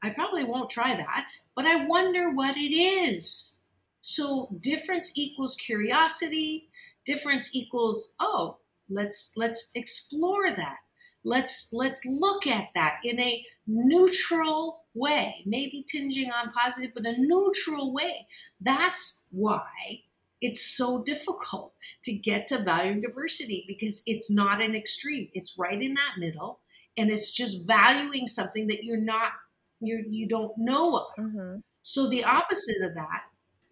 I 0.03 0.09
probably 0.09 0.43
won't 0.43 0.69
try 0.69 0.95
that, 0.95 1.27
but 1.55 1.65
I 1.65 1.85
wonder 1.85 2.31
what 2.31 2.57
it 2.57 2.73
is. 2.73 3.57
So, 4.01 4.49
difference 4.59 5.13
equals 5.15 5.55
curiosity. 5.55 6.69
Difference 7.05 7.55
equals, 7.55 8.13
oh, 8.19 8.57
let's 8.89 9.33
let's 9.37 9.71
explore 9.73 10.51
that. 10.51 10.77
let's 11.23 11.69
let's 11.73 12.05
look 12.05 12.47
at 12.47 12.67
that 12.75 12.99
in 13.03 13.19
a 13.19 13.43
neutral 13.67 14.78
way 14.93 15.43
maybe 15.45 15.85
tinging 15.87 16.31
on 16.31 16.51
positive 16.51 16.91
but 16.93 17.05
a 17.05 17.15
neutral 17.17 17.93
way. 17.93 18.27
That's 18.59 19.25
why 19.31 20.03
it's 20.41 20.61
so 20.61 21.03
difficult 21.03 21.73
to 22.03 22.13
get 22.13 22.47
to 22.47 22.59
valuing 22.59 23.01
diversity 23.01 23.65
because 23.67 24.01
it's 24.05 24.31
not 24.31 24.61
an 24.61 24.75
extreme. 24.75 25.29
It's 25.33 25.57
right 25.57 25.81
in 25.81 25.93
that 25.95 26.15
middle 26.17 26.59
and 26.97 27.09
it's 27.09 27.31
just 27.31 27.65
valuing 27.65 28.27
something 28.27 28.67
that 28.67 28.83
you're 28.83 28.97
not 28.97 29.33
you 29.81 30.03
you 30.09 30.27
don't 30.27 30.57
know 30.57 30.95
about 30.95 31.17
Mm-hmm. 31.17 31.59
so 31.81 32.09
the 32.09 32.23
opposite 32.23 32.81
of 32.81 32.93
that 32.95 33.23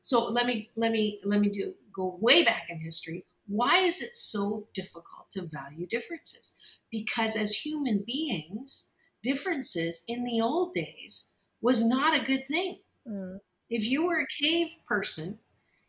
so 0.01 0.23
let 0.25 0.45
me 0.45 0.69
let 0.77 0.91
me 0.93 1.19
let 1.25 1.41
me 1.41 1.49
do 1.49 1.73
go 1.91 2.17
way 2.21 2.43
back 2.43 2.67
in 2.69 2.79
history. 2.79 3.25
Why 3.47 3.79
is 3.79 4.01
it 4.01 4.15
so 4.15 4.67
difficult 4.73 5.31
to 5.31 5.41
value 5.41 5.87
differences? 5.87 6.57
Because 6.89 7.35
as 7.35 7.65
human 7.65 8.03
beings 8.05 8.93
differences 9.23 10.03
in 10.07 10.23
the 10.23 10.41
old 10.41 10.73
days 10.73 11.33
was 11.61 11.83
not 11.85 12.17
a 12.19 12.23
good 12.25 12.45
thing 12.47 12.79
Mm. 13.07 13.39
if 13.69 13.85
you 13.85 14.05
were 14.05 14.19
a 14.19 14.27
cave 14.43 14.69
person 14.85 15.39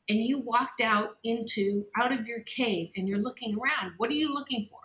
and 0.08 0.18
you 0.20 0.38
walked 0.40 0.80
out 0.80 1.18
into 1.24 1.86
out 1.96 2.12
of 2.12 2.26
your 2.26 2.40
cave 2.42 2.90
and 2.96 3.08
you're 3.08 3.18
looking 3.18 3.58
around 3.58 3.94
what 3.98 4.10
are 4.10 4.14
you 4.14 4.32
looking 4.32 4.66
for 4.70 4.80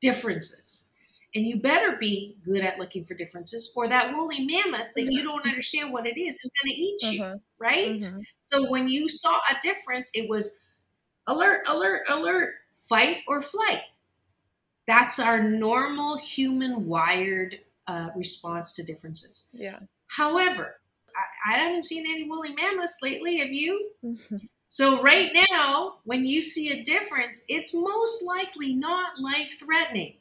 differences 0.00 0.92
and 1.34 1.46
you 1.46 1.56
better 1.60 1.96
be 1.96 2.36
good 2.44 2.62
at 2.64 2.78
looking 2.78 3.04
for 3.04 3.14
differences 3.14 3.72
or 3.76 3.88
that 3.88 4.14
woolly 4.14 4.46
mammoth 4.46 4.88
that 4.96 5.10
you 5.12 5.22
don't 5.22 5.46
understand 5.46 5.92
what 5.92 6.06
it 6.06 6.18
is 6.18 6.36
is 6.36 6.50
going 6.62 6.74
to 6.74 6.80
eat 6.82 7.02
you 7.12 7.20
Mhm. 7.22 7.40
right 7.58 7.96
Mhm. 7.98 8.26
so 8.40 8.70
when 8.70 8.88
you 8.88 9.08
saw 9.08 9.38
a 9.50 9.56
difference 9.62 10.10
it 10.14 10.28
was 10.28 10.60
alert 11.26 11.66
alert 11.68 12.02
alert 12.08 12.54
fight 12.74 13.22
or 13.28 13.42
flight 13.42 13.82
that's 14.86 15.18
our 15.18 15.42
normal 15.42 16.16
human 16.16 16.86
wired 16.86 17.60
uh, 17.88 18.10
response 18.16 18.74
to 18.74 18.82
differences 18.84 19.48
Yeah. 19.52 19.80
however 20.08 20.80
I, 21.46 21.54
I 21.54 21.58
haven't 21.58 21.84
seen 21.84 22.04
any 22.06 22.28
woolly 22.28 22.52
mammoths 22.54 22.98
lately 23.02 23.38
have 23.38 23.52
you 23.52 23.90
Mhm. 24.04 24.48
so 24.68 25.00
right 25.00 25.30
now, 25.50 25.98
when 26.04 26.26
you 26.26 26.42
see 26.42 26.70
a 26.72 26.82
difference, 26.82 27.44
it's 27.48 27.72
most 27.72 28.24
likely 28.24 28.74
not 28.74 29.18
life 29.20 29.58
threatening, 29.60 30.18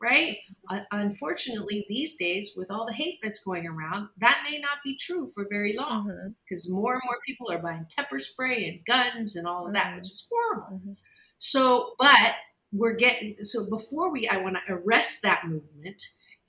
right? 0.00 0.38
Uh, 0.70 0.80
unfortunately, 0.92 1.84
these 1.88 2.16
days, 2.16 2.52
with 2.56 2.70
all 2.70 2.86
the 2.86 2.92
hate 2.94 3.18
that's 3.22 3.42
going 3.44 3.66
around, 3.66 4.08
that 4.18 4.46
may 4.48 4.58
not 4.58 4.78
be 4.84 4.96
true 4.96 5.28
for 5.28 5.44
very 5.50 5.74
long 5.76 6.34
because 6.44 6.70
more 6.70 6.94
and 6.94 7.02
more 7.04 7.18
people 7.26 7.50
are 7.50 7.58
buying 7.58 7.86
pepper 7.96 8.20
spray 8.20 8.68
and 8.68 8.84
guns 8.86 9.36
and 9.36 9.46
all 9.46 9.66
of 9.66 9.74
that, 9.74 9.92
Mhm. 9.92 9.96
which 9.96 10.08
is 10.10 10.26
horrible. 10.30 10.80
Mhm. 10.86 10.96
So, 11.38 11.94
but 11.98 12.36
we're 12.72 12.94
getting 12.94 13.42
so 13.42 13.68
before 13.68 14.10
we, 14.10 14.28
I 14.28 14.36
want 14.38 14.56
to 14.56 14.72
arrest 14.72 15.22
that 15.22 15.46
movement 15.46 16.00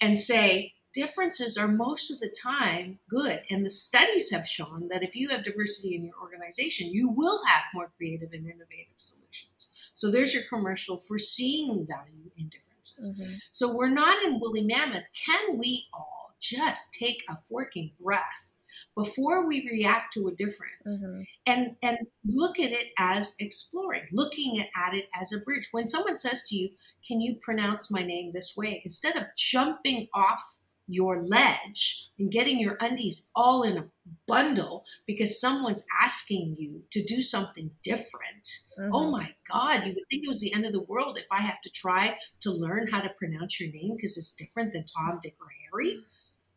and 0.01 0.17
say 0.17 0.73
differences 0.93 1.57
are 1.57 1.67
most 1.67 2.11
of 2.11 2.19
the 2.19 2.29
time 2.29 2.99
good. 3.07 3.41
And 3.49 3.65
the 3.65 3.69
studies 3.69 4.31
have 4.31 4.47
shown 4.47 4.89
that 4.89 5.03
if 5.03 5.15
you 5.15 5.29
have 5.29 5.43
diversity 5.43 5.95
in 5.95 6.03
your 6.03 6.15
organization, 6.21 6.91
you 6.91 7.09
will 7.09 7.39
have 7.45 7.63
more 7.73 7.91
creative 7.97 8.33
and 8.33 8.45
innovative 8.45 8.97
solutions. 8.97 9.71
So 9.93 10.11
there's 10.11 10.33
your 10.33 10.43
commercial 10.43 10.97
for 10.97 11.17
seeing 11.17 11.85
value 11.85 12.31
in 12.37 12.49
differences. 12.49 13.15
Mhm. 13.15 13.39
So 13.51 13.73
we're 13.73 13.89
not 13.89 14.23
in 14.23 14.39
woolly 14.39 14.63
mammoth. 14.63 15.05
Can 15.13 15.57
we 15.57 15.87
all 15.93 16.33
just 16.39 16.93
take 16.93 17.23
a 17.29 17.37
forking 17.37 17.91
breath 17.99 18.50
before 18.95 19.47
we 19.47 19.67
react 19.69 20.13
to 20.13 20.27
a 20.27 20.35
difference? 20.35 21.03
Mhm. 21.03 21.25
and 21.45 21.75
and 21.81 21.97
look 22.25 22.59
at 22.59 22.71
it 22.71 22.87
as 22.97 23.35
exploring 23.39 24.07
looking 24.11 24.59
at, 24.59 24.67
at 24.75 24.93
it 24.95 25.09
as 25.19 25.31
a 25.33 25.39
bridge 25.39 25.67
when 25.71 25.87
someone 25.87 26.17
says 26.17 26.43
to 26.47 26.55
you 26.55 26.69
can 27.07 27.19
you 27.21 27.35
pronounce 27.35 27.89
my 27.91 28.03
name 28.03 28.31
this 28.33 28.55
way 28.57 28.81
instead 28.83 29.15
of 29.15 29.25
jumping 29.37 30.07
off 30.13 30.57
your 30.87 31.23
ledge 31.25 32.09
and 32.19 32.31
getting 32.31 32.59
your 32.59 32.75
undies 32.81 33.31
all 33.35 33.63
in 33.63 33.77
a 33.77 33.87
bundle 34.27 34.83
because 35.07 35.39
someone's 35.39 35.85
asking 36.01 36.55
you 36.59 36.83
to 36.91 37.01
do 37.03 37.21
something 37.21 37.71
different 37.83 38.47
oh 38.77 39.05
Mhm. 39.07 39.11
my 39.11 39.35
god 39.49 39.85
you 39.87 39.93
would 39.93 40.03
think 40.09 40.23
it 40.25 40.27
was 40.27 40.41
the 40.41 40.53
end 40.53 40.65
of 40.65 40.73
the 40.73 40.83
world 40.83 41.17
if 41.17 41.27
i 41.31 41.39
have 41.41 41.61
to 41.61 41.69
try 41.69 42.17
to 42.41 42.51
learn 42.51 42.87
how 42.91 42.99
to 43.01 43.09
pronounce 43.17 43.59
your 43.59 43.71
name 43.71 43.95
because 43.95 44.17
it's 44.17 44.33
different 44.33 44.73
than 44.73 44.83
tom 44.85 45.19
dick 45.21 45.35
or 45.39 45.47
harry 45.71 46.03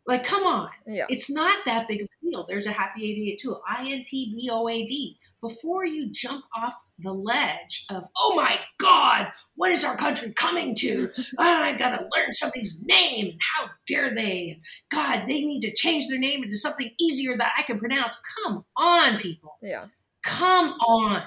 like 0.06 0.24
come 0.24 0.44
on 0.44 0.70
Yeah. 0.86 1.06
it's 1.08 1.30
not 1.30 1.64
that 1.64 1.88
big 1.88 2.02
of 2.02 2.08
a 2.08 2.26
deal. 2.30 2.44
There's 2.46 2.66
a 2.66 2.72
happy 2.72 3.04
88 3.10 3.38
too. 3.40 3.56
I 3.66 3.86
N 3.90 4.02
T 4.04 4.34
B 4.34 4.48
O 4.50 4.68
A 4.68 4.84
D. 4.86 5.18
Before 5.40 5.84
you 5.84 6.08
jump 6.10 6.42
off 6.56 6.74
the 6.98 7.12
ledge 7.12 7.84
of, 7.90 8.04
oh 8.16 8.34
my 8.34 8.58
God, 8.78 9.26
what 9.56 9.70
is 9.70 9.84
our 9.84 9.94
country 9.94 10.32
coming 10.32 10.74
to? 10.76 11.10
I 11.38 11.74
gotta 11.76 12.08
learn 12.16 12.32
somebody's 12.32 12.82
name 12.82 13.26
and 13.32 13.40
how 13.40 13.68
dare 13.86 14.14
they? 14.14 14.60
God, 14.90 15.24
they 15.28 15.44
need 15.44 15.60
to 15.60 15.72
change 15.74 16.08
their 16.08 16.18
name 16.18 16.42
into 16.44 16.56
something 16.56 16.90
easier 16.98 17.36
that 17.36 17.52
I 17.58 17.62
can 17.62 17.78
pronounce. 17.78 18.18
Come 18.42 18.64
on, 18.78 19.18
people. 19.18 19.58
Yeah. 19.60 19.86
Come 20.22 20.70
on. 20.80 21.24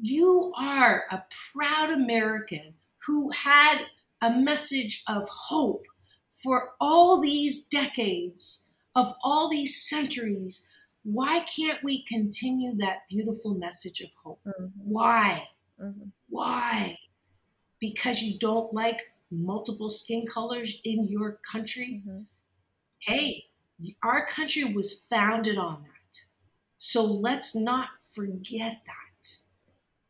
You 0.00 0.52
are 0.58 1.04
a 1.10 1.22
proud 1.54 1.90
American 1.90 2.72
who 3.06 3.30
had 3.32 3.84
a 4.22 4.30
message 4.30 5.02
of 5.06 5.28
hope 5.28 5.84
for 6.30 6.74
all 6.80 7.20
these 7.20 7.66
decades, 7.66 8.70
of 8.94 9.14
all 9.22 9.48
these 9.50 9.76
centuries. 9.82 10.68
Why 11.02 11.40
can't 11.40 11.82
we 11.82 12.02
continue 12.04 12.74
that 12.76 13.08
beautiful 13.08 13.54
message 13.54 14.00
of 14.00 14.14
hope? 14.14 14.40
Mhm. 14.44 14.72
Why? 14.76 15.50
Mhm. 15.80 16.12
Why? 16.28 16.98
Because 17.80 18.22
you 18.22 18.38
don't 18.38 18.72
like 18.74 19.14
multiple 19.30 19.90
skin 19.90 20.26
colors 20.26 20.80
in 20.84 21.08
your 21.08 21.34
country? 21.52 22.02
Mhm. 22.06 22.26
hey, 23.00 23.48
our 24.02 24.26
country 24.26 24.64
was 24.64 25.04
founded 25.10 25.56
on 25.58 25.82
that. 25.84 26.20
So 26.78 27.04
let's 27.04 27.56
not 27.56 28.04
forget 28.04 28.82
that. 28.86 29.42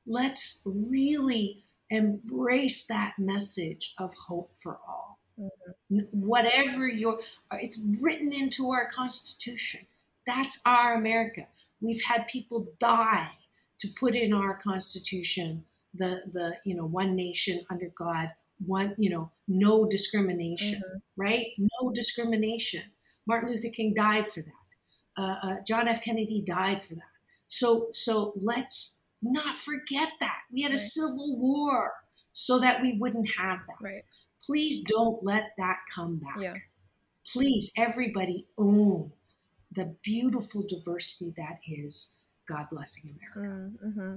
Let's 0.06 0.62
really 0.66 1.64
embrace 1.90 2.86
that 2.88 3.18
message 3.18 3.94
of 3.98 4.14
hope 4.14 4.50
for 4.58 4.80
all. 4.88 5.19
N- 5.90 6.08
Whatever 6.12 6.86
your, 6.88 7.20
it's 7.52 7.82
written 8.00 8.32
into 8.32 8.70
our 8.70 8.88
Constitution. 8.90 9.86
That's 10.26 10.60
our 10.64 10.94
America. 10.94 11.46
We've 11.80 12.02
had 12.02 12.28
people 12.28 12.68
die 12.78 13.30
to 13.78 13.88
put 13.88 14.14
in 14.14 14.32
our 14.32 14.54
Constitution 14.54 15.64
the 15.94 16.22
the 16.32 16.56
you 16.64 16.76
know 16.76 16.84
one 16.84 17.16
nation 17.16 17.66
under 17.70 17.88
God, 17.88 18.30
one 18.64 18.94
you 18.98 19.10
know 19.10 19.30
no 19.48 19.86
discrimination 19.86 20.82
Mhm. 20.86 21.00
right? 21.16 21.46
No 21.58 21.90
discrimination. 21.90 22.82
Martin 23.26 23.50
Luther 23.50 23.70
King 23.70 23.94
died 23.94 24.28
for 24.28 24.42
that. 24.42 24.52
Uh, 25.20 25.36
uh, 25.42 25.56
John 25.66 25.88
F. 25.88 26.02
Kennedy 26.02 26.40
died 26.46 26.82
for 26.82 26.94
that. 26.94 27.02
So, 27.48 27.88
so 27.92 28.32
let's 28.36 29.02
not 29.22 29.56
forget 29.56 30.12
that 30.20 30.42
we 30.52 30.62
had 30.62 30.72
a 30.72 30.78
civil 30.78 31.36
war 31.36 31.92
so 32.32 32.58
that 32.60 32.80
we 32.80 32.92
wouldn't 32.96 33.28
have 33.36 33.66
that. 33.66 33.76
Right. 33.82 34.04
Please 34.44 34.82
don't 34.84 35.22
let 35.22 35.52
that 35.58 35.78
come 35.92 36.18
back. 36.18 36.36
Yeah. 36.38 36.54
Please, 37.32 37.72
everybody, 37.76 38.46
own 38.58 39.12
the 39.72 39.94
beautiful 40.02 40.64
diversity 40.68 41.32
that 41.36 41.58
is 41.68 42.16
God 42.48 42.66
blessing 42.70 43.16
America. 43.34 43.72
Mm-hmm. 43.84 44.16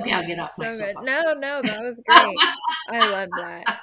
Okay. 0.00 0.12
I'll 0.12 0.26
get 0.26 0.38
off 0.38 0.54
So 0.54 0.62
my 0.64 0.70
good. 0.70 0.94
No, 1.02 1.34
no, 1.34 1.62
that 1.62 1.82
was 1.82 2.00
great. 2.06 2.36
I 2.88 3.10
love 3.10 3.28
that. 3.36 3.81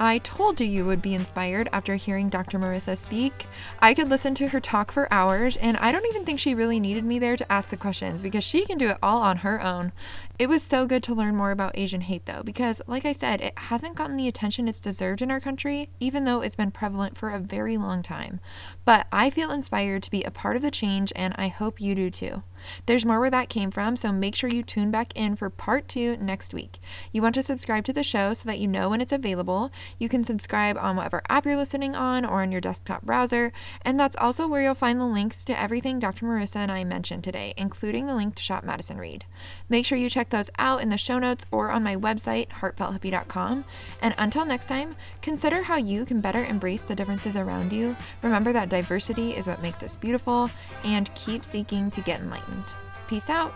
I 0.00 0.18
told 0.18 0.60
you 0.60 0.66
you 0.66 0.84
would 0.84 1.02
be 1.02 1.16
inspired 1.16 1.68
after 1.72 1.96
hearing 1.96 2.28
Dr. 2.28 2.56
Marissa 2.56 2.96
speak. 2.96 3.46
I 3.80 3.94
could 3.94 4.08
listen 4.08 4.32
to 4.36 4.48
her 4.48 4.60
talk 4.60 4.92
for 4.92 5.12
hours, 5.12 5.56
and 5.56 5.76
I 5.76 5.90
don't 5.90 6.06
even 6.06 6.24
think 6.24 6.38
she 6.38 6.54
really 6.54 6.78
needed 6.78 7.04
me 7.04 7.18
there 7.18 7.36
to 7.36 7.52
ask 7.52 7.70
the 7.70 7.76
questions 7.76 8.22
because 8.22 8.44
she 8.44 8.64
can 8.64 8.78
do 8.78 8.90
it 8.90 8.98
all 9.02 9.20
on 9.20 9.38
her 9.38 9.60
own. 9.60 9.90
It 10.38 10.48
was 10.48 10.62
so 10.62 10.86
good 10.86 11.02
to 11.02 11.14
learn 11.14 11.34
more 11.34 11.50
about 11.50 11.76
Asian 11.76 12.02
hate, 12.02 12.26
though, 12.26 12.42
because, 12.44 12.80
like 12.86 13.04
I 13.04 13.10
said, 13.10 13.40
it 13.40 13.58
hasn't 13.58 13.96
gotten 13.96 14.16
the 14.16 14.28
attention 14.28 14.68
it's 14.68 14.78
deserved 14.78 15.20
in 15.20 15.32
our 15.32 15.40
country, 15.40 15.90
even 15.98 16.24
though 16.24 16.42
it's 16.42 16.54
been 16.54 16.70
prevalent 16.70 17.16
for 17.16 17.30
a 17.30 17.40
very 17.40 17.76
long 17.76 18.04
time. 18.04 18.38
But 18.84 19.08
I 19.10 19.30
feel 19.30 19.50
inspired 19.50 20.04
to 20.04 20.12
be 20.12 20.22
a 20.22 20.30
part 20.30 20.54
of 20.54 20.62
the 20.62 20.70
change, 20.70 21.12
and 21.16 21.34
I 21.36 21.48
hope 21.48 21.80
you 21.80 21.96
do 21.96 22.08
too. 22.08 22.44
There's 22.86 23.04
more 23.04 23.20
where 23.20 23.30
that 23.30 23.48
came 23.48 23.70
from, 23.70 23.96
so 23.96 24.12
make 24.12 24.34
sure 24.34 24.50
you 24.50 24.62
tune 24.62 24.90
back 24.90 25.12
in 25.16 25.36
for 25.36 25.50
part 25.50 25.88
two 25.88 26.16
next 26.16 26.54
week. 26.54 26.78
You 27.12 27.22
want 27.22 27.34
to 27.36 27.42
subscribe 27.42 27.84
to 27.84 27.92
the 27.92 28.02
show 28.02 28.34
so 28.34 28.48
that 28.48 28.58
you 28.58 28.68
know 28.68 28.90
when 28.90 29.00
it's 29.00 29.12
available. 29.12 29.70
You 29.98 30.08
can 30.08 30.24
subscribe 30.24 30.76
on 30.76 30.96
whatever 30.96 31.22
app 31.28 31.46
you're 31.46 31.56
listening 31.56 31.94
on 31.94 32.24
or 32.24 32.42
on 32.42 32.52
your 32.52 32.60
desktop 32.60 33.02
browser, 33.02 33.52
and 33.82 33.98
that's 33.98 34.16
also 34.16 34.46
where 34.46 34.62
you'll 34.62 34.74
find 34.74 35.00
the 35.00 35.04
links 35.04 35.44
to 35.44 35.58
everything 35.60 35.98
Dr. 35.98 36.26
Marissa 36.26 36.56
and 36.56 36.72
I 36.72 36.84
mentioned 36.84 37.24
today, 37.24 37.54
including 37.56 38.06
the 38.06 38.14
link 38.14 38.34
to 38.36 38.42
shop 38.42 38.64
Madison 38.64 38.98
Reed. 38.98 39.24
Make 39.68 39.84
sure 39.84 39.98
you 39.98 40.10
check 40.10 40.27
check 40.28 40.38
those 40.38 40.50
out 40.58 40.82
in 40.82 40.90
the 40.90 40.98
show 40.98 41.18
notes 41.18 41.46
or 41.50 41.70
on 41.70 41.82
my 41.82 41.96
website, 41.96 42.48
heartfelthippie.com. 42.48 43.64
And 44.02 44.14
until 44.18 44.44
next 44.44 44.66
time, 44.66 44.94
consider 45.22 45.62
how 45.62 45.76
you 45.76 46.04
can 46.04 46.20
better 46.20 46.44
embrace 46.44 46.84
the 46.84 46.94
differences 46.94 47.36
around 47.36 47.72
you. 47.72 47.96
Remember 48.22 48.52
that 48.52 48.68
diversity 48.68 49.34
is 49.34 49.46
what 49.46 49.62
makes 49.62 49.82
us 49.82 49.96
beautiful, 49.96 50.50
and 50.84 51.12
keep 51.14 51.44
seeking 51.44 51.90
to 51.92 52.00
get 52.00 52.20
enlightened. 52.20 52.66
Peace 53.08 53.30
out. 53.30 53.54